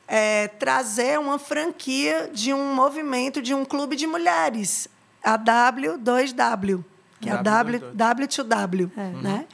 é, 0.09 0.49
trazer 0.49 1.19
uma 1.19 1.39
franquia 1.39 2.31
de 2.33 2.55
um 2.55 2.75
movimento, 2.75 3.43
de 3.43 3.53
um 3.53 3.65
clube 3.65 3.97
de 3.97 4.07
mulheres, 4.07 4.89
a 5.23 5.39
W2W, 5.39 6.85
que 7.21 7.29
é 7.29 7.33
a 7.33 7.43
W, 7.43 7.81
W2W, 7.95 8.91
né? 9.21 9.47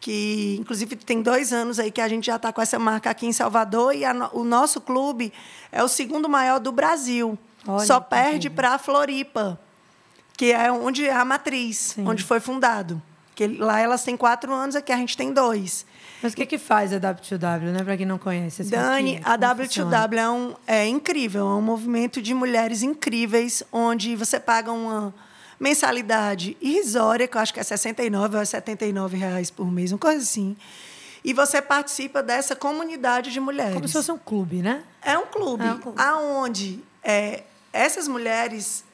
Que, 0.00 0.56
inclusive, 0.58 0.96
tem 0.96 1.22
dois 1.22 1.52
anos 1.52 1.78
aí 1.78 1.88
que 1.88 2.00
a 2.00 2.08
gente 2.08 2.26
já 2.26 2.34
está 2.34 2.52
com 2.52 2.60
essa 2.60 2.76
marca 2.76 3.10
aqui 3.10 3.24
em 3.24 3.32
Salvador 3.32 3.94
e 3.94 4.04
a 4.04 4.30
o 4.32 4.42
nosso 4.42 4.80
clube 4.80 5.32
é 5.70 5.84
o 5.84 5.86
segundo 5.86 6.28
maior 6.28 6.58
do 6.58 6.72
Brasil. 6.72 7.38
Olha 7.66 7.86
Só 7.86 8.00
perde 8.00 8.50
para 8.50 8.74
a 8.74 8.78
Floripa, 8.78 9.58
que 10.36 10.52
é 10.52 10.70
onde 10.72 11.06
é 11.06 11.14
a 11.14 11.24
matriz, 11.24 11.76
Sim. 11.94 12.06
onde 12.08 12.22
foi 12.22 12.40
fundado. 12.40 13.00
Que 13.34 13.46
lá 13.46 13.80
elas 13.80 14.04
têm 14.04 14.16
quatro 14.16 14.52
anos, 14.52 14.76
aqui 14.76 14.92
a 14.92 14.96
gente 14.96 15.16
tem 15.16 15.32
dois. 15.32 15.86
Mas 16.22 16.32
o 16.34 16.36
que, 16.36 16.44
que 16.46 16.58
faz 16.58 16.92
a 16.92 17.00
W2W, 17.00 17.72
né? 17.72 17.82
Para 17.82 17.96
quem 17.96 18.06
não 18.06 18.18
conhece. 18.18 18.62
esse 18.62 18.70
Dani, 18.70 19.16
aqui, 19.16 19.22
a 19.24 19.38
como 19.38 19.62
funciona? 19.64 20.08
W2W 20.08 20.16
é, 20.18 20.30
um, 20.30 20.54
é 20.66 20.86
incrível, 20.86 21.42
é 21.48 21.54
um 21.54 21.62
movimento 21.62 22.20
de 22.20 22.34
mulheres 22.34 22.82
incríveis, 22.82 23.62
onde 23.72 24.14
você 24.14 24.38
paga 24.38 24.70
uma 24.70 25.14
mensalidade 25.58 26.56
irrisória, 26.60 27.26
que 27.26 27.36
eu 27.36 27.40
acho 27.40 27.54
que 27.54 27.60
é 27.60 27.62
69 27.62 28.36
ou 28.36 28.42
é 28.42 28.44
79 28.44 29.16
reais 29.16 29.50
por 29.50 29.70
mês, 29.70 29.92
uma 29.92 29.98
coisa 29.98 30.18
assim. 30.22 30.56
E 31.24 31.32
você 31.32 31.62
participa 31.62 32.22
dessa 32.22 32.54
comunidade 32.56 33.32
de 33.32 33.38
mulheres. 33.40 33.74
Como 33.74 33.86
se 33.86 33.94
fosse 33.94 34.10
um 34.10 34.18
clube, 34.18 34.56
né? 34.60 34.82
É 35.00 35.16
um 35.16 35.26
clube, 35.26 35.64
É 35.64 35.72
um 35.72 35.78
clube. 35.78 36.00
aonde 36.00 36.80
é, 37.02 37.44
essas 37.72 38.06
mulheres 38.08 38.84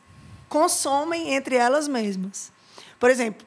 consomem 0.49 1.35
entre 1.35 1.57
elas 1.57 1.87
mesmas. 1.88 2.51
Por 2.99 3.11
exemplo, 3.11 3.47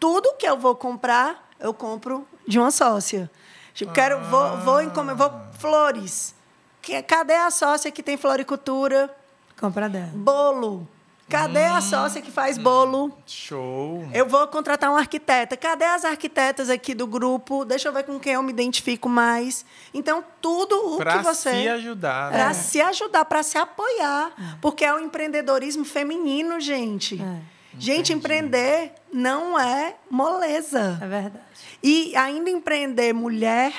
tudo 0.00 0.34
que 0.38 0.46
eu 0.46 0.56
vou 0.58 0.74
comprar, 0.74 1.48
eu 1.60 1.72
compro 1.72 2.26
de 2.46 2.58
uma 2.58 2.70
sócia. 2.70 3.30
Tipo, 3.74 3.92
quero, 3.92 4.20
vou, 4.24 4.58
vou, 4.58 4.82
encome- 4.82 5.14
vou 5.14 5.30
flores. 5.58 6.34
Cadê 7.06 7.34
a 7.34 7.50
sócia 7.50 7.90
que 7.90 8.02
tem 8.02 8.16
floricultura? 8.16 9.14
Compra 9.60 9.88
dela. 9.88 10.10
Bolo. 10.14 10.88
Cadê 11.28 11.64
a 11.64 11.80
sócia 11.80 12.22
que 12.22 12.30
faz 12.30 12.56
bolo? 12.56 13.10
Show. 13.26 14.08
Eu 14.14 14.28
vou 14.28 14.46
contratar 14.46 14.90
uma 14.90 15.00
arquiteta. 15.00 15.56
Cadê 15.56 15.84
as 15.84 16.04
arquitetas 16.04 16.70
aqui 16.70 16.94
do 16.94 17.04
grupo? 17.06 17.64
Deixa 17.64 17.88
eu 17.88 17.92
ver 17.92 18.04
com 18.04 18.18
quem 18.20 18.34
eu 18.34 18.42
me 18.44 18.52
identifico 18.52 19.08
mais. 19.08 19.64
Então, 19.92 20.22
tudo 20.40 20.94
o 20.94 20.98
Pra 20.98 21.18
que 21.18 21.24
você. 21.24 21.50
se 21.50 21.68
ajudar, 21.68 22.30
né? 22.30 22.38
Para 22.38 22.54
se 22.54 22.80
ajudar, 22.80 23.24
para 23.24 23.42
se 23.42 23.58
apoiar. 23.58 24.58
Porque 24.60 24.84
é 24.84 24.94
o 24.94 25.00
empreendedorismo 25.00 25.84
feminino, 25.84 26.60
gente. 26.60 27.20
É. 27.20 27.56
Gente, 27.78 28.12
empreender 28.12 28.92
não 29.12 29.58
é 29.58 29.96
moleza. 30.08 30.96
É 31.02 31.06
verdade. 31.08 31.44
E 31.82 32.14
ainda 32.16 32.48
empreender 32.50 33.12
mulher, 33.12 33.72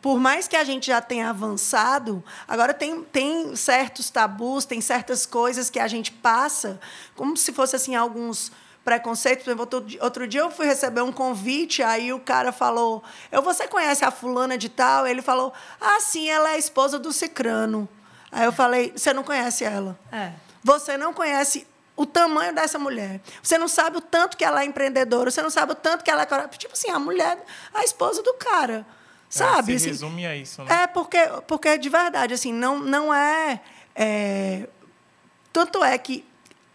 por 0.00 0.18
mais 0.18 0.48
que 0.48 0.56
a 0.56 0.64
gente 0.64 0.86
já 0.86 1.00
tenha 1.00 1.30
avançado, 1.30 2.22
agora 2.46 2.74
tem, 2.74 3.02
tem 3.02 3.54
certos 3.56 4.10
tabus, 4.10 4.64
tem 4.64 4.80
certas 4.80 5.26
coisas 5.26 5.70
que 5.70 5.78
a 5.78 5.88
gente 5.88 6.12
passa, 6.12 6.80
como 7.14 7.36
se 7.36 7.52
fosse 7.52 7.76
assim 7.76 7.94
alguns 7.94 8.52
preconceitos. 8.84 9.44
Por 9.44 9.50
exemplo, 9.50 9.98
outro, 10.00 10.28
dia 10.28 10.40
eu 10.40 10.50
fui 10.50 10.66
receber 10.66 11.00
um 11.00 11.12
convite, 11.12 11.82
aí 11.82 12.12
o 12.12 12.20
cara 12.20 12.52
falou: 12.52 13.02
eu, 13.32 13.42
Você 13.42 13.66
conhece 13.66 14.04
a 14.04 14.10
fulana 14.10 14.56
de 14.56 14.68
tal? 14.68 15.06
Ele 15.06 15.22
falou: 15.22 15.52
Ah, 15.80 16.00
sim, 16.00 16.28
ela 16.28 16.50
é 16.50 16.54
a 16.54 16.58
esposa 16.58 16.98
do 16.98 17.12
Cicrano. 17.12 17.88
Aí 18.30 18.44
eu 18.44 18.52
falei: 18.52 18.92
Você 18.96 19.12
não 19.12 19.24
conhece 19.24 19.64
ela? 19.64 19.98
É. 20.12 20.32
Você 20.62 20.96
não 20.96 21.12
conhece 21.12 21.66
o 21.96 22.04
tamanho 22.04 22.54
dessa 22.54 22.78
mulher. 22.78 23.20
Você 23.42 23.56
não 23.56 23.68
sabe 23.68 23.96
o 23.96 24.00
tanto 24.00 24.36
que 24.36 24.44
ela 24.44 24.62
é 24.62 24.64
empreendedora. 24.66 25.30
Você 25.30 25.40
não 25.40 25.50
sabe 25.50 25.72
o 25.72 25.74
tanto 25.74 26.04
que 26.04 26.10
ela 26.10 26.22
é... 26.22 26.48
Tipo 26.48 26.74
assim, 26.74 26.90
a 26.90 26.98
mulher, 26.98 27.42
a 27.72 27.82
esposa 27.82 28.22
do 28.22 28.34
cara. 28.34 28.86
Sabe? 29.28 29.72
É, 29.72 29.76
assim, 29.76 29.84
se 29.84 29.90
resume 29.90 30.26
a 30.26 30.36
isso, 30.36 30.62
né? 30.62 30.82
é 30.82 30.86
porque, 30.86 31.18
porque 31.46 31.76
de 31.78 31.88
verdade, 31.88 32.34
assim, 32.34 32.52
não, 32.52 32.78
não 32.78 33.12
é, 33.12 33.60
é. 33.94 34.68
Tanto 35.52 35.82
é 35.82 35.96
que 35.98 36.24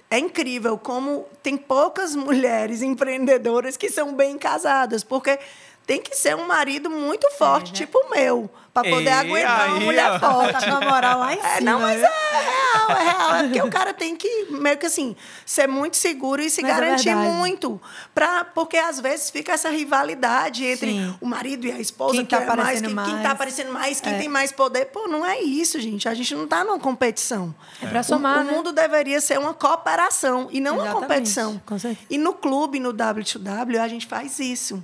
é 0.10 0.20
incrível 0.20 0.78
como 0.78 1.26
tem 1.42 1.56
poucas 1.56 2.14
mulheres 2.18 2.82
empreendedoras 2.82 3.78
que 3.78 3.90
são 3.90 4.14
bem 4.14 4.38
casadas, 4.38 5.04
porque 5.04 5.40
tem 5.86 6.02
que 6.02 6.16
ser 6.16 6.36
um 6.36 6.48
marido 6.48 6.90
muito 6.90 7.30
forte, 7.32 7.72
né? 7.72 7.78
tipo 7.78 7.98
o 7.98 8.10
meu, 8.12 8.50
para 8.74 8.90
poder 8.90 9.08
Ei, 9.08 9.12
aguentar 9.12 9.68
uma 9.68 9.78
aí, 9.80 9.84
mulher 9.84 10.12
ó. 10.12 10.20
forte. 10.20 10.54
Tá 10.66 10.80
com 10.80 10.86
moral 10.90 11.20
lá 11.20 11.34
em 11.34 11.38
cima. 11.38 11.50
É, 11.58 11.62
não, 11.62 11.80
mas 11.82 12.00
né? 12.00 12.08
é 12.08 12.38
real, 12.40 12.98
é 12.98 13.04
real. 13.04 13.36
É 13.36 13.44
porque 13.44 13.62
o 13.64 13.70
cara 13.70 13.94
tem 13.94 14.16
que, 14.16 14.48
meio 14.52 14.78
que 14.78 14.86
assim, 14.86 15.14
ser 15.46 15.68
muito 15.68 15.98
seguro 15.98 16.42
e 16.42 16.50
se 16.50 16.62
Mas 16.62 16.72
é 16.72 16.74
garantir 16.76 17.06
verdade. 17.14 17.30
muito. 17.36 17.82
Pra, 18.16 18.46
porque 18.46 18.78
às 18.78 19.02
vezes 19.02 19.30
fica 19.30 19.52
essa 19.52 19.70
rivalidade 19.70 20.66
entre 20.66 20.92
Sim. 20.92 21.16
o 21.20 21.26
marido 21.26 21.68
e 21.68 21.72
a 21.72 21.80
esposa, 21.80 22.14
Quem 22.14 22.26
que 22.26 22.30
tá 22.36 22.44
é 22.44 22.46
mais, 22.46 22.60
aparecendo 22.60 22.86
quem, 22.86 22.96
quem 23.04 23.14
mais. 23.14 23.24
tá 23.24 23.32
aparecendo 23.32 23.74
mais, 23.74 24.00
quem 24.02 24.14
É. 24.14 24.18
tem 24.18 24.30
mais 24.30 24.52
poder. 24.54 24.86
Pô, 24.86 25.08
não 25.10 25.26
é 25.26 25.42
isso, 25.42 25.78
gente. 25.82 26.08
A 26.08 26.14
gente 26.14 26.34
não 26.34 26.48
tá 26.48 26.64
numa 26.64 26.80
competição. 26.80 27.54
É 27.82 27.88
pra 27.88 28.04
somar, 28.04 28.38
o, 28.38 28.42
o 28.42 28.44
né? 28.46 28.52
mundo 28.54 28.72
deveria 28.72 29.20
ser 29.20 29.38
uma 29.38 29.54
cooperação 29.54 30.48
e 30.50 30.62
não 30.62 30.76
uma 30.76 30.84
Exatamente, 30.84 31.08
competição. 31.10 31.62
com. 31.66 31.76
E 32.10 32.18
no 32.18 32.34
clube, 32.34 32.80
no 32.80 32.94
W2W, 32.94 33.80
a 33.82 33.88
gente 33.90 34.06
faz 34.08 34.40
isso. 34.40 34.82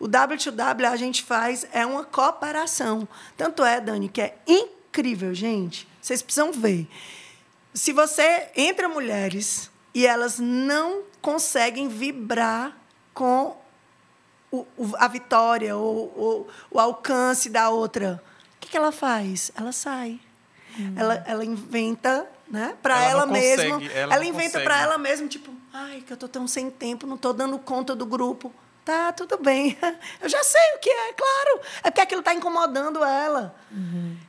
O 0.00 0.06
W2W 0.06 0.84
a 0.88 0.96
gente 0.96 1.22
faz 1.22 1.66
é 1.72 1.84
uma 1.84 2.04
cooperação. 2.04 3.06
Tanto 3.36 3.64
é, 3.64 3.80
Dani, 3.80 4.08
que 4.08 4.20
é 4.20 4.36
incrível, 4.46 5.34
gente. 5.34 5.88
Vocês 6.00 6.22
precisam 6.22 6.52
ver. 6.52 6.88
Se 7.74 7.92
você 7.92 8.48
entra 8.56 8.88
mulheres 8.88 9.70
e 9.94 10.06
elas 10.06 10.38
não 10.38 11.02
conseguem 11.20 11.88
vibrar 11.88 12.76
com 13.12 13.56
o- 14.50 14.66
o- 14.76 14.94
a 14.98 15.08
vitória 15.08 15.76
ou, 15.76 16.12
ou 16.16 16.48
o 16.70 16.78
alcance 16.80 17.50
da 17.50 17.68
outra, 17.70 18.22
o 18.56 18.60
que, 18.60 18.68
que 18.70 18.76
ela 18.76 18.92
faz? 18.92 19.50
Ela 19.56 19.72
sai. 19.72 20.20
Ela, 20.96 21.24
ela 21.26 21.44
inventa, 21.44 22.24
né, 22.48 22.76
para 22.80 22.94
Ela 23.02 23.10
ela, 23.22 23.26
mesma. 23.26 23.74
consegue, 23.80 23.92
ela 23.98 24.14
ela 24.14 24.24
inventa 24.24 24.60
para 24.60 24.80
ela 24.80 24.96
mesma, 24.96 25.26
tipo, 25.26 25.52
ai, 25.72 26.04
que 26.06 26.12
eu 26.12 26.16
tô 26.16 26.28
tão 26.28 26.46
sem 26.46 26.70
tempo, 26.70 27.04
não 27.04 27.16
tô 27.16 27.32
dando 27.32 27.58
conta 27.58 27.96
do 27.96 28.06
grupo. 28.06 28.54
Tá, 28.88 29.12
tudo 29.12 29.36
bem. 29.36 29.76
Eu 30.18 30.30
já 30.30 30.42
sei 30.42 30.60
o 30.74 30.78
que 30.78 30.88
é, 30.88 31.12
claro. 31.12 31.60
É 31.84 31.90
porque 31.90 32.00
aquilo 32.00 32.20
está 32.20 32.32
incomodando 32.32 33.04
ela. 33.04 33.54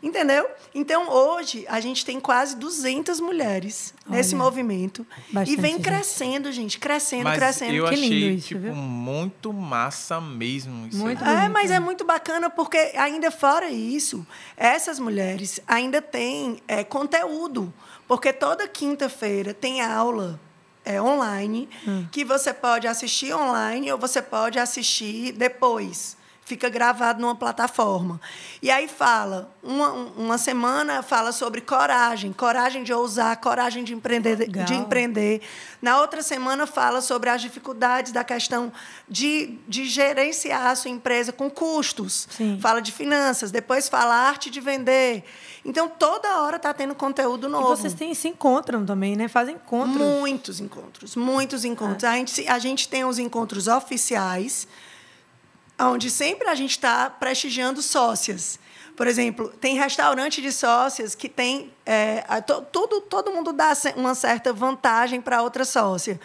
Entendeu? 0.03 0.49
Então, 0.75 1.09
hoje, 1.09 1.65
a 1.69 1.79
gente 1.79 2.03
tem 2.03 2.19
quase 2.19 2.57
200 2.57 3.21
mulheres 3.21 3.93
nesse 4.05 4.35
Olha, 4.35 4.43
movimento. 4.43 5.07
bastante 5.31 5.57
e 5.57 5.61
vem 5.61 5.75
gente. 5.75 5.83
crescendo, 5.83 6.51
gente. 6.51 6.77
Crescendo, 6.77 7.23
Mas 7.23 7.39
crescendo. 7.39 7.73
eu 7.73 7.87
Que 7.87 7.93
achei, 7.93 8.09
lindo 8.09 8.37
isso, 8.37 8.47
tipo, 8.49 8.59
viu? 8.59 8.75
muito 8.75 9.53
massa 9.53 10.19
mesmo. 10.19 10.87
Isso 10.87 10.97
Muito 10.97 11.23
aí. 11.23 11.29
É, 11.29 11.35
bonito, 11.37 11.53
mas 11.53 11.71
é 11.71 11.79
muito 11.79 12.03
bacana 12.03 12.49
porque 12.49 12.91
ainda 12.97 13.31
fora 13.31 13.69
isso, 13.69 14.27
essas 14.57 14.99
mulheres 14.99 15.61
ainda 15.65 16.01
têm 16.01 16.61
é, 16.67 16.83
conteúdo, 16.83 17.73
porque 18.09 18.33
toda 18.33 18.67
quinta-feira 18.67 19.53
tem 19.53 19.81
aula 19.81 20.37
é, 20.89 21.01
online 21.01 21.69
Hum. 21.87 22.05
que 22.11 22.25
você 22.25 22.51
pode 22.53 22.87
assistir 22.87 23.33
online 23.33 23.91
ou 23.91 23.97
você 23.97 24.21
pode 24.21 24.57
assistir 24.59 25.31
depois. 25.33 26.17
Fica 26.49 26.67
gravado 26.67 27.21
numa 27.21 27.35
plataforma. 27.35 28.19
E 28.59 28.71
aí 28.71 28.87
fala, 28.87 29.53
uma, 29.61 29.91
uma 30.17 30.37
semana 30.39 31.03
fala 31.03 31.31
sobre 31.31 31.61
coragem, 31.61 32.33
coragem 32.33 32.83
de 32.83 32.91
ousar, 32.91 33.37
coragem 33.37 33.83
de 33.83 33.93
empreender, 33.93 34.35
Legal. 34.35 34.65
de 34.65 34.73
empreender. 34.73 35.41
Na 35.79 36.01
outra 36.01 36.23
semana 36.23 36.65
fala 36.65 37.01
sobre 37.01 37.29
as 37.29 37.39
dificuldades 37.39 38.11
da 38.11 38.23
questão 38.23 38.73
de, 39.07 39.59
de 39.67 39.85
gerenciar 39.85 40.65
a 40.65 40.75
sua 40.75 40.89
empresa 40.89 41.31
com 41.31 41.51
custos. 41.51 42.27
Sim. 42.31 42.57
Fala 42.59 42.81
de 42.81 42.91
finanças, 42.91 43.51
depois 43.51 43.87
fala 43.87 44.15
arte 44.15 44.49
de 44.49 44.59
vender. 44.59 45.23
Então, 45.63 45.87
toda 45.87 46.41
hora 46.41 46.55
está 46.55 46.73
tendo 46.73 46.95
conteúdo 46.95 47.45
E 47.45 47.49
novo. 47.51 47.67
vocês 47.67 47.93
têm, 47.93 48.15
se 48.15 48.27
encontram 48.27 48.83
também, 48.83 49.15
né? 49.15 49.27
Fazem 49.27 49.53
encontros. 49.53 49.97
Muitos 50.01 50.59
encontros, 50.59 51.15
muitos 51.15 51.63
encontros. 51.63 52.03
A, 52.05 52.13
gente, 52.15 52.47
a 52.47 52.57
gente 52.57 52.89
tem 52.89 53.05
os 53.05 53.19
encontros 53.19 53.67
oficiais, 53.67 54.67
onde 55.79 56.09
sempre 56.09 56.47
a 56.49 56.55
gente 56.55 56.71
está 56.71 57.09
prestigiando 57.09 57.81
sócias. 57.81 58.59
Por 58.95 59.07
exemplo, 59.07 59.47
tem 59.61 59.77
restaurante 59.77 60.41
de 60.41 60.51
sócias 60.51 61.15
que 61.15 61.29
tem. 61.29 61.71
é, 61.85 62.23
a- 62.27 62.41
to- 62.41 62.61
tudo, 62.71 62.99
todo 63.01 63.31
mundo 63.31 63.51
dá 63.53 63.71
uma 63.95 64.13
certa 64.13 64.51
vantagem 64.53 65.21
para 65.21 65.41
outra 65.41 65.63
sócia. 65.65 66.19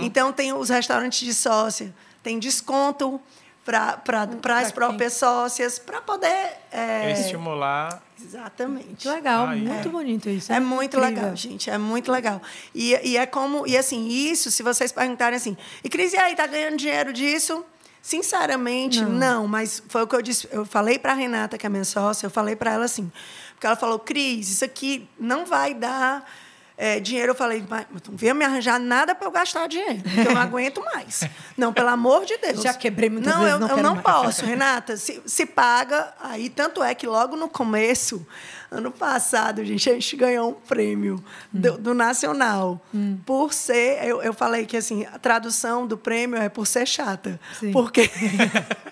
Então, 0.00 0.32
tem 0.32 0.52
os 0.52 0.70
restaurantes 0.70 1.20
de 1.20 1.34
sócia, 1.34 1.94
tem 2.22 2.38
desconto 2.38 3.20
para 3.64 3.96
pra 3.98 4.58
as 4.58 4.66
quem? 4.66 4.74
próprias 4.74 5.12
sócias, 5.14 5.78
para 5.78 6.00
poder. 6.00 6.52
é, 6.72 7.12
Estimular. 7.12 8.02
exatamente. 8.22 8.94
Que 8.96 9.08
legal, 9.08 9.46
Ai, 9.46 9.58
muito 9.58 9.88
é. 9.88 9.90
bonito 9.90 10.28
isso. 10.30 10.52
É 10.52 10.58
muito 10.60 10.96
incrível. 10.96 11.14
legal, 11.22 11.36
gente. 11.36 11.68
É 11.70 11.76
muito 11.78 12.10
legal. 12.10 12.40
E, 12.74 12.98
e 13.04 13.16
é 13.18 13.26
como. 13.26 13.66
E 13.66 13.76
assim, 13.76 14.08
isso, 14.08 14.50
se 14.50 14.62
vocês 14.62 14.90
perguntarem 14.92 15.36
assim, 15.36 15.56
e 15.82 15.88
Cris, 15.88 16.12
e 16.12 16.16
aí, 16.16 16.34
tá 16.34 16.46
ganhando 16.46 16.76
dinheiro 16.78 17.12
disso? 17.12 17.64
Sinceramente, 18.04 19.00
Não. 19.00 19.12
não. 19.12 19.48
mas 19.48 19.82
foi 19.88 20.02
o 20.02 20.06
que 20.06 20.14
eu 20.14 20.20
disse. 20.20 20.46
Eu 20.52 20.66
falei 20.66 20.98
para 20.98 21.12
a 21.12 21.14
Renata, 21.14 21.56
que 21.56 21.64
é 21.64 21.70
minha 21.70 21.86
sócia, 21.86 22.26
eu 22.26 22.30
falei 22.30 22.54
para 22.54 22.70
ela 22.70 22.84
assim. 22.84 23.10
Porque 23.54 23.66
ela 23.66 23.76
falou, 23.76 23.98
Cris, 23.98 24.50
isso 24.50 24.62
aqui 24.62 25.08
não 25.18 25.46
vai 25.46 25.72
dar 25.72 26.30
é, 26.76 27.00
dinheiro. 27.00 27.30
Eu 27.30 27.34
falei, 27.34 27.64
mas 27.66 27.86
não 28.06 28.14
venha 28.14 28.34
me 28.34 28.44
arranjar 28.44 28.78
nada 28.78 29.14
para 29.14 29.26
eu 29.26 29.30
gastar 29.30 29.66
dinheiro, 29.68 30.02
porque 30.02 30.28
eu 30.28 30.34
não 30.34 30.42
aguento 30.42 30.84
mais. 30.84 31.22
Não, 31.56 31.72
pelo 31.72 31.88
amor 31.88 32.26
de 32.26 32.36
Deus. 32.36 32.62
Já 32.62 32.74
quebrei 32.74 33.08
muitas 33.08 33.32
não, 33.32 33.40
vezes, 33.40 33.54
eu, 33.54 33.60
não 33.60 33.76
eu 33.76 33.82
não 33.82 33.94
mais. 33.94 34.04
posso, 34.04 34.44
Renata. 34.44 34.98
Se, 34.98 35.22
se 35.24 35.46
paga, 35.46 36.12
aí 36.20 36.50
tanto 36.50 36.82
é 36.82 36.94
que 36.94 37.06
logo 37.06 37.36
no 37.36 37.48
começo, 37.48 38.26
ano 38.70 38.90
passado, 38.90 39.64
gente, 39.64 39.88
a 39.88 39.94
gente 39.94 40.16
ganhou 40.16 40.50
um 40.50 40.54
prêmio 40.54 41.22
do, 41.52 41.78
do 41.78 41.94
Nacional. 41.94 42.80
Por 43.24 43.52
ser, 43.52 44.04
eu, 44.04 44.22
eu 44.22 44.32
falei 44.32 44.66
que 44.66 44.76
assim, 44.76 45.06
a 45.06 45.18
tradução 45.18 45.86
do 45.86 45.96
prêmio 45.96 46.40
é 46.40 46.48
por 46.48 46.66
ser 46.66 46.86
chata. 46.86 47.40
Sim. 47.58 47.72
Porque. 47.72 48.10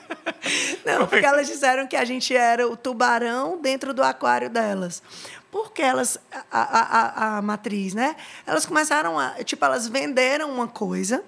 não, 0.84 1.06
porque 1.06 1.24
elas 1.24 1.46
disseram 1.46 1.86
que 1.86 1.96
a 1.96 2.04
gente 2.04 2.34
era 2.34 2.66
o 2.68 2.76
tubarão 2.76 3.60
dentro 3.60 3.92
do 3.92 4.02
aquário 4.02 4.48
delas. 4.48 5.02
Porque 5.50 5.82
elas, 5.82 6.18
a, 6.50 6.60
a, 6.60 6.80
a, 6.80 7.38
a 7.38 7.42
matriz, 7.42 7.92
né? 7.92 8.16
Elas 8.46 8.64
começaram 8.64 9.18
a. 9.18 9.44
Tipo, 9.44 9.64
elas 9.64 9.86
venderam 9.86 10.50
uma 10.50 10.66
coisa. 10.66 11.22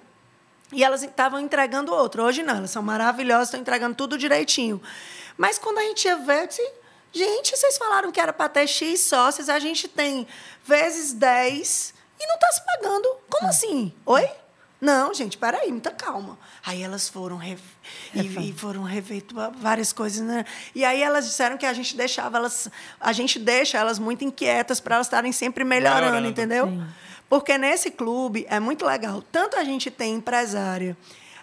E 0.71 0.83
elas 0.83 1.03
estavam 1.03 1.39
entregando 1.39 1.93
outra. 1.93 2.23
Hoje 2.23 2.41
não, 2.41 2.57
elas 2.57 2.71
são 2.71 2.81
maravilhosas, 2.81 3.47
estão 3.47 3.59
entregando 3.59 3.95
tudo 3.95 4.17
direitinho. 4.17 4.81
Mas 5.37 5.59
quando 5.59 5.77
a 5.77 5.83
gente 5.83 6.05
ia 6.05 6.17
ver, 6.17 6.41
eu 6.41 6.47
disse, 6.47 6.71
gente, 7.17 7.55
vocês 7.55 7.77
falaram 7.77 8.11
que 8.11 8.19
era 8.19 8.33
para 8.33 8.49
ter 8.49 8.67
X 8.67 9.01
sócios, 9.01 9.49
a 9.49 9.57
gente 9.59 9.87
tem 9.87 10.27
vezes 10.65 11.13
10 11.13 11.93
e 12.19 12.27
não 12.27 12.35
está 12.35 12.51
se 12.51 12.61
pagando. 12.65 13.07
Como 13.29 13.47
assim? 13.47 13.93
Oi? 14.05 14.29
Não, 14.81 15.13
gente, 15.13 15.37
peraí, 15.37 15.71
muita 15.71 15.89
calma. 15.89 16.37
Aí 16.63 16.83
elas 16.83 17.07
foram 17.09 17.37
rev... 17.37 17.59
e, 18.13 18.49
e 18.49 18.53
foram 18.53 18.83
rever 18.83 19.21
tu- 19.23 19.35
várias 19.57 19.93
coisas, 19.93 20.21
né? 20.21 20.45
E 20.75 20.83
aí 20.83 21.01
elas 21.01 21.25
disseram 21.25 21.57
que 21.57 21.65
a 21.65 21.73
gente 21.73 21.95
deixava 21.95 22.37
elas, 22.37 22.69
a 22.99 23.11
gente 23.13 23.39
deixa 23.39 23.77
elas 23.77 23.97
muito 23.97 24.23
inquietas 24.23 24.79
para 24.79 24.95
elas 24.95 25.07
estarem 25.07 25.31
sempre 25.31 25.63
melhorando, 25.63 26.01
Melhorando. 26.01 26.27
entendeu? 26.27 26.67
Sim. 26.67 26.85
Porque 27.29 27.57
nesse 27.57 27.89
clube 27.89 28.45
é 28.49 28.59
muito 28.59 28.85
legal. 28.85 29.21
Tanto 29.31 29.55
a 29.57 29.63
gente 29.63 29.89
tem 29.89 30.15
empresária, 30.15 30.95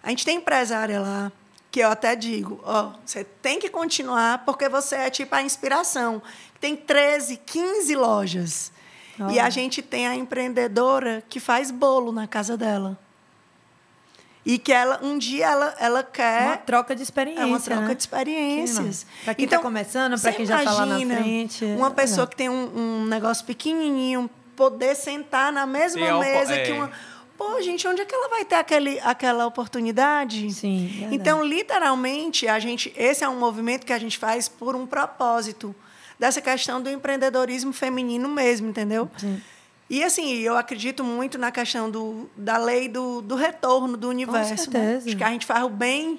a 0.03 0.11
gente 0.11 0.25
tem 0.25 0.37
empresária 0.37 1.01
lá, 1.01 1.33
que 1.73 1.81
eu 1.81 1.91
até 1.91 2.15
digo, 2.15 2.61
ó, 2.63 2.93
você 3.05 3.25
tem 3.25 3.59
que 3.59 3.69
continuar 3.71 4.45
porque 4.45 4.69
você 4.69 4.95
é 4.95 5.11
tipo 5.11 5.35
a 5.35 5.43
inspiração. 5.43 6.23
Tem 6.61 6.77
13, 6.77 7.39
15 7.39 7.95
lojas. 7.97 8.71
E 9.19 9.23
Olha. 9.23 9.45
a 9.45 9.51
gente 9.51 9.81
tem 9.83 10.07
a 10.07 10.15
empreendedora 10.15 11.25
que 11.29 11.41
faz 11.41 11.71
bolo 11.71 12.13
na 12.13 12.27
casa 12.29 12.57
dela. 12.57 12.99
E 14.45 14.59
que 14.59 14.73
ela 14.73 14.99
um 15.03 15.17
dia 15.19 15.47
ela, 15.47 15.75
ela 15.79 16.03
quer 16.03 16.43
Uma 16.47 16.57
troca 16.57 16.95
de 16.97 17.03
experiência. 17.03 17.43
é 17.43 17.47
uma 17.47 17.61
troca 17.61 17.81
né? 17.89 17.95
de 17.95 18.01
experiências. 18.03 19.07
Para 19.25 19.35
quem 19.35 19.45
está 19.45 19.59
começando, 19.59 20.21
para 20.21 20.33
quem 20.33 20.45
já 20.45 20.59
está 20.59 20.73
lá 20.73 20.85
na 20.87 20.99
imagina 21.01 21.23
frente. 21.23 21.65
Uma 21.65 21.87
é 21.87 21.91
pessoa 21.91 22.17
legal. 22.23 22.29
que 22.29 22.37
tem 22.37 22.49
um, 22.51 22.77
um 23.03 23.05
negócio 23.07 23.47
pequenininho, 23.47 24.29
poder 24.57 24.95
sentar 24.97 25.53
na 25.53 25.65
mesma 25.65 26.05
opo- 26.07 26.19
mesa 26.21 26.55
é. 26.55 26.65
que 26.67 26.73
uma. 26.73 26.91
Pô, 27.43 27.61
gente, 27.61 27.87
onde 27.87 28.01
é 28.01 28.05
que 28.05 28.15
ela 28.15 28.29
vai 28.29 28.45
ter 28.45 28.55
aquele, 28.57 29.01
aquela 29.01 29.47
oportunidade? 29.47 30.53
Sim, 30.53 30.87
verdade. 30.87 31.15
Então, 31.15 31.45
literalmente, 31.45 32.47
a 32.49 32.59
gente, 32.59 32.93
esse 32.97 33.25
é 33.25 33.29
um 33.29 33.39
movimento 33.39 33.85
que 33.85 33.93
a 33.93 33.99
gente 33.99 34.17
faz 34.19 34.49
por 34.49 34.77
um 34.77 34.87
propósito 34.87 35.75
dessa 36.19 36.41
questão 36.41 36.81
do 36.81 36.89
empreendedorismo 36.89 37.73
feminino 37.73 38.29
mesmo, 38.29 38.69
entendeu? 38.69 39.11
E 39.91 40.03
assim, 40.03 40.39
eu 40.39 40.57
acredito 40.57 41.05
muito 41.05 41.37
na 41.37 41.51
questão 41.51 41.91
do, 41.91 42.31
da 42.37 42.57
lei 42.57 42.89
do, 42.89 43.21
do 43.21 43.35
retorno 43.35 43.97
do 43.97 44.09
universo. 44.09 44.51
né? 44.51 44.57
certeza. 44.57 45.09
Acho 45.09 45.17
que 45.17 45.25
a 45.25 45.29
gente 45.29 45.45
faz 45.45 45.65
o 45.65 45.69
bem, 45.69 46.19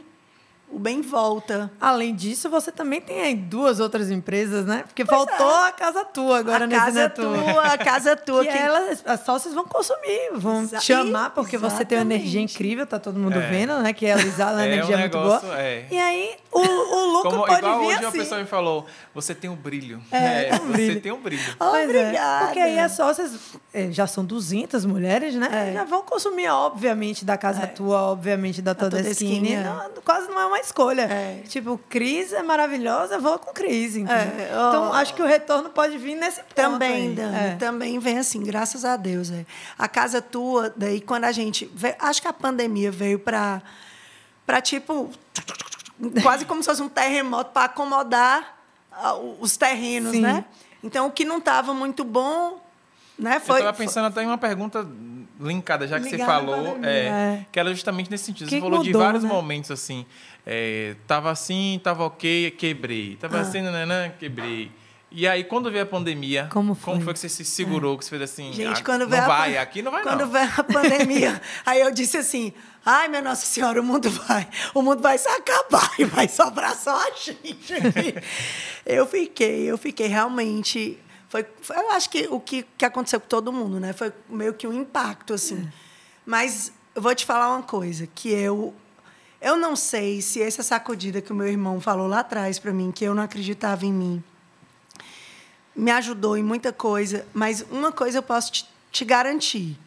o 0.74 0.80
bem 0.80 1.02
volta. 1.02 1.72
Além 1.80 2.16
disso, 2.16 2.50
você 2.50 2.72
também 2.72 3.00
tem 3.02 3.22
aí 3.22 3.36
duas 3.36 3.80
outras 3.80 4.10
empresas, 4.10 4.66
né? 4.66 4.84
Porque 4.88 5.06
faltou 5.06 5.50
a 5.64 5.72
casa 5.72 6.04
tua 6.06 6.40
agora 6.40 6.64
é. 6.64 6.66
a 6.66 6.68
nesse 6.68 6.80
casa 6.82 7.00
é 7.02 7.10
Tua. 7.10 7.62
a 7.64 7.78
casa 7.78 8.10
é 8.12 8.16
tua. 8.18 8.44
Que 8.46 8.52
que- 8.52 8.58
elas, 8.58 9.04
as 9.06 9.20
sócias 9.26 9.54
vão 9.54 9.66
consumir, 9.66 10.32
vão 10.34 10.64
Exa- 10.64 10.80
te 10.80 10.86
chamar, 10.86 11.30
porque 11.32 11.58
você 11.58 11.84
tem 11.86 11.98
uma 11.98 12.04
exatamente. 12.04 12.22
energia 12.22 12.42
incrível, 12.42 12.86
tá 12.88 13.00
todo 13.00 13.20
mundo 13.20 13.38
É. 13.38 13.48
vendo, 13.50 13.78
né? 13.80 13.94
Que 13.94 14.08
a 14.08 14.18
Elisala, 14.18 14.60
a 14.62 14.66
É 14.66 14.70
um 14.70 14.74
energia 14.74 14.96
é 14.96 15.00
muito 15.00 15.18
negócio, 15.18 15.48
boa. 15.48 15.60
é. 15.60 15.86
E 15.92 15.98
aí, 16.00 16.36
o, 16.54 16.60
o 16.60 17.12
lucro 17.14 17.32
Como, 17.32 17.45
pode 17.45 17.60
igual 17.60 17.80
vir 17.80 17.86
hoje 17.86 17.95
assim. 17.95 18.06
uma 18.06 18.12
pessoa 18.12 18.41
me 18.41 18.47
falou, 18.47 18.86
você 19.14 19.34
tem 19.36 19.49
um 19.49 19.56
brilho. 19.56 20.01
É, 20.12 20.43
tem 20.45 20.54
um 20.54 20.58
você 20.68 20.72
brilho. 20.74 21.01
tem 21.01 21.12
um 21.12 21.20
brilho. 21.22 21.56
Oh, 21.60 21.66
Pois 21.72 21.89
é, 21.89 21.99
obrigada. 22.01 22.45
porque 22.45 22.60
aí 22.60 22.80
as 22.80 22.91
sócias 22.93 23.39
eh, 23.74 23.89
já 23.91 24.06
são 24.08 24.24
200 24.24 24.86
mulheres, 24.86 25.36
né? 25.36 25.70
É. 25.72 25.74
Já 25.74 25.84
vão 25.84 26.04
consumir, 26.04 26.47
obviamente, 26.49 27.26
da 27.26 27.38
casa 27.38 27.66
tua, 27.68 28.01
obviamente, 28.12 28.62
da 28.62 28.76
toda 28.76 28.97
Todeskine, 28.97 29.54
skin. 29.54 29.56
é. 29.56 30.01
Quase 30.06 30.30
não 30.30 30.39
é 30.39 30.45
uma 30.45 30.60
escolha. 30.60 31.04
É. 31.04 31.41
Tipo, 31.47 31.80
Cris 31.89 32.34
é 32.34 32.43
maravilhosa, 32.43 33.18
vou 33.20 33.39
com 33.39 33.51
Cris? 33.54 33.95
É. 33.95 34.01
Então, 34.51 34.93
acho 34.93 35.14
que 35.14 35.22
o 35.22 35.26
retorno 35.26 35.70
pode 35.70 35.97
vir 35.97 36.16
nesse 36.16 36.41
ponto 36.41 36.54
Também, 36.56 37.10
aí. 37.10 37.14
Dani, 37.16 37.36
É. 37.36 37.56
também 37.58 37.99
vem 37.99 38.20
assim, 38.20 38.43
graças 38.43 38.86
a 38.86 38.95
Deus. 38.97 39.32
É. 39.32 39.45
A 39.78 39.88
casa 39.88 40.22
tua, 40.22 40.72
daí 40.76 41.01
quando 41.01 41.24
a 41.26 41.32
gente. 41.32 41.70
acho 41.99 42.22
que 42.22 42.28
a 42.28 42.34
pandemia 42.34 42.91
veio 42.91 43.18
para. 43.20 43.62
Para 44.45 44.60
tipo. 44.62 45.10
Quase 46.22 46.46
como 46.46 46.62
se 46.62 46.70
fosse 46.70 46.82
um 46.82 46.89
terremoto 46.89 47.52
para 47.52 47.66
acomodar 47.66 48.58
ah, 48.91 49.16
os 49.16 49.58
terrenos, 49.58 50.12
Sim. 50.12 50.22
né? 50.22 50.46
Então, 50.84 51.08
o 51.08 51.12
que 51.12 51.24
não 51.24 51.38
estava 51.38 51.74
muito 51.74 52.04
bom, 52.04 52.60
né? 53.18 53.38
eu 53.38 53.41
Foi. 53.41 53.60
estava 53.60 53.78
pensando 53.78 54.06
até 54.08 54.24
em 54.24 54.28
uma 54.28 54.38
pergunta 54.38 54.86
linkada, 55.39 55.88
já 55.88 55.98
que 56.00 56.06
você 56.06 56.12
Ligada 56.12 56.32
à 56.32 56.36
falou, 56.36 56.66
pandemia, 56.74 56.89
é, 56.89 57.06
é. 57.06 57.46
que 57.52 57.60
era 57.60 57.70
justamente 57.74 58.10
nesse 58.12 58.26
sentido. 58.26 58.48
Que 58.50 58.56
você 58.56 58.62
falou 58.62 58.82
de 58.82 58.89
mudou, 58.89 59.02
vários 59.02 59.24
né? 59.24 59.30
momentos 59.30 59.72
assim. 59.72 60.06
É, 60.46 60.96
tava 61.08 61.32
assim, 61.32 61.80
tava 61.84 62.04
ok, 62.06 62.52
quebrei. 62.52 63.16
Tava 63.16 63.38
Ah. 63.38 63.41
assim, 63.41 63.62
nananã, 63.62 64.10
quebrei. 64.20 64.72
E 65.16 65.28
aí, 65.28 65.43
quando 65.43 65.70
veio 65.70 65.84
a 65.84 65.86
pandemia, 65.86 66.49
Como 66.51 66.74
foi? 66.74 66.97
que 66.97 67.03
você 67.05 67.30
se 67.30 67.45
segurou, 67.45 67.97
que 67.99 68.03
você 68.03 68.09
fez 68.09 68.22
assim, 68.24 68.51
Gente, 68.51 68.82
ah, 68.82 68.84
quando 68.84 69.01
não 69.01 69.09
veio 69.09 69.22
a 69.22 69.28
vai, 69.28 69.57
aqui 69.57 69.82
não 69.84 69.91
vai 69.91 70.01
quando 70.01 70.22
não. 70.22 70.28
veio 70.28 70.49
a 70.57 70.64
pandemia, 70.64 71.39
aí 71.64 71.82
eu 71.82 71.91
disse 71.91 72.18
assim: 72.18 72.51
"Ai, 72.84 73.07
minha 73.07 73.22
Nossa 73.22 73.45
Senhora, 73.45 73.80
o 73.80 73.84
mundo 73.84 74.09
vai, 74.09 74.49
o 74.74 74.82
mundo 74.82 75.01
vai 75.03 75.18
se 75.20 75.28
acabar 75.28 75.91
e 75.99 76.03
vai 76.05 76.28
sobrar 76.28 76.76
só 76.76 76.95
a 76.99 77.11
gente". 77.11 77.74
aqui." 77.76 78.16
eu 78.86 79.05
fiquei, 79.05 79.64
eu 79.70 79.78
fiquei 79.78 80.07
realmente 80.07 80.99
foi, 81.30 81.45
foi- 81.61 81.78
eu 81.78 81.91
acho 81.91 82.09
que 82.09 82.28
o 82.32 82.39
que, 82.39 82.66
que 82.78 82.84
aconteceu 82.86 83.20
com 83.20 83.28
todo 83.28 83.53
mundo, 83.53 83.80
né? 83.80 83.93
Foi 83.93 84.11
meio 84.30 84.53
que 84.55 84.66
um 84.68 84.74
impacto 84.74 85.34
assim. 85.36 85.68
Mas 86.26 86.72
eu 86.95 87.01
vou 87.01 87.14
te 87.14 87.26
falar 87.26 87.49
uma 87.49 87.61
coisa, 87.64 88.07
que 88.16 88.30
eu 88.30 88.74
eu 89.41 89.57
não 89.57 89.76
sei 89.76 90.22
se 90.22 90.41
essa 90.41 90.64
sacudida 90.64 91.22
que 91.22 91.32
o 91.32 91.36
meu 91.36 91.47
irmão 91.47 91.80
falou 91.82 92.07
lá 92.07 92.22
atrás 92.22 92.57
para 92.59 92.72
mim, 92.72 92.91
que 92.91 93.03
eu 93.03 93.14
não 93.14 93.22
acreditava 93.22 93.86
em 93.86 93.91
mim, 93.91 94.24
me 95.76 95.92
ajudou 95.92 96.38
em 96.38 96.44
muita 96.44 96.72
coisa, 96.72 97.26
mas 97.34 97.66
uma 97.72 97.92
coisa 97.92 98.20
eu 98.20 98.24
posso 98.24 98.52
te, 98.52 98.70
te 98.92 99.06
garantir. 99.06 99.78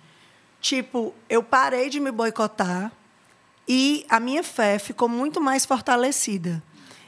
Tipo, 0.60 1.14
eu 1.28 1.42
parei 1.42 1.88
de 1.88 2.00
me 2.00 2.10
boicotar 2.10 2.90
e 3.68 4.04
a 4.08 4.18
minha 4.18 4.42
fé 4.42 4.78
ficou 4.78 5.08
muito 5.08 5.40
mais 5.40 5.64
fortalecida. 5.64 6.62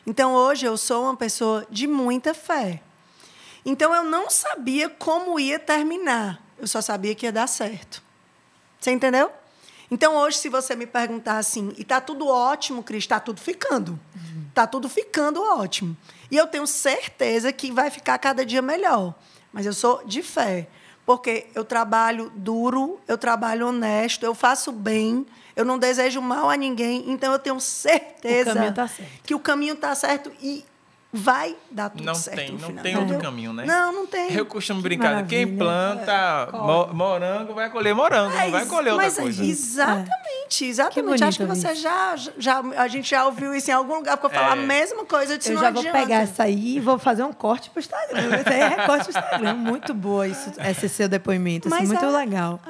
Então, 0.06 0.32
hoje, 0.32 0.64
eu 0.66 0.76
sou 0.76 1.04
uma 1.04 1.16
pessoa 1.16 1.66
de 1.70 1.86
muita 1.86 2.32
fé. 2.32 2.80
Então, 3.64 3.94
eu 3.94 4.04
não 4.04 4.30
sabia 4.30 4.88
como 4.88 5.38
ia 5.38 5.58
terminar. 5.58 6.42
Eu 6.58 6.66
só 6.66 6.80
sabia 6.80 7.14
que 7.14 7.26
ia 7.26 7.32
dar 7.32 7.46
certo. 7.46 8.02
Você 8.80 8.90
entendeu? 8.90 9.30
Então, 9.90 10.16
hoje, 10.16 10.38
se 10.38 10.48
você 10.48 10.74
me 10.74 10.86
perguntar 10.86 11.38
assim, 11.38 11.72
e 11.76 11.84
tá 11.84 12.00
tudo 12.00 12.26
ótimo, 12.26 12.82
Cris, 12.82 13.04
está 13.04 13.20
tudo 13.20 13.40
ficando. 13.40 13.98
Tá 14.54 14.66
tudo 14.66 14.88
ficando 14.88 15.42
ótimo. 15.42 15.96
E 16.30 16.36
eu 16.36 16.46
tenho 16.46 16.66
certeza 16.66 17.52
que 17.52 17.72
vai 17.72 17.90
ficar 17.90 18.18
cada 18.18 18.44
dia 18.44 18.62
melhor. 18.62 19.14
Mas 19.52 19.66
eu 19.66 19.72
sou 19.72 20.02
de 20.04 20.22
fé. 20.22 20.68
Porque 21.06 21.46
eu 21.54 21.64
trabalho 21.64 22.30
duro, 22.34 23.00
eu 23.08 23.16
trabalho 23.16 23.68
honesto, 23.68 24.24
eu 24.24 24.34
faço 24.34 24.70
bem, 24.70 25.26
eu 25.56 25.64
não 25.64 25.78
desejo 25.78 26.20
mal 26.20 26.50
a 26.50 26.56
ninguém. 26.56 27.04
Então, 27.10 27.32
eu 27.32 27.38
tenho 27.38 27.58
certeza 27.58 28.52
O 28.52 28.72
tá 28.74 28.86
certo. 28.86 29.10
que 29.24 29.34
o 29.34 29.40
caminho 29.40 29.72
está 29.72 29.94
certo 29.94 30.30
e 30.42 30.64
vai 31.10 31.56
dar 31.70 31.88
tudo 31.88 32.04
Não 32.04 32.14
certo 32.14 32.36
tem, 32.36 32.46
no 32.52 32.58
não 32.58 32.66
final. 32.68 32.82
tem 32.82 32.92
outro 32.96 33.08
entendeu? 33.14 33.30
caminho, 33.30 33.52
né? 33.54 33.64
Não, 33.64 33.92
não 33.92 34.06
tem. 34.06 34.30
Eu 34.34 34.44
costumo 34.44 34.82
brincar, 34.82 35.26
quem 35.26 35.56
planta 35.56 36.48
mo- 36.52 36.88
morango 36.92 37.54
vai 37.54 37.70
colher 37.70 37.94
morango, 37.94 38.34
não 38.36 38.50
vai 38.50 38.66
colher 38.66 38.92
outra 38.92 39.06
mas 39.06 39.16
coisa. 39.18 39.42
Exatamente, 39.42 40.64
exatamente. 40.66 40.94
Que 40.94 41.02
bonito 41.02 41.24
Acho 41.24 41.38
que 41.38 41.44
você 41.46 41.72
isso. 41.72 41.82
já, 41.82 42.14
já. 42.36 42.60
A 42.76 42.88
gente 42.88 43.08
já 43.08 43.24
ouviu 43.24 43.54
isso 43.54 43.70
em 43.70 43.74
algum 43.74 43.94
lugar, 43.96 44.16
porque 44.18 44.34
eu 44.36 44.40
falar 44.40 44.52
a 44.52 44.56
É. 44.62 44.66
mesma 44.66 45.04
coisa. 45.06 45.32
Eu, 45.34 45.38
disse, 45.38 45.50
Eu 45.50 45.54
não 45.54 45.62
já 45.62 45.70
vou 45.70 45.80
adianta. 45.80 45.98
pegar 45.98 46.16
essa 46.20 46.42
aí 46.42 46.76
e 46.76 46.80
vou 46.80 46.98
fazer 46.98 47.22
um 47.22 47.32
corte 47.32 47.70
pro 47.70 47.80
Instagram. 47.80 48.36
Esse 48.40 48.48
aí 48.50 48.60
é 48.60 48.68
recorte 48.68 49.04
pro 49.10 49.18
Instagram. 49.18 49.54
Muito 49.54 49.94
boa 49.94 50.28
isso, 50.28 50.52
esse 50.68 50.88
seu 50.90 51.08
depoimento. 51.08 51.68
Assim, 51.68 51.78
Mas 51.78 51.88
muito 51.88 52.04
é. 52.04 52.08
legal. 52.10 52.60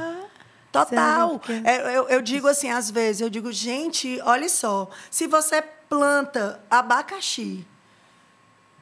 Total. 0.70 1.28
Sério, 1.30 1.38
porque- 1.40 1.68
É, 1.68 1.96
eu, 1.96 2.08
eu 2.08 2.22
digo 2.22 2.46
assim, 2.46 2.70
às 2.70 2.88
vezes, 2.90 3.20
eu 3.20 3.30
digo, 3.30 3.50
gente, 3.50 4.20
olha 4.24 4.48
só, 4.48 4.88
se 5.10 5.26
você 5.26 5.62
planta 5.88 6.60
abacaxi, 6.70 7.66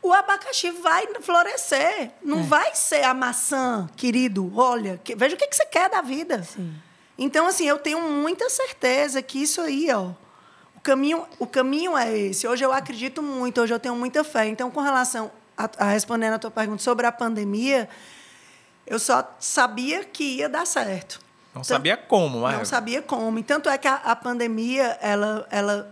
o 0.06 0.12
abacaxi 0.12 0.70
vai 0.70 1.06
florescer. 1.20 1.78
É. 2.02 2.10
Não 2.22 2.42
vai 2.44 2.74
ser 2.74 3.02
a 3.04 3.12
maçã, 3.14 3.88
querido. 3.96 4.52
Olha, 4.56 5.00
que- 5.02 5.14
veja 5.14 5.34
o 5.34 5.38
que, 5.38 5.46
que 5.46 5.56
você 5.56 5.66
quer 5.66 5.88
da 5.90 6.00
vida. 6.02 6.42
Sim. 6.42 6.72
Então, 7.18 7.46
assim, 7.46 7.66
eu 7.66 7.78
tenho 7.78 8.00
muita 8.00 8.48
certeza 8.50 9.22
que 9.22 9.42
isso 9.42 9.60
aí, 9.60 9.88
ó. 9.92 10.10
O 10.76 10.80
caminho, 10.82 11.26
o 11.38 11.46
caminho 11.46 11.96
é 11.96 12.16
esse. 12.16 12.46
Hoje 12.46 12.64
eu 12.64 12.72
acredito 12.72 13.22
muito, 13.22 13.60
hoje 13.60 13.72
eu 13.74 13.80
tenho 13.80 13.96
muita 13.96 14.22
fé. 14.22 14.46
Então, 14.46 14.70
com 14.70 14.80
relação 14.80 15.30
a, 15.56 15.68
a 15.78 15.84
respondendo 15.90 16.34
a 16.34 16.38
tua 16.38 16.50
pergunta 16.50 16.82
sobre 16.82 17.06
a 17.06 17.12
pandemia, 17.12 17.88
eu 18.86 18.98
só 18.98 19.34
sabia 19.40 20.04
que 20.04 20.36
ia 20.36 20.48
dar 20.48 20.66
certo. 20.66 21.20
Não 21.54 21.64
sabia 21.64 21.96
como, 21.96 22.40
mas 22.42 22.58
Não 22.58 22.64
sabia 22.66 23.00
como. 23.00 23.38
E 23.38 23.42
tanto 23.42 23.68
é 23.70 23.78
que 23.78 23.88
a, 23.88 23.94
a 23.94 24.14
pandemia, 24.14 24.98
ela, 25.00 25.46
ela 25.50 25.90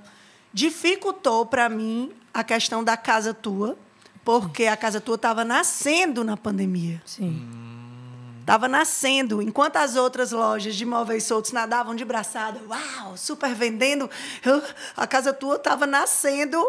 dificultou 0.53 1.45
para 1.47 1.69
mim 1.69 2.13
a 2.33 2.45
questão 2.45 2.85
da 2.85 2.97
casa 2.97 3.33
tua, 3.35 3.77
porque 4.25 4.67
a 4.67 4.77
casa 4.77 5.01
tua 5.01 5.17
estava 5.17 5.45
nascendo 5.45 6.25
na 6.25 6.37
pandemia. 6.37 7.03
Sim. 7.05 7.49
Estava 8.41 8.69
nascendo. 8.69 9.41
Enquanto 9.41 9.77
as 9.77 9.97
outras 9.97 10.33
lojas 10.33 10.75
de 10.75 10.85
móveis 10.85 11.25
soltos 11.25 11.53
nadavam 11.53 11.95
de 11.95 12.05
braçada, 12.05 12.61
uau, 12.69 13.17
super 13.17 13.55
vendendo, 13.55 14.09
a 14.97 15.07
casa 15.07 15.33
tua 15.33 15.57
estava 15.57 15.87
nascendo, 15.87 16.63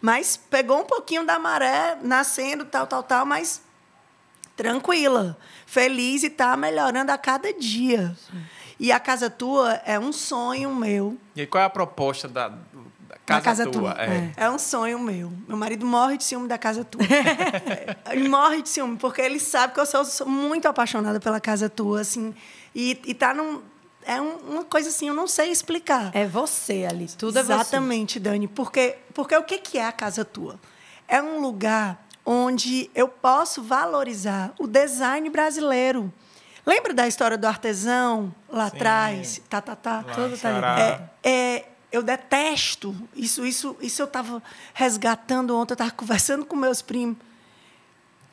mas 0.00 0.36
pegou 0.36 0.80
um 0.80 0.84
pouquinho 0.84 1.24
da 1.24 1.38
maré, 1.38 1.98
nascendo, 2.02 2.64
tal, 2.64 2.86
tal, 2.86 3.02
tal, 3.02 3.24
mas 3.24 3.62
tranquila, 4.56 5.36
feliz 5.66 6.22
e 6.22 6.26
está 6.26 6.56
melhorando 6.56 7.10
a 7.10 7.18
cada 7.18 7.52
dia. 7.52 8.16
E 8.78 8.92
a 8.92 9.00
casa 9.00 9.30
tua 9.30 9.74
é 9.86 9.98
um 9.98 10.12
sonho 10.12 10.74
meu. 10.74 11.16
E 11.34 11.42
aí, 11.42 11.46
qual 11.46 11.62
é 11.62 11.66
a 11.66 11.70
proposta 11.70 12.28
da, 12.28 12.52
Da 13.26 13.40
casa, 13.40 13.66
tua? 13.70 13.96
É. 13.98 14.32
É. 14.36 14.50
um 14.50 14.58
sonho 14.58 14.98
meu. 14.98 15.32
Meu 15.48 15.56
marido 15.56 15.86
morre 15.86 16.18
de 16.18 16.24
ciúme 16.24 16.46
da 16.46 16.58
casa 16.58 16.84
tua. 16.84 17.00
ele 18.12 18.28
morre 18.28 18.60
de 18.62 18.68
ciúme, 18.68 18.96
porque 18.98 19.22
ele 19.22 19.40
sabe 19.40 19.72
que 19.72 19.80
eu 19.80 19.86
sou, 19.86 20.04
sou 20.04 20.26
muito 20.26 20.66
apaixonada 20.68 21.18
pela 21.18 21.40
casa 21.40 21.68
tua, 21.70 22.00
assim. 22.02 22.34
E, 22.74 23.00
e 23.06 23.14
tá 23.14 23.32
num. 23.32 23.62
É 24.06 24.20
um- 24.20 24.36
uma 24.50 24.64
coisa 24.64 24.90
assim, 24.90 25.08
eu 25.08 25.14
não 25.14 25.26
sei 25.26 25.50
explicar. 25.50 26.10
É 26.14 26.26
você 26.26 26.86
ali, 26.86 27.06
tudo 27.16 27.38
é 27.38 27.42
você. 27.42 27.52
Exatamente, 27.54 28.20
Dani. 28.20 28.46
Porque, 28.46 28.96
porque 29.14 29.34
o 29.34 29.42
que 29.42 29.56
que 29.58 29.78
é 29.78 29.86
a 29.86 29.92
casa 29.92 30.22
tua? 30.24 30.60
É 31.08 31.22
um 31.22 31.40
lugar 31.40 32.06
onde 32.26 32.90
eu 32.94 33.08
posso 33.08 33.62
valorizar 33.62 34.52
o 34.58 34.66
design 34.66 35.30
brasileiro. 35.30 36.12
Lembra 36.66 36.92
da 36.94 37.06
história 37.08 37.36
do 37.38 37.46
artesão 37.46 38.34
lá 38.48 38.68
Sim. 38.70 38.76
atrás? 38.76 39.40
Tá, 39.48 39.60
tá, 39.62 39.76
tá. 39.76 40.04
Lá 40.06 40.14
Tudo 40.14 40.36
tá 40.38 40.50
ligado. 40.52 40.78
É, 40.80 41.00
é, 41.22 41.64
eu 41.94 42.02
detesto. 42.02 42.94
Isso, 43.14 43.46
isso, 43.46 43.76
isso 43.80 44.02
eu 44.02 44.06
estava 44.06 44.42
resgatando 44.72 45.56
ontem, 45.56 45.72
eu 45.72 45.76
estava 45.76 45.90
conversando 45.92 46.44
com 46.44 46.56
meus 46.56 46.82
primos. 46.82 47.16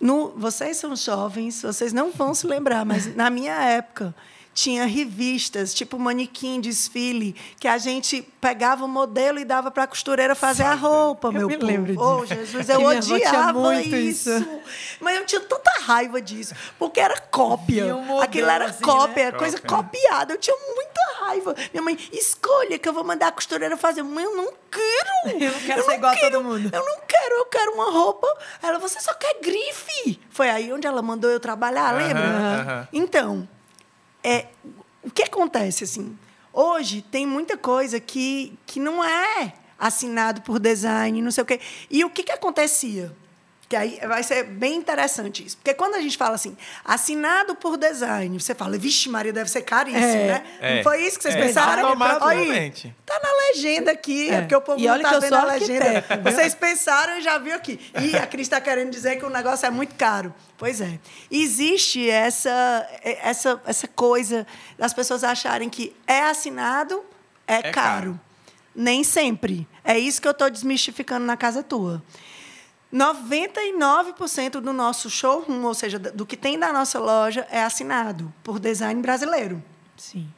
no, 0.02 0.30
vocês 0.30 0.78
são 0.78 0.96
jovens, 0.96 1.62
vocês 1.62 1.94
não 1.94 2.12
vão 2.12 2.34
se 2.34 2.48
lembrar, 2.48 2.84
mas 2.84 3.16
na 3.16 3.30
minha 3.30 3.54
época 3.54 4.16
tinha 4.54 4.86
revistas, 4.86 5.74
tipo 5.74 5.98
manequim, 5.98 6.60
desfile, 6.60 7.34
que 7.60 7.68
a 7.68 7.78
gente 7.78 8.22
pegava 8.42 8.84
o 8.84 8.88
modelo 8.88 9.40
e 9.40 9.46
dava 9.46 9.72
para 9.72 9.84
a 9.84 9.88
costureira 9.88 10.36
fazer 10.36 10.64
a 10.64 10.74
roupa, 10.74 11.30
Eu 11.30 11.32
meu 11.34 11.48
me 11.48 11.56
povo. 11.56 11.68
lembro 11.68 11.96
Oh, 12.00 12.22
disso. 12.22 12.36
Jesus, 12.36 12.66
Que 12.66 12.72
eu 12.74 12.78
minha 12.80 12.92
avó 12.92 13.00
tinha 13.02 13.16
odiava 13.18 13.54
muito 13.60 13.96
isso. 13.96 14.30
isso. 14.30 14.60
Mas 15.00 15.18
eu 15.18 15.26
tinha 15.26 15.42
tanta 15.42 15.72
raiva 15.84 16.22
disso, 16.22 16.54
porque 16.78 17.00
era 17.00 17.18
cópia. 17.20 17.96
Um 17.96 18.02
modelo 18.02 18.22
Aquilo 18.22 18.50
era 18.50 18.66
assim, 18.66 18.84
cópia, 18.84 19.32
né? 19.32 19.38
coisa 19.38 19.58
Cópia. 19.60 20.02
copiada. 20.02 20.34
Eu 20.34 20.38
tinha 20.38 20.56
muita 20.76 21.02
raiva. 21.26 21.56
Minha 21.74 21.84
mãe, 21.84 21.98
escolha 22.12 22.78
que 22.78 22.90
eu 22.90 22.94
vou 22.94 23.04
mandar 23.04 23.28
a 23.28 23.32
costureira 23.32 23.78
fazer. 23.78 24.04
Mãe, 24.04 24.24
eu 24.26 24.36
não 24.36 24.52
quero. 24.70 25.12
Eu 25.42 25.52
não 25.52 25.60
quero 25.62 25.84
ser 25.84 25.94
igual 25.96 26.14
a 26.14 26.18
todo 26.18 26.44
mundo. 26.44 26.70
Eu 26.74 26.86
não 26.86 27.00
quero, 27.08 27.36
eu 27.36 27.46
quero 27.46 27.72
uma 27.74 27.92
roupa. 27.92 28.28
Ela, 28.62 28.80
você 28.80 29.00
só 29.00 29.14
quer 29.14 29.36
grife. 29.42 30.20
Foi 30.30 30.50
aí 30.50 30.72
onde 30.74 30.88
ela 30.88 31.02
mandou 31.02 31.30
eu 31.30 31.40
trabalhar, 31.40 31.92
lembra? 31.96 32.22
aham. 32.24 32.88
Então, 32.94 33.48
é, 34.24 34.48
o 35.04 35.10
que 35.10 35.24
acontece 35.24 35.84
assim? 35.84 36.18
Hoje 36.54 37.02
tem 37.02 37.26
muita 37.26 37.58
coisa 37.58 38.00
que, 38.00 38.58
que 38.66 38.80
não 38.80 39.04
é 39.04 39.54
assinado 39.80 40.42
por 40.42 40.60
design, 40.60 41.22
não 41.22 41.32
sei 41.32 41.44
o 41.44 41.46
quê. 41.46 41.60
E 41.90 42.04
o 42.06 42.10
que, 42.10 42.24
que 42.24 42.32
acontecia? 42.32 43.16
Que 43.72 43.76
aí 43.78 44.02
vai 44.06 44.22
ser 44.22 44.44
bem 44.44 44.76
interessante 44.76 45.46
isso. 45.46 45.56
Porque 45.56 45.74
quando 45.74 45.96
a 45.96 46.02
gente 46.02 46.18
fala 46.18 46.36
assim, 46.36 46.58
assinado 46.84 47.56
por 47.56 47.78
design, 47.78 48.38
você 48.38 48.54
fala, 48.54 48.78
vixe, 48.78 49.08
Maria, 49.08 49.32
deve 49.32 49.50
ser 49.50 49.62
caríssimo, 49.62 50.04
É. 50.04 50.28
né? 50.28 50.44
É. 50.60 50.76
Não 50.76 50.84
foi 50.84 51.02
isso 51.08 51.16
que 51.18 51.24
vocês 51.24 51.36
É, 51.36 51.42
pensaram? 51.42 51.88
automaticamente. 51.88 52.88
Aí, 52.88 52.94
tá 53.06 53.18
na 53.24 53.30
legenda 53.48 53.92
aqui, 53.92 54.30
é, 54.30 54.34
É. 54.34 54.42
porque 54.42 54.56
o 54.58 54.60
povo 54.60 54.78
E 54.78 54.86
não 54.88 54.92
olha 54.94 55.04
tá 55.04 55.10
que 55.10 55.16
eu 55.16 55.22
vendo 55.22 55.30
sou 55.30 55.40
a 55.40 55.44
legenda. 55.54 56.06
Vocês 56.22 56.54
pensaram 56.54 57.18
e 57.18 57.22
já 57.22 57.38
viu 57.38 57.56
aqui. 57.56 57.80
E 58.02 58.18
a 58.18 58.28
Cris 58.28 58.48
está 58.48 58.60
querendo 58.60 58.90
dizer 58.92 59.18
que 59.18 59.26
o 59.26 59.30
negócio 59.30 59.66
é 59.66 59.70
muito 59.70 59.96
caro. 59.96 60.34
Pois 60.58 60.82
é. 60.82 61.00
Existe 61.32 62.10
essa, 62.10 62.86
essa, 63.02 63.62
essa 63.66 63.88
coisa 63.88 64.46
das 64.78 64.94
pessoas 64.94 65.24
acharem 65.24 65.70
que 65.70 65.96
é 66.06 66.24
assinado, 66.24 67.02
é, 67.48 67.54
É 67.56 67.62
caro. 67.62 67.74
caro. 67.74 68.20
Nem 68.76 69.02
sempre. 69.04 69.66
É 69.82 69.98
isso 69.98 70.22
que 70.22 70.28
eu 70.28 70.32
estou 70.34 70.50
desmistificando 70.50 71.26
na 71.26 71.38
casa 71.38 71.64
tua. 71.64 72.04
99% 72.94 74.60
do 74.60 74.74
nosso 74.74 75.10
showroom, 75.10 75.64
ou 75.64 75.74
seja, 75.74 75.98
do 75.98 76.26
que 76.26 76.36
tem 76.36 76.60
da 76.60 76.74
nossa 76.74 77.00
loja, 77.00 77.48
é 77.50 77.64
assinado 77.64 78.34
por 78.44 78.60
design 78.60 79.02
brasileiro. 79.02 79.64
Sim. 79.96 80.30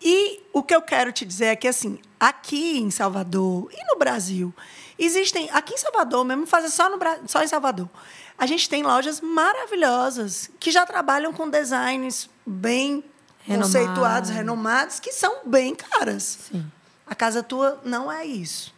E 0.00 0.42
o 0.52 0.62
que 0.62 0.74
eu 0.74 0.82
quero 0.82 1.12
te 1.12 1.24
dizer 1.24 1.46
é 1.46 1.56
que, 1.56 1.68
assim, 1.68 1.98
aqui 2.18 2.78
em 2.78 2.90
Salvador 2.90 3.70
e 3.72 3.84
no 3.86 3.98
Brasil, 3.98 4.52
existem. 4.98 5.48
Aqui 5.52 5.74
em 5.74 5.78
Salvador, 5.78 6.24
mesmo 6.24 6.46
fazer 6.46 6.68
só, 6.68 6.90
no, 6.90 6.98
só 7.26 7.42
em 7.42 7.46
Salvador, 7.46 7.88
a 8.36 8.46
gente 8.46 8.68
tem 8.68 8.82
lojas 8.82 9.20
maravilhosas 9.20 10.50
que 10.58 10.70
já 10.70 10.84
trabalham 10.84 11.32
com 11.32 11.48
designs 11.48 12.28
bem 12.44 13.04
Renomado. 13.44 13.72
conceituados, 13.72 14.30
renomados, 14.30 15.00
que 15.00 15.12
são 15.12 15.42
bem 15.46 15.74
caras. 15.74 16.38
Sim. 16.50 16.66
A 17.06 17.14
casa 17.14 17.42
tua 17.42 17.80
não 17.84 18.10
é 18.10 18.24
isso. 18.24 18.74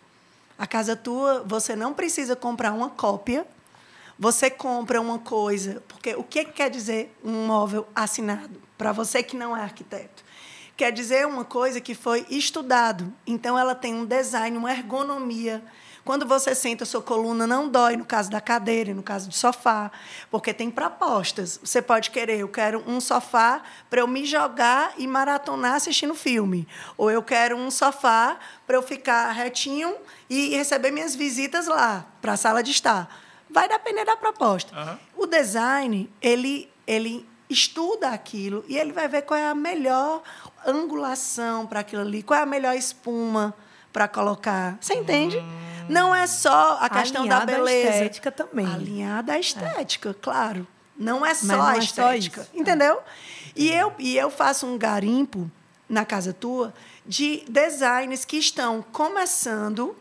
A 0.59 0.67
casa 0.67 0.95
tua, 0.95 1.43
você 1.45 1.75
não 1.75 1.93
precisa 1.93 2.37
comprar 2.37 2.73
uma 2.73 2.91
cópia. 2.91 3.47
Você 4.19 4.49
compra 4.49 5.01
uma 5.01 5.19
coisa. 5.19 5.83
Porque 5.89 6.15
o 6.15 6.23
que 6.23 6.45
que 6.45 6.53
quer 6.53 6.71
dizer 6.71 7.17
um 7.25 7.47
móvel 7.47 7.87
assinado? 7.95 8.63
Para 8.79 8.93
você 8.93 9.23
que 9.23 9.37
não 9.37 9.57
é 9.57 9.63
arquiteto. 9.63 10.25
Quer 10.77 10.93
dizer 10.93 11.27
uma 11.27 11.45
coisa 11.45 11.81
que 11.81 11.95
foi 11.95 12.27
estudado. 12.31 13.13
Então, 13.27 13.59
ela 13.59 13.75
tem 13.75 13.95
um 13.95 14.05
design, 14.05 14.57
uma 14.57 14.73
ergonomia. 14.73 15.63
Quando 16.05 16.27
você 16.27 16.55
senta, 16.55 16.85
sua 16.85 17.01
coluna 17.01 17.47
não 17.47 17.67
dói, 17.67 17.97
no 17.97 18.05
caso 18.05 18.31
da 18.31 18.41
cadeira, 18.41 18.91
e 18.91 18.95
no 18.95 19.03
caso 19.03 19.29
do 19.29 19.35
sofá, 19.35 19.91
porque 20.31 20.53
tem 20.53 20.71
propostas. 20.71 21.59
Você 21.63 21.81
pode 21.81 22.11
querer, 22.11 22.39
eu 22.39 22.49
quero 22.49 22.85
um 22.87 23.01
sofá 23.01 23.63
para 23.89 24.01
eu 24.01 24.07
me 24.07 24.27
jogar 24.27 24.93
e 24.99 25.07
maratonar 25.07 25.75
assistindo 25.75 26.15
filme. 26.15 26.69
Ou 26.99 27.11
eu 27.11 27.23
quero 27.23 27.57
um 27.57 27.71
sofá 27.71 28.39
para 28.67 28.77
eu 28.77 28.83
ficar 28.83 29.33
retinho 29.33 29.95
e 30.29 30.55
receber 30.55 30.91
minhas 30.91 31.15
visitas 31.15 31.67
lá, 31.67 32.05
para 32.21 32.33
a 32.33 32.37
sala 32.37 32.63
de 32.63 32.71
estar. 32.71 33.09
Vai 33.49 33.67
depender 33.67 34.05
da 34.05 34.17
proposta. 34.17 34.77
Aham. 34.77 34.99
O 35.17 35.27
design, 35.27 36.11
ele, 36.21 36.71
ele 36.87 37.27
estuda 37.49 38.11
aquilo 38.11 38.63
e 38.69 38.77
ele 38.77 38.93
vai 38.93 39.09
ver 39.09 39.23
qual 39.23 39.39
é 39.39 39.49
a 39.49 39.55
melhor 39.55 40.23
angulação 40.67 41.67
para 41.67 41.81
aquilo 41.81 42.03
ali, 42.03 42.23
qual 42.23 42.39
é 42.39 42.43
a 42.43 42.47
melhor 42.47 42.75
espuma 42.75 43.55
para 43.93 44.09
colocar. 44.09 44.77
Você 44.81 44.93
entende? 44.95 45.39
Não 45.89 46.15
é 46.15 46.27
só 46.27 46.79
a 46.81 46.89
questão 46.89 47.27
da 47.27 47.39
Alinhado 47.39 47.53
à 47.53 47.65
beleza. 47.65 47.91
estética 47.91 48.33
também. 48.33 48.67
Alinhada 48.67 49.33
à 49.33 49.39
estética, 49.39 50.15
claro. 50.21 50.67
Não 50.97 51.25
é 51.25 51.35
só 51.35 51.47
não 51.47 51.63
a 51.63 51.77
é 51.77 51.81
só 51.81 52.13
estética. 52.13 52.49
Entendeu? 52.55 53.01
E 53.57 53.71
eu, 53.71 53.93
e 53.99 54.17
eu 54.17 54.31
faço 54.31 54.67
um 54.67 54.79
garimpo 54.79 55.51
na 55.89 56.05
casa 56.05 56.33
tua 56.33 56.73
de 57.07 57.45
designs 57.49 58.25
que 58.25 58.37
estão 58.37 58.83
começando, 58.93 59.97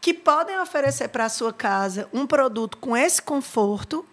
que 0.00 0.12
podem 0.12 0.58
oferecer 0.60 1.08
para 1.08 1.24
a 1.24 1.28
sua 1.28 1.52
casa 1.52 2.08
um 2.12 2.26
produto 2.26 2.76
com 2.78 2.96
esse 2.96 3.22
conforto, 3.22 4.04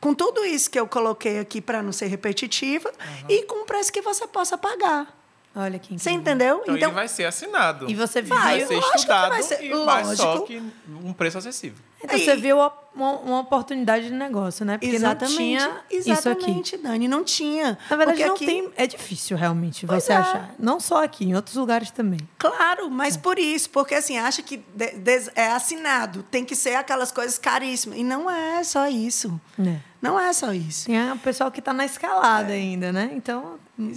com 0.00 0.14
tudo 0.14 0.44
isso 0.44 0.70
que 0.70 0.78
eu 0.78 0.86
coloquei 0.86 1.38
aqui 1.38 1.60
para 1.60 1.82
não 1.82 1.92
ser 1.92 2.06
repetitiva, 2.06 2.92
e 3.28 3.42
com 3.44 3.62
um 3.62 3.66
preço 3.66 3.92
que 3.92 4.02
você 4.02 4.26
possa 4.26 4.58
pagar. 4.58 5.23
Olha 5.56 5.78
que 5.78 5.96
Você 5.96 6.10
entendeu? 6.10 6.62
Então, 6.62 6.74
ele 6.74 6.86
vai 6.88 7.06
ser 7.06 7.24
assinado. 7.26 7.88
E 7.88 7.94
você 7.94 8.20
vai 8.22 8.58
viu- 8.58 8.66
ser 8.68 8.74
Lógico 8.74 8.90
que 8.92 8.96
estudado 8.98 9.28
vai 9.28 9.42
ser- 9.42 9.62
e 9.64 9.84
vai 9.84 10.04
só 10.16 10.40
que 10.40 10.62
um 10.88 11.12
preço 11.12 11.38
acessível. 11.38 11.78
Então 12.02 12.16
Aí- 12.16 12.24
você 12.24 12.36
viu 12.36 12.58
uma, 12.58 13.12
uma 13.20 13.40
oportunidade 13.40 14.08
de 14.08 14.12
negócio, 14.12 14.62
né? 14.64 14.76
Porque 14.76 14.98
não 14.98 15.14
tinha 15.16 15.80
isso 15.90 16.10
aqui. 16.10 16.10
exatamente, 16.10 16.76
Dani, 16.76 17.08
não 17.08 17.24
tinha. 17.24 17.78
Na 17.88 17.96
verdade, 17.96 18.18
Porque 18.18 18.24
não 18.26 18.34
aqui- 18.34 18.46
tem. 18.46 18.72
É 18.76 18.86
difícil 18.86 19.36
realmente 19.38 19.86
Pois 19.86 20.04
você 20.04 20.12
é. 20.12 20.16
achar. 20.16 20.54
Não 20.58 20.78
só 20.80 21.02
aqui, 21.02 21.24
em 21.24 21.34
outros 21.34 21.56
lugares 21.56 21.90
também. 21.90 22.20
Claro, 22.36 22.90
mas 22.90 23.16
por 23.16 23.38
isso, 23.38 23.70
porque 23.70 23.94
assim, 23.94 24.18
acha 24.18 24.42
que 24.42 24.62
é 25.34 25.46
assinado, 25.52 26.22
tem 26.30 26.44
que 26.44 26.54
ser 26.54 26.74
aquelas 26.74 27.10
coisas 27.10 27.38
caríssimas. 27.38 27.96
E 27.98 28.04
não 28.04 28.30
é 28.30 28.62
só 28.64 28.86
isso. 28.86 29.40
É. 29.58 29.76
Não 30.04 30.20
é 30.20 30.32
só 30.32 30.52
isso. 30.52 30.86
Tem 30.86 31.12
o 31.12 31.18
pessoal 31.18 31.50
que 31.50 31.58
está 31.60 31.72
na 31.72 31.84
escalada 31.84 32.52
ainda, 32.52 32.92
né? 32.92 33.10
Então, 33.14 33.54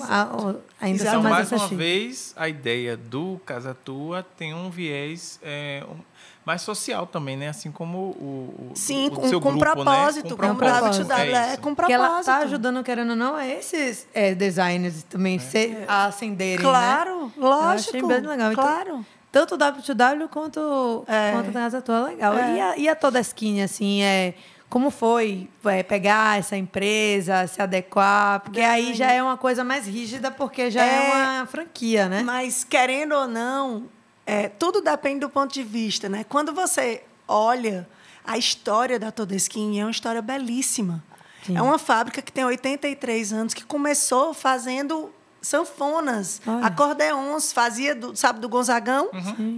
a- 0.09 0.25
o- 0.35 0.59
ainda 0.79 1.01
Então, 1.03 1.13
são 1.13 1.21
mais, 1.23 1.51
mais 1.51 1.51
uma 1.51 1.67
vez, 1.77 2.33
a 2.37 2.47
ideia 2.47 2.95
do 2.95 3.39
Casa 3.45 3.73
Tua 3.85 4.23
tem 4.37 4.53
um 4.53 4.69
viés 4.69 5.39
é, 5.43 5.83
um- 5.89 5.97
mais 6.45 6.61
social 6.61 7.05
também, 7.05 7.35
né? 7.35 7.49
Assim 7.49 7.69
como 7.71 7.97
o, 7.97 8.69
o 8.71 8.71
Sim, 8.73 9.07
o 9.07 9.11
com, 9.11 9.27
seu 9.27 9.41
com 9.41 9.49
grupo, 9.49 9.65
propósito, 9.65 10.23
né? 10.23 10.29
com 10.29 10.55
propósito. 10.55 11.05
propósito. 11.05 11.11
É 11.11 11.27
É, 11.31 11.49
isso. 11.53 11.61
com 11.61 11.75
Porque 11.75 11.91
ela 11.91 12.05
propósito. 12.05 12.31
está 12.31 12.43
ajudando, 12.45 12.83
querendo 12.85 13.09
ou 13.09 13.15
não, 13.17 13.35
a 13.35 13.45
esses 13.45 14.07
é, 14.13 14.33
designers 14.33 15.03
também 15.03 15.37
se, 15.39 15.77
a 15.89 16.05
ascenderem, 16.05 16.63
Claro, 16.65 17.25
né? 17.25 17.31
lógico. 17.37 17.97
Eu 17.97 18.05
achei 18.07 18.21
bem 18.21 18.29
legal. 18.29 18.51
Então, 18.53 18.63
Claro. 18.63 19.05
tanto 19.29 19.55
o 19.55 19.57
W2W 19.57 20.29
quanto, 20.29 21.03
É. 21.05 21.33
quanto 21.33 21.49
a 21.49 21.51
Casa 21.51 21.81
Tua, 21.81 21.99
legal. 22.05 22.33
É. 22.37 22.55
E, 22.55 22.61
a, 22.61 22.77
e 22.77 22.87
a 22.87 22.95
Todeskine, 22.95 23.61
assim, 23.61 24.01
é, 24.01 24.33
como 24.69 24.89
foi 24.91 25.49
é, 25.65 25.81
pegar 25.83 26.37
essa 26.39 26.57
empresa, 26.57 27.47
se 27.47 27.61
adequar? 27.61 28.41
Porque 28.41 28.59
aí 28.61 28.93
já 28.93 29.11
é 29.11 29.21
uma 29.23 29.37
coisa 29.37 29.63
mais 29.63 29.87
rígida, 29.87 30.29
porque 30.31 30.69
já 30.69 30.83
é, 30.85 31.09
É. 31.09 31.13
uma 31.39 31.45
franquia, 31.45 32.07
né? 32.09 32.21
Mas, 32.23 32.63
querendo 32.63 33.13
ou 33.13 33.27
não, 33.27 33.85
é, 34.25 34.49
tudo 34.49 34.81
depende 34.81 35.21
do 35.21 35.29
ponto 35.29 35.53
de 35.53 35.63
vista, 35.63 36.09
né? 36.09 36.25
Quando 36.27 36.53
você 36.53 37.03
olha 37.27 37.87
a 38.25 38.37
história 38.37 38.99
da 38.99 39.09
Todesquim, 39.11 39.79
é 39.79 39.85
uma 39.85 39.91
história 39.91 40.21
belíssima. 40.21 41.03
Sim. 41.45 41.55
É 41.57 41.61
uma 41.61 41.79
fábrica 41.79 42.21
que 42.21 42.31
tem 42.31 42.43
83 42.43 43.31
anos, 43.31 43.53
que 43.53 43.63
começou 43.63 44.33
fazendo 44.33 45.09
sanfonas, 45.41 46.41
Olha. 46.45 46.65
acordeons, 46.65 47.53
fazia, 47.53 47.95
do, 47.95 48.13
sabe, 48.17 48.39
do 48.41 48.49
Gonzagão? 48.49 49.09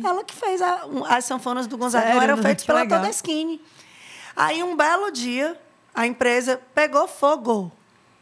Ela 0.03 0.23
que 0.23 0.35
fez 0.35 0.61
a- 0.61 0.81
as 1.09 1.25
sanfonas 1.25 1.65
do 1.65 1.77
Gonzagão, 1.79 2.07
Sério? 2.19 2.21
eram 2.23 2.37
feitas 2.37 2.63
pela 2.63 2.81
legal. 2.81 3.01
Todesquini. 3.01 3.59
Aí, 4.39 4.63
um 4.63 4.73
belo 4.73 5.11
dia, 5.11 5.59
a 5.93 6.07
empresa 6.07 6.61
pegou 6.73 7.09
fogo, 7.09 7.69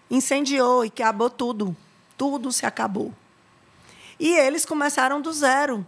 incendiou 0.09 0.83
e 0.83 0.87
acabou 0.87 1.29
tudo. 1.29 1.77
Tudo 2.17 2.51
se 2.51 2.65
acabou. 2.65 3.13
E 4.19 4.33
eles 4.33 4.65
começaram 4.65 5.21
do 5.21 5.31
zero. 5.31 5.85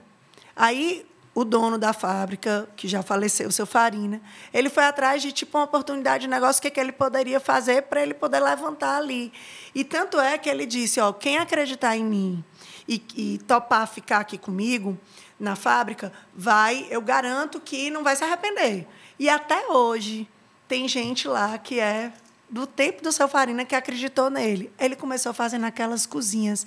Aí 0.56 1.04
o 1.34 1.44
dono 1.44 1.80
da 1.80 1.94
fábrica, 1.94 2.70
que 2.76 2.88
já 2.88 3.02
faleceu, 3.02 3.50
o 3.50 3.52
seu 3.52 3.66
Farina, 3.66 4.22
ele 4.54 4.70
foi 4.70 4.84
atrás 4.84 5.20
de 5.24 5.32
tipo 5.32 5.58
uma 5.58 5.64
oportunidade 5.64 6.26
de 6.26 6.28
negócio, 6.30 6.60
o 6.60 6.62
que, 6.62 6.70
que 6.70 6.80
ele 6.80 6.92
poderia 6.92 7.40
fazer 7.40 7.82
para 7.84 8.04
ele 8.04 8.14
poder 8.14 8.40
levantar 8.40 8.98
ali. 8.98 9.34
E 9.74 9.84
tanto 9.84 10.20
é 10.20 10.38
que 10.38 10.48
ele 10.48 10.68
disse, 10.68 11.00
ó, 11.00 11.12
quem 11.12 11.40
acreditar 11.40 11.98
em 11.98 12.06
mim 12.06 12.44
e, 12.88 13.04
e 13.16 13.38
topar 13.48 13.88
ficar 13.88 14.20
aqui 14.20 14.38
comigo 14.38 14.96
na 15.40 15.56
fábrica, 15.56 16.14
vai, 16.36 16.86
eu 16.92 17.02
garanto 17.02 17.60
que 17.60 17.90
não 17.90 18.04
vai 18.04 18.16
se 18.16 18.24
arrepender. 18.24 18.86
E 19.20 19.28
até 19.30 19.68
hoje 19.68 20.28
tem 20.68 20.88
gente 20.88 21.28
lá 21.28 21.58
que 21.58 21.80
é 21.80 22.12
do 22.50 22.66
tempo 22.66 23.04
do 23.04 23.12
seu 23.12 23.28
Farina 23.28 23.66
que 23.66 23.76
acreditou 23.76 24.30
nele. 24.30 24.72
Ele 24.80 24.96
começou 24.96 25.34
fazendo 25.34 25.66
aquelas 25.66 26.06
cozinhas 26.06 26.66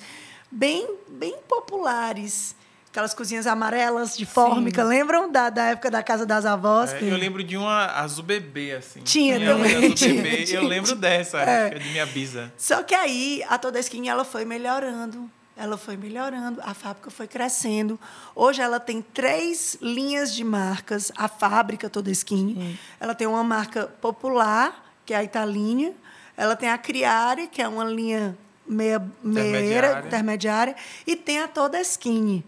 bem, 0.51 0.87
bem 1.09 1.35
populares, 1.49 2.55
aquelas 2.91 3.15
cozinhas 3.15 3.47
amarelas 3.47 4.17
de 4.17 4.27
fórmica, 4.27 4.85
lembram 4.85 5.33
da, 5.33 5.49
da 5.49 5.65
época 5.69 5.91
da 5.91 6.03
casa 6.03 6.27
das 6.27 6.45
avós? 6.45 6.93
É, 6.93 6.99
eu 7.03 7.17
lembro 7.17 7.43
de 7.43 7.57
uma 7.57 7.87
azul 7.87 8.23
bebê, 8.23 8.73
assim. 8.73 9.01
Tinha 9.01 9.39
uma 9.39 9.65
também, 9.65 9.77
azul 9.77 9.95
tinha, 9.95 10.23
bebê. 10.23 10.45
tinha, 10.45 10.59
eu 10.61 10.65
lembro 10.69 10.87
tinha. 10.91 11.01
dessa, 11.01 11.41
É. 11.41 11.71
de 11.71 11.89
minha 11.89 12.05
bisa. 12.07 12.53
Só 12.59 12.83
que 12.83 12.95
aí 12.95 13.43
a 13.49 13.57
Todesquim 13.57 14.09
ela 14.09 14.25
foi 14.25 14.45
melhorando, 14.45 15.29
ela 15.57 15.77
foi 15.77 15.97
melhorando, 15.97 16.61
a 16.63 16.75
fábrica 16.75 17.11
foi 17.11 17.27
crescendo. 17.29 17.99
Hoje 18.35 18.63
ela 18.63 18.81
tem 18.81 19.03
três 19.03 19.77
linhas 19.81 20.35
de 20.35 20.43
marcas, 20.45 21.13
a 21.17 21.29
fábrica 21.29 21.91
Todesquim. 21.91 22.79
Ela 22.99 23.15
tem 23.15 23.27
uma 23.27 23.45
marca 23.45 23.87
popular, 23.87 24.95
que 25.05 25.13
é 25.13 25.19
a 25.19 25.25
Italinha. 25.25 25.93
Ela 26.37 26.57
tem 26.57 26.71
a 26.71 26.79
Criare, 26.79 27.47
que 27.49 27.61
é 27.61 27.69
uma 27.69 27.85
linha 27.85 28.37
meia, 28.67 28.99
meia 29.23 29.49
Intermediária. 29.49 30.07
intermediária, 30.07 30.77
e 31.07 31.17
tem 31.17 31.41
a 31.41 31.49
Todesquim, 31.49 32.43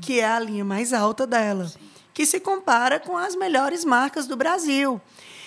que 0.00 0.20
é 0.20 0.26
a 0.26 0.38
linha 0.38 0.64
mais 0.64 0.92
alta 0.92 1.26
dela, 1.26 1.70
que 2.12 2.24
se 2.24 2.38
compara 2.38 3.00
com 3.00 3.16
as 3.16 3.34
melhores 3.34 3.84
marcas 3.84 4.26
do 4.26 4.36
Brasil. 4.36 5.00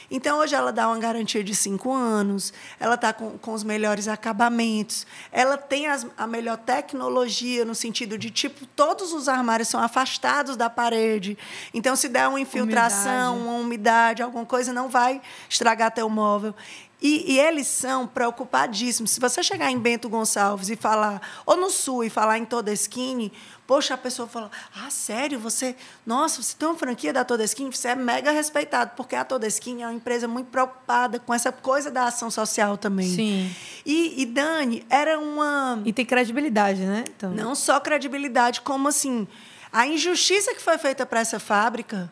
Então, 0.10 0.39
hoje 0.39 0.55
ela 0.55 0.72
dá 0.72 0.88
uma 0.88 0.97
garantia 0.97 1.43
de 1.43 1.53
cinco 1.53 1.93
anos, 1.93 2.53
ela 2.80 2.95
está 2.95 3.12
com, 3.12 3.38
com 3.38 3.51
os 3.53 3.64
melhores 3.64 4.08
acabamentos, 4.08 5.05
ela 5.32 5.58
tem 5.58 5.88
as- 5.88 6.08
a 6.18 6.26
melhor 6.26 6.58
tecnologia, 6.58 7.66
no 7.66 7.76
sentido 7.76 8.18
de, 8.18 8.30
tipo, 8.32 8.66
todos 8.68 9.12
os 9.12 9.28
armários 9.28 9.68
são 9.68 9.82
afastados 9.82 10.55
da 10.55 10.70
parede. 10.70 11.38
Então, 11.74 11.95
se 11.95 12.08
der 12.08 12.28
uma 12.28 12.39
infiltração, 12.39 13.34
Umidade. 13.36 13.49
uma 13.49 13.58
umidade, 13.60 14.24
alguma 14.24 14.45
coisa, 14.45 14.72
não 14.72 14.88
vai 14.88 15.22
estragar 15.49 15.91
teu 15.91 16.10
móvel. 16.10 16.55
E, 16.99 17.33
e 17.33 17.39
eles 17.39 17.67
são 17.67 18.07
preocupadíssimos. 18.07 19.11
Se 19.11 19.19
você 19.19 19.43
chegar 19.43 19.71
em 19.71 19.77
Bento 19.77 20.09
Gonçalves 20.09 20.69
e 20.69 20.75
falar, 20.75 21.21
ou 21.45 21.55
no 21.55 21.69
Sul 21.69 22.03
e 22.03 22.09
falar 22.09 22.39
em 22.39 22.45
Todesquini, 22.45 23.31
poxa, 23.67 23.93
a 23.93 23.97
pessoa 23.97 24.27
fala: 24.27 24.49
Ah, 24.75 24.89
sério? 24.89 25.39
Você, 25.39 25.75
nossa, 26.03 26.41
você 26.41 26.55
tem 26.57 26.67
uma 26.67 26.75
franquia 26.75 27.13
da 27.13 27.23
Todesquini? 27.23 27.69
Você 27.69 27.89
é 27.89 27.95
mega 27.95 28.31
respeitado, 28.31 28.93
porque 28.97 29.15
a 29.15 29.23
Todesquini 29.23 29.83
é 29.83 29.85
uma 29.85 29.93
empresa 29.93 30.27
muito 30.27 30.47
preocupada 30.47 31.19
com 31.19 31.31
essa 31.31 31.51
coisa 31.51 31.91
da 31.91 32.05
ação 32.05 32.31
social 32.31 32.77
também. 32.77 33.13
Sim. 33.13 33.55
E, 33.85 34.19
e 34.23 34.25
Dani, 34.25 34.83
era 34.89 35.19
uma. 35.19 35.79
E 35.85 35.93
tem 35.93 36.05
credibilidade, 36.05 36.81
né? 36.81 37.03
Então, 37.15 37.31
Não 37.31 37.53
só 37.53 37.79
credibilidade, 37.79 38.61
como 38.61 38.87
assim, 38.87 39.27
a 39.71 39.85
injustiça 39.85 40.55
que 40.55 40.61
foi 40.61 40.79
feita 40.79 41.05
para 41.05 41.19
essa 41.19 41.39
fábrica. 41.39 42.11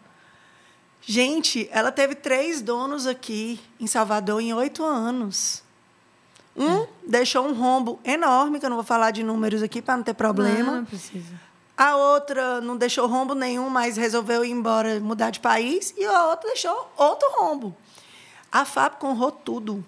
Gente, 1.02 1.70
ela 1.72 1.92
teve 1.92 2.16
três 2.16 2.62
donos 2.62 3.06
aqui 3.06 3.60
em 3.80 3.88
Salvador 3.88 4.42
em 4.42 4.54
oito 4.54 4.84
anos. 4.84 5.64
Um 6.58 6.88
deixou 7.06 7.46
um 7.46 7.54
rombo 7.54 8.00
enorme, 8.04 8.60
que 8.60 8.66
eu 8.66 8.70
não 8.70 8.78
vou 8.78 8.86
falar 8.86 9.12
de 9.12 9.24
números 9.24 9.62
aqui 9.62 9.82
para 9.82 9.98
não 9.98 10.04
ter 10.04 10.14
problema. 10.14 10.72
Não, 10.72 10.78
não 10.78 10.86
precisa. 10.86 11.40
A 11.78 11.98
outra 11.98 12.62
não 12.62 12.78
deixou 12.78 13.06
rombo 13.08 13.36
nenhum, 13.36 13.70
mas 13.70 13.98
resolveu 13.98 14.46
ir 14.46 14.52
embora, 14.52 15.00
mudar 15.02 15.30
de 15.30 15.42
país. 15.42 15.94
E 15.98 16.06
a 16.06 16.28
outra 16.28 16.48
deixou 16.48 16.92
outro 16.96 17.28
rombo. 17.38 17.76
A 18.50 18.64
fábrica 18.64 19.06
honrou 19.06 19.32
tudo. 19.32 19.84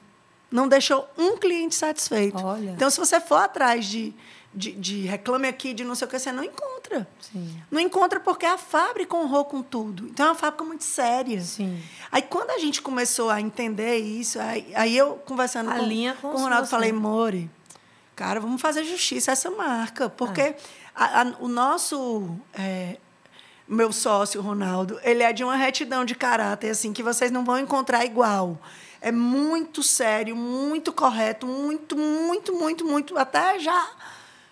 Não 0.52 0.68
deixou 0.68 1.08
um 1.18 1.38
cliente 1.38 1.76
satisfeito. 1.76 2.38
Olha. 2.38 2.72
Então, 2.72 2.90
se 2.90 3.00
você 3.00 3.22
for 3.22 3.38
atrás 3.38 3.86
de, 3.86 4.14
de, 4.54 4.72
de 4.72 5.02
reclame 5.02 5.48
aqui, 5.48 5.74
de 5.74 5.84
não 5.84 5.94
sei 5.96 6.08
o 6.08 6.10
que, 6.10 6.18
você 6.18 6.32
não 6.32 6.44
encontra. 6.44 7.08
Sim. 7.20 7.62
Não 7.70 7.80
encontra 7.80 8.20
porque 8.20 8.46
a 8.46 8.58
fábrica 8.58 9.16
honrou 9.16 9.46
com 9.46 9.62
tudo. 9.62 10.08
Então, 10.08 10.26
é 10.26 10.30
uma 10.30 10.36
fábrica 10.36 10.64
muito 10.64 10.84
séria. 10.84 11.40
Sim. 11.42 11.82
Aí, 12.12 12.22
quando 12.22 12.50
a 12.52 12.58
gente 12.58 12.82
começou 12.82 13.30
a 13.30 13.40
entender 13.42 13.98
isso, 13.98 14.40
aí, 14.40 14.72
aí 14.74 14.98
eu 14.98 15.16
conversando 15.26 15.70
com, 15.72 15.78
linha 15.84 16.16
com 16.22 16.30
o 16.30 16.38
Ronaldo, 16.38 16.68
falei, 16.68 16.92
More, 16.92 17.50
cara, 18.16 18.40
vamos 18.40 18.62
fazer 18.62 18.84
justiça 18.84 19.32
a 19.32 19.34
essa 19.34 19.52
marca. 19.52 20.10
Porque 20.10 20.42
É. 20.42 20.58
a- 20.96 21.22
a- 21.22 21.36
o 21.40 21.48
nosso... 21.48 22.30
é, 22.54 22.98
meu 23.68 23.92
sócio, 23.92 24.42
Ronaldo, 24.42 24.98
ele 25.04 25.22
é 25.22 25.34
de 25.34 25.44
uma 25.44 25.58
retidão 25.58 26.06
de 26.06 26.16
caráter, 26.16 26.70
assim, 26.70 26.94
que 26.94 27.04
vocês 27.04 27.30
não 27.32 27.44
vão 27.44 27.60
encontrar 27.60 28.06
igual. 28.06 28.58
É 29.02 29.12
muito 29.12 29.84
sério, 29.84 30.38
muito 30.38 30.94
correto, 30.94 31.46
muito, 31.46 31.98
muito, 31.98 32.56
muito, 32.56 32.86
muito, 32.86 33.18
até 33.18 33.60
já 33.60 33.88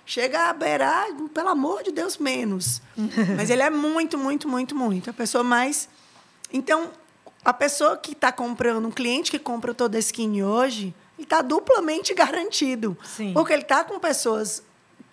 chega 0.05 0.49
a 0.49 0.53
beirar, 0.53 1.07
pelo 1.33 1.49
amor 1.49 1.83
de 1.83 1.91
Deus, 1.91 2.17
menos. 2.17 2.81
Mas 3.35 3.49
ele 3.49 3.61
é 3.61 3.69
muito, 3.69 4.17
muito, 4.17 4.47
muito, 4.47 4.75
muito. 4.75 5.09
A 5.09 5.13
pessoa 5.13 5.43
mais. 5.43 5.89
Então, 6.53 6.89
a 7.43 7.53
pessoa 7.53 7.97
que 7.97 8.13
está 8.13 8.31
comprando, 8.31 8.87
um 8.87 8.91
cliente 8.91 9.31
que 9.31 9.39
compra 9.39 9.71
o 9.71 9.73
Todesquini 9.73 10.43
hoje, 10.43 10.93
ele 11.17 11.25
está 11.25 11.41
duplamente 11.41 12.13
garantido. 12.15 12.97
Sim. 13.03 13.33
Porque 13.33 13.53
ele 13.53 13.63
está 13.63 13.83
com 13.83 13.99
pessoas 13.99 14.63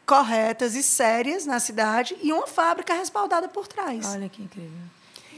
corretas 0.04 0.74
e 0.74 0.82
sérias 0.82 1.46
na 1.46 1.60
cidade 1.60 2.16
e 2.22 2.32
uma 2.32 2.46
fábrica 2.46 2.92
respaldada 2.92 3.48
por 3.48 3.66
trás. 3.66 4.06
Olha 4.06 4.28
que 4.28 4.42
incrível. 4.42 4.70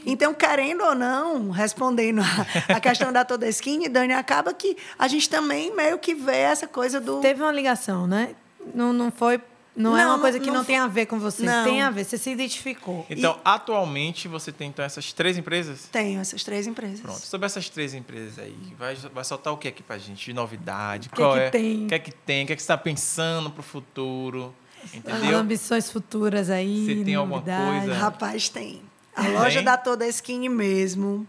Então, 0.05 0.33
querendo 0.33 0.83
ou 0.83 0.93
não, 0.93 1.49
respondendo 1.49 2.21
a, 2.21 2.75
a 2.75 2.79
questão 2.79 3.11
da 3.11 3.25
Todesquini, 3.25 3.89
Dani, 3.89 4.13
acaba 4.13 4.53
que 4.53 4.77
a 4.99 5.07
gente 5.07 5.27
também 5.27 5.75
meio 5.75 5.97
que 5.97 6.13
vê 6.13 6.37
essa 6.37 6.67
coisa 6.67 7.01
do. 7.01 7.21
Teve 7.21 7.41
uma 7.41 7.51
ligação, 7.51 8.05
né? 8.05 8.35
Não, 8.73 8.91
não 8.93 9.11
foi. 9.11 9.39
Não, 9.75 9.97
é 9.97 10.03
Não, 10.05 10.11
uma 10.11 10.19
coisa 10.19 10.39
que 10.39 10.47
não 10.47 10.55
não, 10.55 10.63
tem 10.63 10.77
a 10.77 10.87
ver 10.87 11.05
com 11.05 11.19
você. 11.19 11.43
Não. 11.43 11.65
Tem 11.65 11.81
a 11.81 11.89
ver. 11.91 12.05
Você 12.05 12.17
se 12.17 12.29
identificou. 12.29 13.05
Então, 13.09 13.37
atualmente, 13.43 14.25
você 14.29 14.49
tem 14.49 14.69
então 14.69 14.85
essas 14.85 15.11
três 15.11 15.37
empresas? 15.37 15.89
Tenho 15.91 16.21
essas 16.21 16.45
três 16.45 16.65
empresas. 16.65 17.01
Pronto, 17.01 17.19
sobre 17.19 17.45
essas 17.45 17.67
três 17.69 17.93
empresas 17.93 18.39
aí, 18.39 18.55
vai, 18.79 18.95
vai 18.95 19.23
soltar 19.25 19.51
o 19.51 19.57
que 19.57 19.67
aqui 19.67 19.83
pra 19.83 19.97
gente 19.97 20.23
de 20.23 20.31
novidade? 20.33 21.09
que 21.09 21.15
Qual 21.17 21.33
que 21.33 21.39
é? 21.39 21.49
tem? 21.49 21.83
O 21.83 21.87
que 21.89 21.95
é 21.95 21.99
que 21.99 22.11
tem? 22.13 22.43
O 22.43 22.47
que 22.47 22.53
é 22.53 22.55
que 22.55 22.61
você 22.61 22.65
está 22.65 22.77
pensando 22.77 23.49
pro 23.51 23.61
futuro? 23.61 24.55
As 24.81 24.95
Entendeu? 24.95 25.39
ambições 25.39 25.91
futuras 25.91 26.49
aí. 26.49 26.85
Você 26.85 27.03
tem 27.03 27.15
alguma 27.15 27.37
novidade. 27.39 27.85
coisa? 27.87 27.93
Rapaz, 27.99 28.47
tem. 28.47 28.81
A 29.13 29.23
Tem? 29.23 29.33
loja 29.33 29.61
da 29.61 29.75
Todesquini 29.77 30.47
mesmo. 30.47 31.27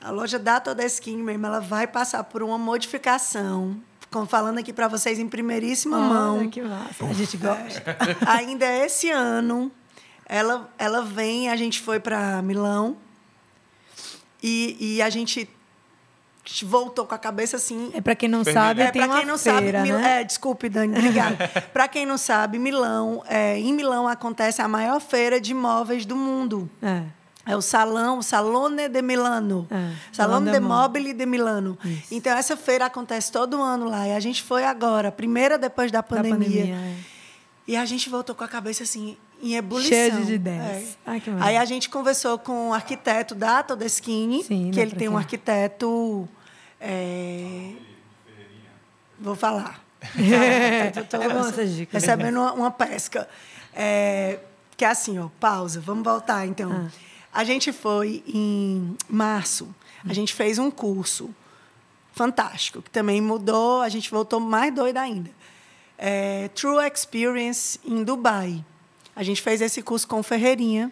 A 0.00 0.10
loja 0.10 0.38
da 0.40 0.58
Todesquini 0.58 1.22
mesmo, 1.22 1.46
ela 1.46 1.60
vai 1.60 1.86
passar 1.86 2.24
por 2.24 2.42
uma 2.42 2.58
modificação. 2.58 3.76
Como 4.10 4.26
falando 4.26 4.58
aqui 4.58 4.72
para 4.72 4.88
vocês 4.88 5.18
em 5.18 5.28
primeiríssima 5.28 5.98
mão. 5.98 6.38
Olha 6.38 6.48
que 6.48 6.62
massa. 6.62 7.04
A 7.04 7.12
gente 7.12 7.36
gosta. 7.36 7.96
Ainda 8.26 8.64
esse 8.66 9.10
ano, 9.10 9.70
ela, 10.24 10.70
ela 10.78 11.02
vem, 11.02 11.48
a 11.50 11.56
gente 11.56 11.80
foi 11.80 11.98
para 12.00 12.40
Milão 12.42 12.96
e, 14.42 14.76
e 14.96 15.02
a 15.02 15.10
gente 15.10 15.48
voltou 16.62 17.04
com 17.04 17.14
a 17.14 17.18
cabeça 17.18 17.56
assim. 17.56 17.90
É 17.92 18.00
para 18.00 18.14
quem 18.14 18.28
não 18.28 18.44
sabe, 18.44 18.80
É, 18.82 18.90
tem 18.92 19.02
uma 19.04 19.16
quem 19.18 19.26
não 19.26 19.36
feira, 19.36 19.78
sabe, 19.78 19.90
Mil- 19.90 19.98
né? 19.98 20.20
é, 20.20 20.24
desculpe, 20.24 20.68
Dani, 20.68 20.96
obrigada. 20.96 21.36
para 21.72 21.88
quem 21.88 22.06
não 22.06 22.16
sabe, 22.16 22.58
Milão, 22.58 23.22
é, 23.26 23.58
em 23.58 23.72
Milão 23.74 24.06
acontece 24.06 24.62
a 24.62 24.68
maior 24.68 25.00
feira 25.00 25.40
de 25.40 25.52
móveis 25.52 26.06
do 26.06 26.14
mundo. 26.14 26.70
É. 26.80 27.02
É 27.46 27.56
o 27.56 27.62
salão, 27.62 28.18
o 28.18 28.22
Salone 28.24 28.88
de 28.88 29.00
Milano. 29.00 29.68
É, 29.70 29.92
Salone 30.12 30.50
de 30.50 30.58
Mobili 30.58 31.12
de 31.12 31.24
Milano. 31.24 31.78
Isso. 31.84 32.08
Então, 32.12 32.36
essa 32.36 32.56
feira 32.56 32.86
acontece 32.86 33.30
todo 33.30 33.62
ano 33.62 33.88
lá. 33.88 34.08
E 34.08 34.12
a 34.12 34.18
gente 34.20 34.42
foi 34.42 34.64
agora, 34.64 35.12
primeira 35.12 35.56
depois 35.56 35.92
da 35.92 36.00
Da 36.00 36.02
pandemia. 36.02 36.38
pandemia. 36.38 36.74
é. 36.74 36.96
E 37.68 37.76
a 37.76 37.84
gente 37.84 38.08
voltou 38.08 38.34
com 38.34 38.44
a 38.44 38.48
cabeça 38.48 38.82
assim, 38.84 39.16
em 39.42 39.54
ebulição. 39.54 39.90
Cheia 39.90 40.10
de 40.10 40.34
ideias. 40.34 40.62
É. 40.62 40.86
Ai, 41.06 41.22
Aí 41.40 41.56
a 41.56 41.64
gente 41.64 41.88
conversou 41.88 42.38
com 42.38 42.70
o 42.70 42.74
arquiteto 42.74 43.34
da 43.34 43.62
Todeschini, 43.62 44.42
Sim, 44.44 44.70
que 44.72 44.78
ele 44.80 44.92
tem 44.92 45.08
um 45.08 45.16
arquiteto. 45.16 46.28
é, 46.80 47.72
Vou 49.18 49.34
falar. 49.34 49.80
Eu 50.96 51.04
tô 51.06 51.16
É 51.16 51.28
bom 51.28 51.40
essas 51.48 51.70
dicas. 51.74 52.02
Recebendo 52.02 52.36
uma, 52.36 52.52
uma 52.52 52.70
pesca. 52.70 53.28
É, 53.74 54.38
que 54.76 54.84
é 54.84 54.88
assim, 54.88 55.18
ó, 55.18 55.28
pausa. 55.40 55.80
Vamos 55.80 56.04
voltar, 56.04 56.46
então. 56.46 56.70
Ah. 56.70 56.88
A 57.36 57.44
gente 57.44 57.70
foi 57.72 58.22
em 58.26 58.96
março. 59.08 59.68
A 60.08 60.12
gente 60.14 60.32
fez 60.32 60.58
um 60.58 60.70
curso 60.70 61.28
fantástico, 62.12 62.80
que 62.80 62.90
também 62.90 63.20
mudou, 63.20 63.82
a 63.82 63.88
gente 63.90 64.10
voltou 64.10 64.40
mais 64.40 64.72
doida 64.74 65.02
ainda. 65.02 65.30
É, 65.98 66.48
True 66.54 66.86
Experience 66.90 67.78
em 67.84 68.02
Dubai. 68.02 68.64
A 69.14 69.22
gente 69.22 69.42
fez 69.42 69.60
esse 69.60 69.82
curso 69.82 70.08
com 70.08 70.20
o 70.20 70.22
Ferreirinha. 70.22 70.90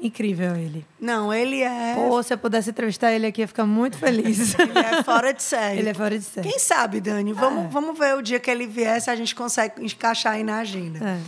Incrível 0.00 0.54
ele. 0.56 0.86
Não, 1.00 1.32
ele 1.32 1.62
é, 1.62 1.94
Pô, 1.94 2.22
se 2.22 2.32
eu 2.32 2.38
pudesse 2.38 2.70
entrevistar 2.70 3.12
ele 3.12 3.26
aqui, 3.26 3.40
ia 3.40 3.48
ficar 3.48 3.64
muito 3.66 3.96
feliz. 3.96 4.54
ele 4.60 4.78
é 4.78 5.02
fora 5.02 5.32
de 5.32 5.42
série. 5.42 5.78
ele 5.80 5.88
é 5.88 5.94
fora 5.94 6.18
de 6.18 6.24
série. 6.24 6.48
Quem 6.48 6.58
sabe, 6.58 7.00
Dani? 7.00 7.32
Vamos, 7.32 7.64
É. 7.64 7.68
vamos 7.68 7.98
ver 7.98 8.14
o 8.14 8.22
dia 8.22 8.38
que 8.38 8.50
ele 8.50 8.66
vier, 8.66 9.00
se 9.00 9.10
a 9.10 9.16
gente 9.16 9.34
consegue 9.34 9.84
encaixar 9.84 10.34
aí 10.34 10.44
na 10.44 10.58
agenda. 10.58 10.98
É. 11.02 11.20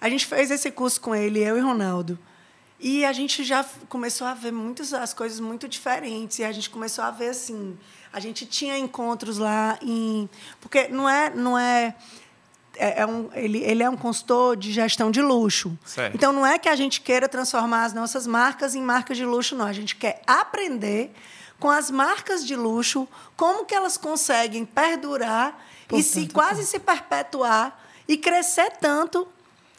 A 0.00 0.08
gente 0.10 0.26
fez 0.26 0.50
esse 0.50 0.70
curso 0.70 1.00
com 1.00 1.14
ele, 1.14 1.38
eu 1.40 1.56
e 1.56 1.60
Ronaldo. 1.60 2.18
E 2.80 3.04
a 3.04 3.12
gente 3.12 3.44
já 3.44 3.64
começou 3.88 4.26
a 4.26 4.32
ver 4.32 4.52
muitas 4.52 4.94
as 4.94 5.12
coisas 5.12 5.38
muito 5.38 5.68
diferentes. 5.68 6.38
E 6.38 6.44
a 6.44 6.50
gente 6.50 6.70
começou 6.70 7.04
a 7.04 7.10
ver 7.10 7.28
assim. 7.28 7.78
A 8.10 8.18
gente 8.18 8.46
tinha 8.46 8.78
encontros 8.78 9.36
lá 9.36 9.78
em. 9.82 10.28
Porque 10.60 10.88
não 10.88 11.08
é. 11.08 11.30
Não 11.30 11.58
é 11.58 11.94
é, 12.76 13.02
é 13.02 13.06
um, 13.06 13.28
ele, 13.34 13.58
ele 13.58 13.82
é 13.82 13.90
um 13.90 13.96
consultor 13.96 14.56
de 14.56 14.72
gestão 14.72 15.10
de 15.10 15.20
luxo. 15.20 15.76
Certo. 15.84 16.14
Então, 16.14 16.32
não 16.32 16.46
é 16.46 16.58
que 16.58 16.68
a 16.68 16.74
gente 16.74 17.02
queira 17.02 17.28
transformar 17.28 17.84
as 17.84 17.92
nossas 17.92 18.26
marcas 18.26 18.74
em 18.74 18.80
marcas 18.80 19.18
de 19.18 19.24
luxo, 19.26 19.54
não. 19.54 19.66
A 19.66 19.72
gente 19.72 19.96
quer 19.96 20.22
aprender 20.26 21.12
com 21.58 21.68
as 21.68 21.90
marcas 21.90 22.46
de 22.46 22.56
luxo 22.56 23.06
como 23.36 23.66
que 23.66 23.74
elas 23.74 23.98
conseguem 23.98 24.64
perdurar 24.64 25.62
Por 25.86 25.98
e 25.98 26.02
se 26.02 26.26
quase 26.28 26.64
se 26.64 26.78
perpetuar 26.78 27.78
e 28.08 28.16
crescer 28.16 28.70
tanto 28.80 29.28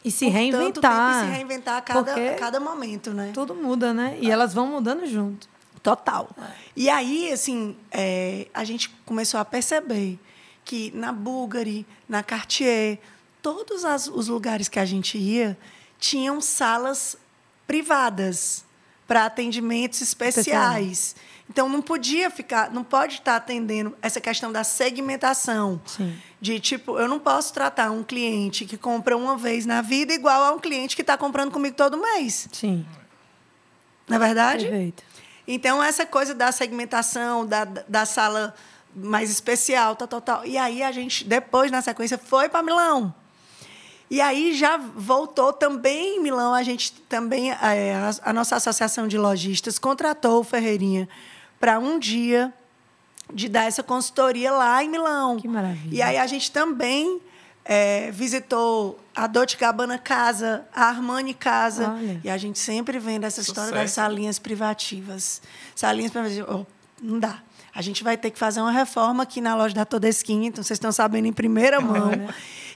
E 0.04 0.10
se 0.10 0.28
reinventar. 0.28 0.64
tanto 0.66 0.80
tempo 0.80 0.94
e 0.94 1.20
se 1.26 1.36
reinventar 1.36 1.76
a 1.76 1.80
cada, 1.80 2.02
Porque 2.04 2.20
a 2.20 2.34
cada 2.36 2.58
momento, 2.60 3.12
né? 3.12 3.30
Tudo 3.32 3.54
muda, 3.54 3.94
né? 3.94 4.16
E 4.20 4.30
elas 4.30 4.52
vão 4.52 4.66
mudando 4.66 5.06
junto. 5.06 5.48
Total. 5.82 6.28
E 6.76 6.88
aí, 6.88 7.32
assim, 7.32 7.76
é, 7.90 8.46
a 8.54 8.62
gente 8.64 8.88
começou 9.04 9.38
a 9.40 9.44
perceber 9.44 10.18
que 10.64 10.90
na 10.94 11.12
Bulgari, 11.12 11.86
na 12.08 12.22
Cartier, 12.22 12.98
todos 13.40 13.84
as- 13.84 14.06
os 14.08 14.28
lugares 14.28 14.68
que 14.68 14.78
a 14.78 14.84
gente 14.84 15.18
ia 15.18 15.56
tinham 15.98 16.40
salas 16.40 17.16
privadas 17.66 18.64
para 19.12 19.26
atendimentos 19.26 20.00
especiais. 20.00 21.14
Então 21.46 21.68
não 21.68 21.82
podia 21.82 22.30
ficar, 22.30 22.70
não 22.70 22.82
pode 22.82 23.16
estar 23.16 23.36
atendendo 23.36 23.94
essa 24.00 24.22
questão 24.22 24.50
da 24.50 24.64
segmentação. 24.64 25.78
Sim. 25.84 26.16
De 26.40 26.58
tipo, 26.58 26.98
eu 26.98 27.06
não 27.06 27.18
posso 27.18 27.52
tratar 27.52 27.90
um 27.90 28.02
cliente 28.02 28.64
que 28.64 28.78
compra 28.78 29.14
uma 29.14 29.36
vez 29.36 29.66
na 29.66 29.82
vida 29.82 30.14
igual 30.14 30.42
a 30.42 30.52
um 30.52 30.58
cliente 30.58 30.96
que 30.96 31.02
está 31.02 31.18
comprando 31.18 31.50
comigo 31.50 31.76
todo 31.76 31.98
mês. 31.98 32.48
Sim. 32.52 32.86
Não 34.08 34.16
é 34.16 34.18
verdade? 34.18 34.64
Perfeito. 34.64 35.04
Então, 35.46 35.82
essa 35.82 36.06
coisa 36.06 36.34
da 36.34 36.50
segmentação, 36.50 37.44
da, 37.44 37.64
da 37.64 38.06
sala 38.06 38.54
mais 38.94 39.30
especial, 39.30 39.94
tal, 39.94 40.08
tal, 40.08 40.20
tal. 40.22 40.46
E 40.46 40.56
aí 40.56 40.82
a 40.82 40.90
gente, 40.90 41.22
depois, 41.22 41.70
na 41.70 41.82
sequência, 41.82 42.16
foi 42.16 42.48
para 42.48 42.62
Milão. 42.62 43.14
E 44.12 44.20
aí 44.20 44.54
já 44.54 44.76
voltou 44.76 45.54
também 45.54 46.18
em 46.18 46.22
Milão. 46.22 46.52
A 46.52 46.62
gente 46.62 46.92
também, 47.08 47.50
é, 47.50 47.94
a, 47.94 48.28
a 48.28 48.32
nossa 48.34 48.56
associação 48.56 49.08
de 49.08 49.16
lojistas 49.16 49.78
contratou 49.78 50.40
o 50.40 50.44
Ferreirinha 50.44 51.08
para 51.58 51.78
um 51.78 51.98
dia 51.98 52.52
de 53.32 53.48
dar 53.48 53.64
essa 53.64 53.82
consultoria 53.82 54.52
lá 54.52 54.84
em 54.84 54.90
Milão. 54.90 55.38
Que 55.38 55.48
maravilha. 55.48 55.94
E 55.96 56.02
aí 56.02 56.18
a 56.18 56.26
gente 56.26 56.50
também 56.50 57.22
é, 57.64 58.10
visitou 58.10 59.00
a 59.16 59.26
Dolce 59.26 59.56
Gabbana 59.56 59.96
Casa, 59.96 60.66
a 60.74 60.84
Armani 60.90 61.32
Casa. 61.32 61.94
Olha. 61.94 62.20
E 62.22 62.28
a 62.28 62.36
gente 62.36 62.58
sempre 62.58 62.98
vendo 62.98 63.24
essa 63.24 63.40
história 63.40 63.70
Sucesso. 63.70 63.82
das 63.82 63.92
salinhas 63.92 64.38
privativas. 64.38 65.40
Salinhas 65.74 66.12
privativas. 66.12 66.54
Oh, 66.54 66.66
não 67.00 67.18
dá. 67.18 67.38
A 67.74 67.80
gente 67.80 68.04
vai 68.04 68.18
ter 68.18 68.30
que 68.30 68.38
fazer 68.38 68.60
uma 68.60 68.72
reforma 68.72 69.22
aqui 69.22 69.40
na 69.40 69.54
loja 69.54 69.74
da 69.74 69.86
Todesquim, 69.86 70.44
então 70.44 70.62
vocês 70.62 70.76
estão 70.76 70.92
sabendo 70.92 71.28
em 71.28 71.32
primeira 71.32 71.80
mão. 71.80 72.10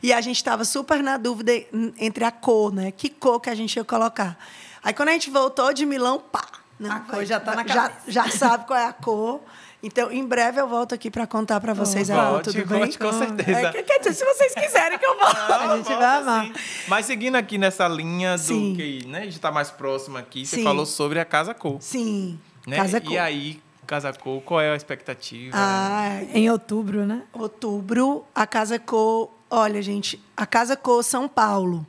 E 0.03 0.13
a 0.13 0.21
gente 0.21 0.37
estava 0.37 0.65
super 0.65 1.03
na 1.03 1.17
dúvida 1.17 1.53
en- 1.55 1.93
entre 1.99 2.25
a 2.25 2.31
cor, 2.31 2.73
né? 2.73 2.91
Que 2.91 3.09
cor 3.09 3.41
que 3.41 3.51
a 3.51 3.55
gente 3.55 3.77
ia 3.77 3.85
colocar. 3.85 4.39
Aí 4.83 4.93
quando 4.93 5.09
a 5.09 5.13
gente 5.13 5.31
voltou 5.31 5.73
de 5.73 5.85
Milão, 5.87 6.19
pá! 6.21 6.45
Não, 6.79 6.93
A 6.93 7.01
cor 7.01 7.25
já 7.25 7.41
tá 7.41 7.55
na 7.55 7.67
já, 7.67 7.75
cabeça. 7.89 8.01
já 8.07 8.29
sabe 8.31 8.67
qual 8.67 8.79
é 8.79 8.85
a 8.85 8.93
cor. 8.93 9.41
Então, 9.83 10.11
em 10.11 10.25
breve 10.27 10.61
eu 10.61 10.67
volto 10.69 10.95
aqui 10.95 11.11
para 11.11 11.27
contar 11.27 11.61
para 11.61 11.73
vocês 11.73 12.11
a 12.11 12.15
cor, 12.17 12.25
Volte, 12.33 12.45
tudo 12.53 12.67
bem? 12.67 12.79
volte, 12.81 12.99
com 12.99 13.13
certeza. 13.13 13.59
É, 13.69 13.73
que- 13.73 13.83
quer 13.83 13.99
dizer, 13.99 14.15
se 14.15 14.25
vocês 14.25 14.55
quiserem 14.55 14.99
que 14.99 15.07
eu 15.07 15.17
volte. 15.19 15.53
A 15.53 15.77
gente 15.77 15.89
vai 15.95 16.19
amar. 16.19 16.51
Mas 16.89 17.07
seguindo 17.07 17.37
aqui 17.37 17.57
nessa 17.57 17.87
linha 17.89 18.33
do 18.37 18.43
Sim. 18.43 18.75
que 18.77 19.07
né, 19.07 19.21
a 19.21 19.25
gente 19.25 19.35
está 19.35 19.51
mais 19.51 19.71
próximo 19.71 20.19
aqui, 20.19 20.45
você 20.45 20.57
Sim. 20.57 20.65
falou 20.65 20.85
sobre 20.87 21.19
a 21.21 21.25
Casa 21.25 21.55
Cor. 21.55 21.79
Sim, 21.81 22.39
Né? 22.67 22.77
Casa 22.77 22.99
e 22.99 23.01
Cor. 23.01 23.19
aí, 23.19 23.63
Casa 23.87 24.13
Cor, 24.13 24.43
qual 24.43 24.61
é 24.61 24.73
a 24.73 24.77
expectativa? 24.77 25.57
Ah, 25.57 26.21
Em 26.35 26.51
outubro, 26.51 27.07
né? 27.07 27.23
outubro, 27.33 28.25
a 28.35 28.47
Casa 28.47 28.79
Cor. 28.79 29.31
Olha, 29.49 29.81
gente, 29.81 30.23
a 30.37 30.45
Casa 30.45 30.77
Cor 30.77 31.05
São 31.05 31.29
Paulo. 31.29 31.87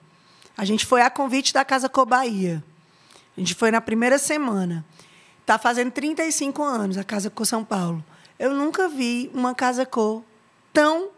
A 0.56 0.64
gente 0.64 0.86
foi 0.86 1.02
a 1.02 1.10
convite 1.10 1.54
da 1.54 1.66
Casa 1.66 1.90
Cor 1.90 2.06
Bahia. 2.06 2.64
A 3.36 3.40
gente 3.40 3.56
foi 3.56 3.72
na 3.72 3.82
primeira 3.82 4.18
semana. 4.20 4.86
Está 5.42 5.58
fazendo 5.58 5.92
35 5.92 6.64
anos 6.64 6.98
a 6.98 7.04
Casa 7.04 7.30
Cor 7.30 7.46
São 7.46 7.64
Paulo. 7.64 8.04
Eu 8.38 8.54
nunca 8.54 8.88
vi 8.88 9.32
uma 9.34 9.56
Casa 9.56 9.86
Cor 9.86 10.24
tão. 10.72 11.10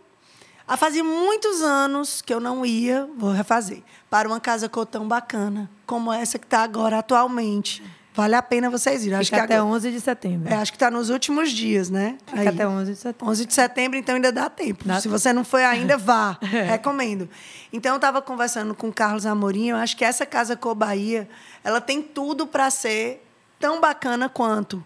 Ah, 0.65 0.77
fazia 0.77 1.03
muitos 1.03 1.61
anos 1.61 2.21
que 2.21 2.33
eu 2.33 2.39
não 2.39 2.65
ia, 2.65 3.09
vou 3.17 3.31
refazer, 3.31 3.81
para 4.09 4.27
uma 4.27 4.39
Casa 4.39 4.69
Cor 4.69 4.85
tão 4.85 5.07
bacana 5.07 5.69
como 5.85 6.13
essa 6.13 6.37
que 6.39 6.45
está 6.45 6.61
agora 6.61 6.99
atualmente. 6.99 7.83
Vale 8.19 8.35
a 8.35 8.41
pena 8.41 8.69
vocês 8.69 9.05
irem. 9.05 9.17
Acho 9.17 9.29
que 9.29 9.35
até 9.39 9.55
agora- 9.55 9.73
11 9.75 9.91
de 9.91 9.99
setembro. 10.01 10.49
é, 10.51 10.55
acho 10.55 10.71
que 10.71 10.75
está 10.75 10.91
nos 10.91 11.09
últimos 11.09 11.51
dias, 11.51 11.89
né? 11.89 12.17
Fica 12.27 12.41
Aí. 12.41 12.47
até 12.49 12.67
11 12.67 12.91
de 12.93 12.97
setembro. 12.99 13.31
11 13.31 13.45
de 13.45 13.53
setembro, 13.53 13.97
então 13.97 14.15
ainda 14.15 14.31
dá 14.31 14.49
tempo. 14.49 14.83
Dá 14.85 14.99
Se 14.99 15.07
você 15.07 15.31
não 15.31 15.43
foi 15.43 15.63
ainda, 15.63 15.95
vá. 15.97 16.37
É. 16.41 16.63
Recomendo. 16.63 17.29
Então, 17.71 17.93
eu 17.93 17.95
estava 17.97 18.21
conversando 18.21 18.73
com 18.75 18.89
o 18.89 18.93
Carlos 18.93 19.25
Amorim. 19.25 19.69
Eu 19.69 19.77
acho 19.77 19.95
que 19.95 20.03
essa 20.03 20.25
Casa 20.25 20.55
Cor 20.55 20.75
Bahia, 20.75 21.29
ela 21.63 21.79
tem 21.79 22.01
tudo 22.01 22.45
para 22.47 22.69
ser 22.69 23.25
tão 23.59 23.81
bacana 23.81 24.29
quanto, 24.29 24.81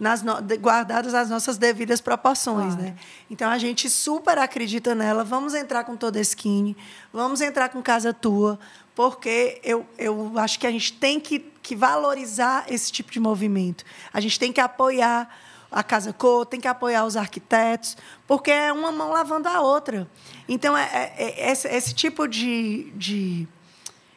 nas 0.00 0.20
no- 0.20 0.36
guardadas 0.60 1.14
as 1.14 1.30
nossas 1.30 1.56
devidas 1.58 2.00
proporções. 2.00 2.74
Claro. 2.74 2.82
Né? 2.90 2.96
Então, 3.30 3.48
a 3.50 3.56
gente 3.56 3.88
super 3.88 4.36
acredita 4.38 4.94
nela. 4.96 5.22
Vamos 5.22 5.54
entrar 5.54 5.84
com 5.84 5.96
toda 5.96 6.20
skin, 6.20 6.74
vamos 7.12 7.40
entrar 7.40 7.68
com 7.68 7.80
Casa 7.80 8.12
Tua, 8.12 8.58
porque 8.96 9.60
eu, 9.62 9.86
eu 9.98 10.32
acho 10.38 10.58
que 10.58 10.66
a 10.66 10.70
gente 10.70 10.94
tem 10.94 11.20
que, 11.20 11.38
que 11.62 11.76
valorizar 11.76 12.64
esse 12.68 12.90
tipo 12.90 13.12
de 13.12 13.20
movimento. 13.20 13.84
A 14.12 14.20
gente 14.20 14.38
tem 14.40 14.50
que 14.52 14.60
apoiar 14.60 15.28
a 15.70 15.82
Casa 15.82 16.12
Cor, 16.14 16.46
tem 16.46 16.58
que 16.58 16.66
apoiar 16.66 17.04
os 17.04 17.14
arquitetos, 17.16 17.94
porque 18.26 18.50
é 18.50 18.72
uma 18.72 18.90
mão 18.90 19.10
lavando 19.12 19.48
a 19.48 19.60
outra. 19.60 20.08
Então, 20.48 20.74
é, 20.76 21.12
é- 21.16 21.34
é 21.48 21.52
esse, 21.52 21.68
esse 21.68 21.94
tipo 21.94 22.26
de, 22.26 22.90
de, 22.94 23.46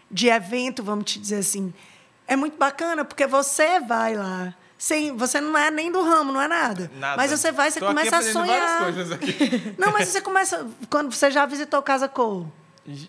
de 0.09 0.29
evento, 0.29 0.81
vamos 0.81 1.11
te 1.11 1.19
dizer 1.19 1.39
assim, 1.39 1.73
é 2.25 2.37
muito 2.37 2.57
bacana, 2.57 3.03
porque 3.03 3.27
você 3.27 3.81
vai 3.81 4.15
lá. 4.15 4.53
Sem, 4.77 5.13
você 5.17 5.41
não 5.41 5.57
é 5.57 5.69
nem 5.69 5.91
do 5.91 6.01
ramo, 6.01 6.31
não 6.31 6.41
é 6.41 6.47
nada. 6.47 6.89
Nada. 6.95 7.17
Mas 7.17 7.31
você 7.31 7.51
vai, 7.51 7.69
você 7.69 7.81
Tô 7.81 7.87
começa 7.87 8.15
a 8.15 8.21
sonhar. 8.21 8.47
várias 8.47 8.79
coisas 8.95 9.11
aqui. 9.11 9.75
Não, 9.77 9.91
mas 9.91 10.07
você 10.07 10.21
começa. 10.21 10.65
Quando 10.89 11.11
você 11.13 11.29
já 11.29 11.45
visitou 11.45 11.81
Casa 11.81 12.07
Cor? 12.07 12.45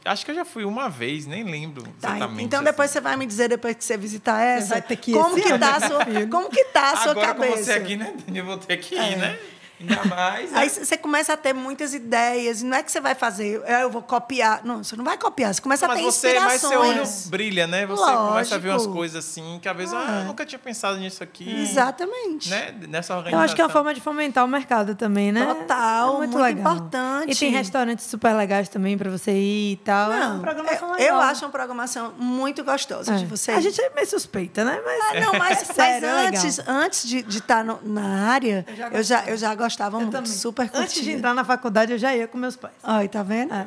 Acho 0.04 0.24
que 0.24 0.30
eu 0.30 0.34
já 0.34 0.44
fui 0.44 0.64
uma 0.64 0.88
vez, 0.88 1.26
nem 1.26 1.42
lembro 1.44 1.82
Tá, 2.00 2.16
exatamente. 2.16 2.44
então 2.44 2.62
depois 2.62 2.90
assim. 2.90 2.94
você 2.94 3.00
vai 3.00 3.16
me 3.16 3.26
dizer, 3.26 3.48
depois 3.48 3.74
que 3.76 3.84
você 3.84 3.96
visitar 3.96 4.40
essa, 4.42 4.68
vai 4.74 4.82
ter 4.82 4.96
que 4.96 5.10
ir 5.12 5.14
como, 5.14 5.34
que 5.36 5.58
tá 5.58 5.80
sua, 5.80 6.04
como 6.30 6.50
que 6.50 6.64
tá 6.66 6.92
a 6.92 6.96
sua 6.96 7.10
Agora 7.12 7.26
cabeça. 7.28 7.56
com 7.56 7.64
você 7.64 7.72
aqui, 7.72 7.96
né, 7.96 8.14
Dani? 8.26 8.38
Eu 8.38 8.44
vou 8.44 8.58
ter 8.58 8.76
que 8.78 8.94
ir, 8.94 9.16
né? 9.16 9.38
Ainda 9.80 10.04
mais. 10.04 10.54
Aí 10.54 10.66
né? 10.68 10.84
você 10.84 10.96
começa 10.96 11.32
a 11.32 11.36
ter 11.36 11.52
muitas 11.54 11.94
ideias. 11.94 12.60
e 12.60 12.64
Não 12.66 12.76
é 12.76 12.82
que 12.82 12.92
você 12.92 13.00
vai 13.00 13.14
fazer, 13.14 13.62
"Ah, 13.66 13.80
eu 13.80 13.90
vou 13.90 14.02
copiar. 14.02 14.60
Não, 14.64 14.84
você 14.84 14.94
não 14.96 15.04
vai 15.04 15.16
copiar. 15.16 15.54
Você 15.54 15.60
começa 15.62 15.86
a 15.86 15.88
Mas 15.88 15.98
ter 15.98 16.04
você, 16.04 16.40
mas 16.40 16.60
seu 16.60 16.70
olho 16.80 16.88
inspirações. 17.02 17.28
brilha, 17.28 17.66
né? 17.66 17.86
Você 17.86 18.12
começa 18.12 18.54
a 18.54 18.58
ver 18.58 18.68
umas 18.68 18.82
Lógico. 18.82 18.94
coisas 18.94 19.24
assim, 19.24 19.58
que 19.62 19.68
às 19.68 19.76
vezes, 19.76 19.94
ah, 19.94 20.20
eu 20.20 20.24
nunca 20.26 20.44
tinha 20.44 20.58
pensado 20.58 20.98
nisso 20.98 21.22
aqui. 21.22 21.48
Exatamente. 21.62 22.48
Né? 22.50 22.74
Nessa 22.88 23.12
Eu 23.14 23.18
organização. 23.18 23.44
acho 23.44 23.54
que 23.54 23.60
é 23.60 23.64
uma 23.64 23.70
forma 23.70 23.94
de 23.94 24.00
fomentar 24.00 24.44
o 24.44 24.48
mercado 24.48 24.94
também, 24.94 25.32
né? 25.32 25.44
Total, 25.46 26.08
é 26.14 26.18
muito, 26.18 26.32
muito 26.32 26.42
legal. 26.42 26.74
importante. 26.74 27.32
E 27.32 27.34
tem 27.36 27.50
restaurantes 27.50 28.06
super 28.06 28.34
legais 28.34 28.68
também 28.68 28.96
pra 28.98 29.10
você 29.10 29.32
ir 29.32 29.72
e 29.72 29.76
tal. 29.78 30.12
é 30.12 30.16
uma 30.16 30.28
Não, 30.34 30.40
programação 30.40 30.88
eu, 30.88 30.94
legal. 30.96 31.08
eu 31.16 31.20
acho 31.20 31.44
uma 31.44 31.50
programação 31.50 32.12
muito 32.18 32.62
gostosa 32.64 33.16
de 33.16 33.24
É. 33.24 33.26
você. 33.26 33.50
A 33.52 33.60
gente 33.60 33.80
é 33.80 33.90
meio 33.94 34.06
suspeita, 34.06 34.64
né? 34.64 34.80
Mas, 34.84 35.00
Ah, 35.00 35.20
não, 35.20 35.38
mas, 35.38 35.62
é 35.70 35.72
sério, 35.72 36.06
é 36.08 36.12
mas 36.12 36.24
legal. 36.24 36.42
antes, 36.44 36.58
antes 36.68 37.08
de 37.08 37.18
estar 37.38 37.64
na 37.64 38.30
área, 38.30 38.64
Eu 38.68 38.76
já 38.76 38.88
eu 38.90 39.02
já, 39.02 39.24
eu 39.26 39.36
já 39.36 39.50
gostava 39.70 39.96
Eu 39.96 40.00
muito. 40.00 40.12
também. 40.12 40.30
Super 40.30 40.64
curtida. 40.68 40.82
Antes 40.84 41.02
de 41.02 41.12
entrar 41.12 41.32
na 41.34 41.44
faculdade, 41.44 41.92
eu 41.92 41.98
já 41.98 42.14
ia 42.14 42.26
com 42.26 42.36
meus 42.36 42.56
pais. 42.56 42.74
Olha, 42.82 43.08
tá 43.08 43.22
vendo? 43.22 43.54
É. 43.54 43.66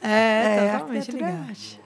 É, 0.00 0.08
É, 0.66 0.72
totalmente 0.72 1.10
é 1.10 1.12
ligado. 1.12 1.48
arte. 1.48 1.80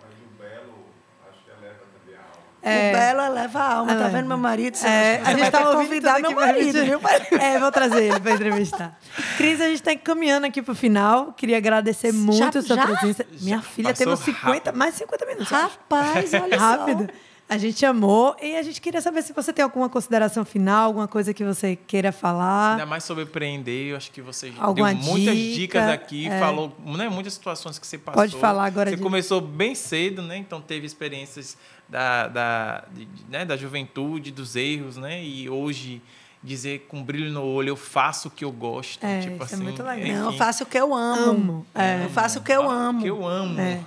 É. 2.65 2.91
O 2.91 2.97
Belo 2.97 3.21
eleva 3.23 3.59
a 3.59 3.75
alma, 3.75 3.89
tá 3.93 3.95
Eleva. 4.03 4.11
vendo 4.11 4.29
meu 4.29 4.37
marido? 4.39 4.79
É, 4.87 5.21
a 5.25 5.35
gente 5.37 5.51
tá 5.51 5.65
convidar 5.73 6.15
tudo 6.17 6.29
meu 6.29 6.41
marido, 6.41 6.85
viu? 6.85 7.01
É, 7.41 7.59
vou 7.59 7.73
trazer 7.73 8.05
ele 8.05 8.21
pra 8.21 8.31
entrevistar. 8.33 8.97
Cris, 9.37 9.61
a 9.61 9.67
gente 9.67 9.83
tá 9.83 9.97
caminhando 9.97 10.47
aqui 10.47 10.63
pro 10.63 10.73
final. 10.73 11.33
Queria 11.33 11.57
agradecer 11.57 12.13
muito 12.13 12.59
a 12.59 12.63
sua 12.63 12.77
já? 12.77 12.87
presença. 12.87 13.27
Minha 13.41 13.57
Já 13.57 13.63
filha 13.63 13.93
temos 13.95 14.21
50, 14.21 14.49
rápido. 14.53 14.77
mais 14.79 14.93
de 14.93 14.99
50 15.01 15.27
minutos. 15.27 15.49
Rapaz, 15.49 16.35
olha 16.35 16.55
só. 16.59 16.65
Rápido. 16.65 17.11
A 17.53 17.59
gente 17.59 17.85
amou 17.85 18.35
e 18.41 18.57
a 18.57 18.63
gente 18.63 18.81
queria 18.81 19.01
saber 19.03 19.21
se 19.23 19.35
você 19.35 19.53
tem 19.53 19.63
alguma 19.63 19.87
consideração 19.89 20.43
final, 20.43 20.87
alguma 20.87 21.07
coisa 21.07 21.35
que 21.35 21.45
você 21.45 21.77
queira 21.77 22.11
falar. 22.11 22.73
Ainda 22.73 22.87
mais 22.87 23.05
sobre 23.05 23.25
empreender, 23.25 23.91
eu 23.91 23.97
acho 23.99 24.11
que 24.11 24.23
você 24.23 24.51
Alguma 24.59 24.95
deu 24.95 25.05
muitas 25.05 25.37
dica, 25.37 25.55
dicas 25.55 25.89
aqui, 25.91 26.29
é. 26.29 26.39
falou 26.41 26.75
né, 26.85 27.11
muitas 27.11 27.35
situações 27.35 27.79
que 27.79 27.87
você 27.87 27.99
passou. 27.99 28.23
Pode 28.23 28.37
falar 28.37 28.65
agora 28.65 28.89
Você 28.91 28.97
de- 28.97 29.03
começou 29.03 29.41
bem 29.41 29.75
cedo, 29.75 30.23
né? 30.23 30.39
Então 30.39 30.63
teve 30.63 30.87
experiências 30.87 31.59
da, 31.89 32.27
da, 32.29 32.85
de- 32.91 33.07
né, 33.29 33.45
da 33.45 33.55
juventude, 33.57 34.31
dos 34.31 34.57
erros, 34.57 34.97
né? 34.97 35.23
E 35.23 35.51
hoje 35.51 36.01
dizer 36.43 36.87
com 36.89 37.03
brilho 37.05 37.31
no 37.31 37.43
olho, 37.45 37.69
eu 37.69 37.77
faço 37.77 38.29
o 38.29 38.31
que 38.31 38.45
eu 38.47 38.51
gosto. 38.51 39.05
É, 39.05 39.21
tipo 39.21 39.35
isso 39.35 39.53
é 39.53 39.57
assim, 39.57 39.63
muito 39.63 39.83
legal. 39.83 40.09
Não, 40.09 40.23
eu 40.25 40.29
enfim, 40.31 40.39
faço 40.39 40.65
o 40.65 40.67
que 40.67 40.79
eu 40.79 40.95
amo. 40.95 41.31
Amo, 41.31 41.67
é. 41.75 42.05
Eu 42.05 42.09
faço 42.09 42.39
o 42.39 42.43
que 42.43 42.51
eu 42.53 42.69
amo. 42.71 43.03
que 43.03 43.09
eu 43.09 43.27
amo. 43.27 43.61
É. 43.61 43.81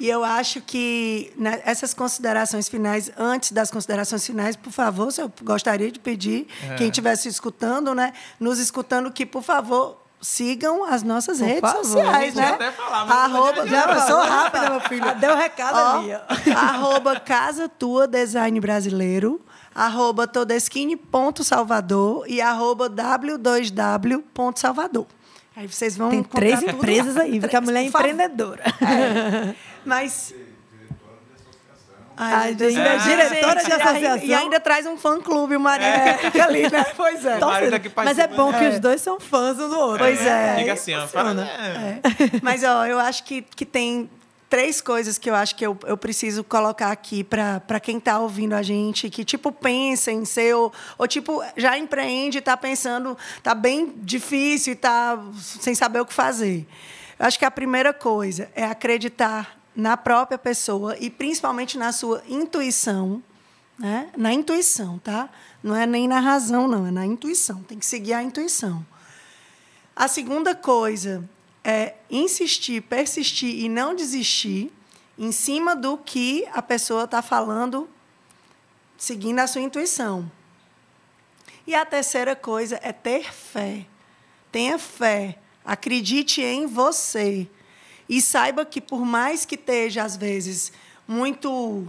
E 0.00 0.08
eu 0.08 0.24
acho 0.24 0.60
que 0.60 1.32
né, 1.36 1.60
essas 1.64 1.94
considerações 1.94 2.68
finais, 2.68 3.10
antes 3.16 3.52
das 3.52 3.70
considerações 3.70 4.26
finais, 4.26 4.56
por 4.56 4.72
favor, 4.72 5.08
eu 5.18 5.30
gostaria 5.42 5.90
de 5.92 6.00
pedir, 6.00 6.46
É. 6.70 6.74
quem 6.76 6.88
estivesse 6.88 7.28
escutando, 7.28 7.94
né, 7.94 8.12
nos 8.40 8.58
escutando, 8.58 9.10
que, 9.12 9.24
por 9.26 9.42
favor, 9.42 9.98
sigam 10.20 10.84
as 10.84 11.02
nossas 11.02 11.38
Por 11.38 11.46
redes 11.46 11.60
favor. 11.70 11.84
sociais, 11.84 12.34
né? 12.34 12.48
até 12.50 12.70
falar, 12.72 13.06
mas 13.06 13.18
Arroba, 13.18 13.58
eu 13.60 13.68
já 13.68 13.88
passou 13.88 14.20
rápida, 14.22 14.70
meu 14.70 14.80
filho. 14.82 15.14
Deu 15.16 15.32
o 15.32 15.36
recado 15.36 15.76
Ó, 15.76 15.98
ali, 15.98 16.12
ó. 16.14 16.20
arroba 16.58 17.18
Casa 17.20 17.68
Tua 17.68 18.06
Design 18.06 18.58
Brasileiro, 18.60 19.40
arroba 19.74 20.26
todesquine.salvador 20.28 22.24
e 22.28 22.40
arroba 22.40 22.88
w2w.salvador. 22.88 25.06
Aí 25.54 25.66
vocês 25.68 25.96
vão 25.96 26.10
Tem 26.10 26.22
três 26.22 26.60
tudo 26.60 26.70
empresas 26.72 27.14
lá. 27.16 27.22
aí, 27.22 27.38
porque 27.40 27.56
a 27.56 27.60
mulher 27.62 27.80
é 27.80 27.84
empreendedora. 27.84 28.62
Mas 29.84 30.34
Ai, 32.16 32.48
ainda 32.50 32.64
é 32.66 32.68
diretora 32.98 32.98
gente, 32.98 33.64
de 33.64 33.70
e 33.70 33.72
ainda- 33.72 33.84
associação. 33.84 34.24
E 34.28 34.34
ainda 34.34 34.60
traz 34.60 34.86
um 34.86 34.96
fã-clube, 34.96 35.56
o 35.56 35.60
marido 35.60 36.18
que 36.18 36.30
fica 36.30 36.44
ali, 36.44 36.70
né? 36.70 36.84
Pois 36.96 37.24
é. 37.24 37.38
Mas 37.96 38.18
é 38.18 38.26
bom 38.28 38.52
que 38.52 38.64
É. 38.64 38.68
os 38.68 38.78
dois 38.78 39.00
são 39.00 39.18
fãs 39.18 39.58
um 39.58 39.68
do 39.68 39.78
outro. 39.78 39.98
Pois 40.04 40.20
é. 40.24 40.56
Fica 40.58 40.72
assim, 40.74 40.94
ó. 40.94 41.02
funciona. 41.02 41.46
Fala, 41.46 41.48
é. 41.50 42.00
Mas, 42.42 42.62
ó, 42.64 42.86
eu 42.86 42.98
acho 42.98 43.24
que, 43.24 43.42
que 43.42 43.64
tem 43.64 44.08
três 44.52 44.82
coisas 44.82 45.16
que 45.16 45.30
eu 45.30 45.34
acho 45.34 45.56
que 45.56 45.66
eu, 45.66 45.78
eu 45.86 45.96
preciso 45.96 46.44
colocar 46.44 46.92
aqui 46.92 47.24
para 47.24 47.80
quem 47.80 47.96
está 47.96 48.18
ouvindo 48.18 48.52
a 48.52 48.60
gente, 48.60 49.08
que, 49.08 49.24
tipo, 49.24 49.50
pensa 49.50 50.12
em 50.12 50.26
ser, 50.26 50.54
ou, 50.54 50.70
ou 50.98 51.08
tipo, 51.08 51.42
já 51.56 51.78
empreende 51.78 52.36
e 52.36 52.40
está 52.40 52.54
pensando, 52.54 53.16
tá 53.42 53.54
bem 53.54 53.94
difícil 53.96 54.74
e 54.74 54.76
tá 54.76 55.18
sem 55.40 55.74
saber 55.74 56.00
o 56.00 56.04
que 56.04 56.12
fazer. 56.12 56.66
Eu 57.18 57.24
acho 57.24 57.38
que 57.38 57.46
a 57.46 57.50
primeira 57.50 57.94
coisa 57.94 58.50
é 58.54 58.62
acreditar 58.62 59.58
na 59.74 59.96
própria 59.96 60.36
pessoa 60.36 60.98
e 61.00 61.08
principalmente 61.08 61.78
na 61.78 61.90
sua 61.90 62.22
intuição, 62.28 63.22
né? 63.78 64.10
Na 64.14 64.34
intuição, 64.34 64.98
tá? 64.98 65.30
Não 65.62 65.74
é 65.74 65.86
nem 65.86 66.06
na 66.06 66.20
razão, 66.20 66.68
não, 66.68 66.86
é 66.86 66.90
na 66.90 67.06
intuição. 67.06 67.62
Tem 67.62 67.78
que 67.78 67.86
seguir 67.86 68.12
a 68.12 68.22
intuição. 68.22 68.84
A 69.96 70.08
segunda 70.08 70.54
coisa 70.54 71.26
é 71.64 71.94
insistir, 72.10 72.82
persistir 72.82 73.64
e 73.64 73.68
não 73.68 73.94
desistir 73.94 74.72
em 75.18 75.30
cima 75.30 75.76
do 75.76 75.96
que 75.96 76.46
a 76.52 76.60
pessoa 76.60 77.04
está 77.04 77.22
falando, 77.22 77.88
seguindo 78.96 79.38
a 79.38 79.46
sua 79.46 79.60
intuição. 79.60 80.30
E 81.66 81.74
a 81.74 81.84
terceira 81.84 82.34
coisa 82.34 82.78
é 82.82 82.92
ter 82.92 83.32
fé. 83.32 83.86
Tenha 84.50 84.78
fé. 84.78 85.38
Acredite 85.64 86.42
em 86.42 86.66
você. 86.66 87.48
E 88.08 88.20
saiba 88.20 88.66
que, 88.66 88.80
por 88.80 89.04
mais 89.04 89.44
que 89.44 89.54
esteja, 89.54 90.02
às 90.02 90.16
vezes, 90.16 90.72
muito. 91.06 91.86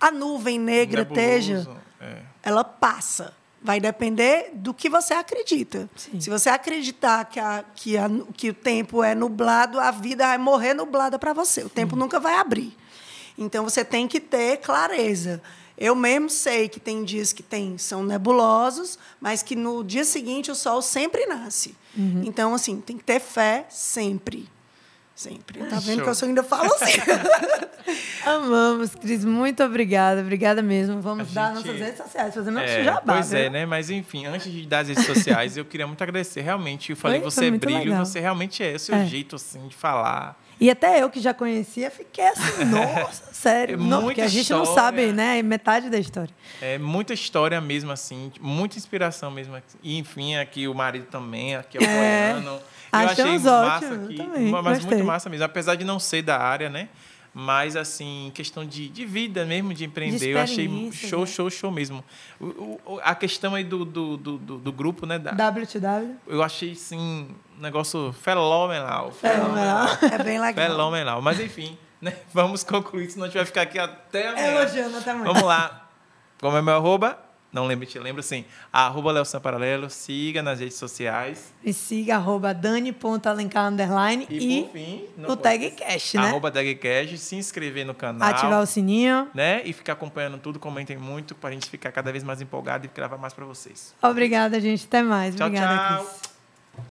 A 0.00 0.10
nuvem 0.10 0.58
negra 0.58 1.02
esteja, 1.02 1.58
Nebuloso, 1.58 1.80
é. 2.00 2.22
ela 2.42 2.64
passa. 2.64 3.36
Vai 3.60 3.80
depender 3.80 4.50
do 4.54 4.72
que 4.72 4.88
você 4.88 5.14
acredita. 5.14 5.90
Sim. 5.96 6.20
Se 6.20 6.30
você 6.30 6.48
acreditar 6.48 7.24
que, 7.24 7.40
a, 7.40 7.64
que, 7.74 7.96
a, 7.96 8.08
que 8.36 8.50
o 8.50 8.54
tempo 8.54 9.02
é 9.02 9.14
nublado, 9.14 9.80
a 9.80 9.90
vida 9.90 10.26
vai 10.26 10.38
morrer 10.38 10.74
nublada 10.74 11.18
para 11.18 11.32
você. 11.32 11.62
O 11.62 11.68
tempo 11.68 11.96
nunca 11.96 12.20
vai 12.20 12.36
abrir. 12.36 12.76
Então 13.36 13.64
você 13.64 13.84
tem 13.84 14.06
que 14.06 14.20
ter 14.20 14.58
clareza. 14.58 15.42
Eu 15.76 15.94
mesmo 15.94 16.28
sei 16.28 16.68
que 16.68 16.80
tem 16.80 17.04
dias 17.04 17.32
que 17.32 17.42
tem, 17.42 17.78
são 17.78 18.02
nebulosos, 18.02 18.98
mas 19.20 19.44
que 19.44 19.54
no 19.54 19.84
dia 19.84 20.04
seguinte 20.04 20.50
o 20.50 20.54
sol 20.54 20.82
sempre 20.82 21.24
nasce. 21.26 21.76
Uhum. 21.96 22.22
Então, 22.24 22.52
assim, 22.52 22.80
tem 22.80 22.98
que 22.98 23.04
ter 23.04 23.20
fé 23.20 23.64
sempre. 23.70 24.48
Sempre. 25.18 25.58
Tá 25.64 25.80
vendo 25.80 25.96
Show. 25.96 26.04
que 26.04 26.10
eu 26.10 26.14
só 26.14 26.26
ainda 26.26 26.44
falo 26.44 26.72
assim? 26.74 26.92
Amamos, 28.24 28.94
Cris. 28.94 29.24
Muito 29.24 29.64
obrigada. 29.64 30.20
Obrigada 30.20 30.62
mesmo. 30.62 31.00
Vamos 31.00 31.30
A 31.30 31.40
dar 31.40 31.56
gente- 31.56 31.66
nossas 31.66 31.80
redes 31.80 31.96
sociais, 31.98 32.34
fazer 32.34 32.50
nosso 32.52 32.66
É, 32.66 32.84
jabá. 32.84 33.14
pois 33.14 33.32
é, 33.32 33.42
viu? 33.42 33.50
né? 33.50 33.66
Mas 33.66 33.90
enfim, 33.90 34.26
antes 34.26 34.52
de 34.52 34.64
dar 34.64 34.80
as 34.80 34.88
redes 34.88 35.04
sociais, 35.06 35.56
eu 35.56 35.64
queria 35.64 35.88
muito 35.88 36.00
agradecer. 36.02 36.40
Realmente, 36.42 36.90
eu 36.90 36.96
falei, 36.96 37.20
Foi? 37.20 37.30
você 37.32 37.40
Foi 37.48 37.48
é 37.48 37.58
brilho, 37.58 37.78
legal. 37.90 38.04
você 38.06 38.20
realmente 38.20 38.62
é. 38.62 38.74
O 38.74 38.78
seu 38.78 38.94
É. 38.94 39.06
jeito, 39.06 39.34
assim, 39.34 39.66
de 39.66 39.74
falar. 39.74 40.40
E 40.60 40.70
até 40.70 41.02
eu 41.02 41.10
que 41.10 41.20
já 41.20 41.34
conhecia, 41.34 41.90
fiquei 41.90 42.28
assim, 42.28 42.64
nossa, 42.70 43.32
sério. 43.32 43.74
É 43.74 43.76
não, 43.78 44.02
porque 44.02 44.20
a 44.20 44.28
gente 44.28 44.50
não 44.52 44.62
história. 44.62 44.82
sabe, 44.82 45.12
né, 45.12 45.42
metade 45.42 45.88
da 45.90 45.98
história. 45.98 46.32
É 46.62 46.78
muita 46.78 47.12
história 47.12 47.60
mesmo, 47.60 47.90
assim, 47.90 48.30
muita 48.40 48.76
inspiração 48.78 49.30
mesmo. 49.32 49.56
E, 49.82 49.98
enfim, 49.98 50.36
aqui 50.36 50.68
o 50.68 50.74
marido 50.74 51.06
também, 51.06 51.56
aqui 51.56 51.78
apoiando. 52.92 53.04
Eu 53.04 53.10
achei 53.10 53.24
Achamos 53.24 53.42
massa 53.44 53.86
ótimo, 53.86 54.04
aqui, 54.04 54.14
também, 54.16 54.50
mas 54.50 54.64
gostei. 54.78 54.86
muito 54.96 55.04
massa 55.06 55.28
mesmo. 55.30 55.44
Apesar 55.44 55.74
de 55.74 55.84
não 55.84 55.98
ser 55.98 56.22
da 56.22 56.38
área, 56.38 56.68
né? 56.68 56.88
Mas, 57.34 57.76
assim, 57.76 58.32
questão 58.34 58.64
de, 58.66 58.88
de 58.88 59.04
vida 59.04 59.44
mesmo, 59.44 59.72
de 59.72 59.84
empreender, 59.84 60.18
De 60.18 60.30
eu 60.30 60.40
achei 60.40 60.66
show, 60.92 61.20
né? 61.20 61.26
show, 61.26 61.50
show 61.50 61.70
mesmo. 61.70 62.02
O, 62.40 62.80
o- 62.84 63.00
a 63.04 63.14
questão 63.14 63.54
aí 63.54 63.62
do, 63.62 63.84
do, 63.84 64.16
do, 64.16 64.38
do- 64.38 64.72
grupo, 64.72 65.06
né? 65.06 65.18
Da, 65.18 65.32
W2W. 65.52 66.14
eu 66.26 66.42
achei, 66.42 66.72
assim, 66.72 66.98
um 66.98 67.60
negócio 67.62 68.12
fenomenal. 68.22 69.12
Fenomenal. 69.12 69.86
É 70.10 70.22
bem 70.24 70.40
legal. 70.40 70.68
Fenomenal. 70.70 71.22
Mas, 71.22 71.38
enfim, 71.38 71.78
né? 72.00 72.14
Vamos 72.32 72.64
concluir, 72.64 73.08
senão 73.10 73.24
a 73.26 73.28
gente 73.28 73.36
vai 73.36 73.44
ficar 73.46 73.62
aqui 73.62 73.78
até 73.78 74.28
amanhã. 74.30 74.46
Elogiando 74.62 74.96
até 74.96 75.10
amanhã. 75.10 75.26
Vamos 75.26 75.42
lá. 75.42 75.88
Como 76.40 76.56
é 76.56 76.62
meu 76.62 76.74
arroba? 76.74 77.18
Não 77.58 77.66
lembro, 77.66 77.84
te 77.86 77.98
lembro 77.98 78.22
sim. 78.22 78.44
Arroba 78.72 79.10
Léo 79.10 79.24
Sam 79.24 79.40
Paralelo. 79.40 79.90
Siga 79.90 80.42
nas 80.44 80.60
redes 80.60 80.76
sociais. 80.76 81.52
Me 81.64 81.72
siga, 81.72 82.14
arroba 82.14 82.54
dani.alencar, 82.54 83.66
underline. 83.66 84.28
E, 84.30 84.58
E, 84.58 84.62
por 84.62 84.72
fim, 84.72 85.04
no 85.16 85.36
TagCast, 85.36 86.16
né? 86.16 86.28
Arroba 86.28 86.52
TagCast. 86.52 87.18
Se 87.18 87.34
inscrever 87.34 87.84
no 87.84 87.94
canal. 87.94 88.28
Ativar 88.28 88.62
o 88.62 88.66
sininho. 88.66 89.26
Né? 89.34 89.60
E 89.64 89.72
ficar 89.72 89.94
acompanhando 89.94 90.38
tudo. 90.38 90.60
Comentem 90.60 90.96
muito 90.96 91.34
pra 91.34 91.50
gente 91.50 91.68
ficar 91.68 91.90
cada 91.90 92.12
vez 92.12 92.22
mais 92.22 92.40
empolgado 92.40 92.86
e 92.86 92.90
gravar 92.94 93.18
mais 93.18 93.34
pra 93.34 93.44
vocês. 93.44 93.92
Obrigada, 94.00 94.60
gente. 94.60 94.84
Até 94.84 95.02
mais. 95.02 95.34
Tchau, 95.34 95.48
Obrigada, 95.48 95.96
tchau. 95.96 96.04
Cris. 96.04 96.27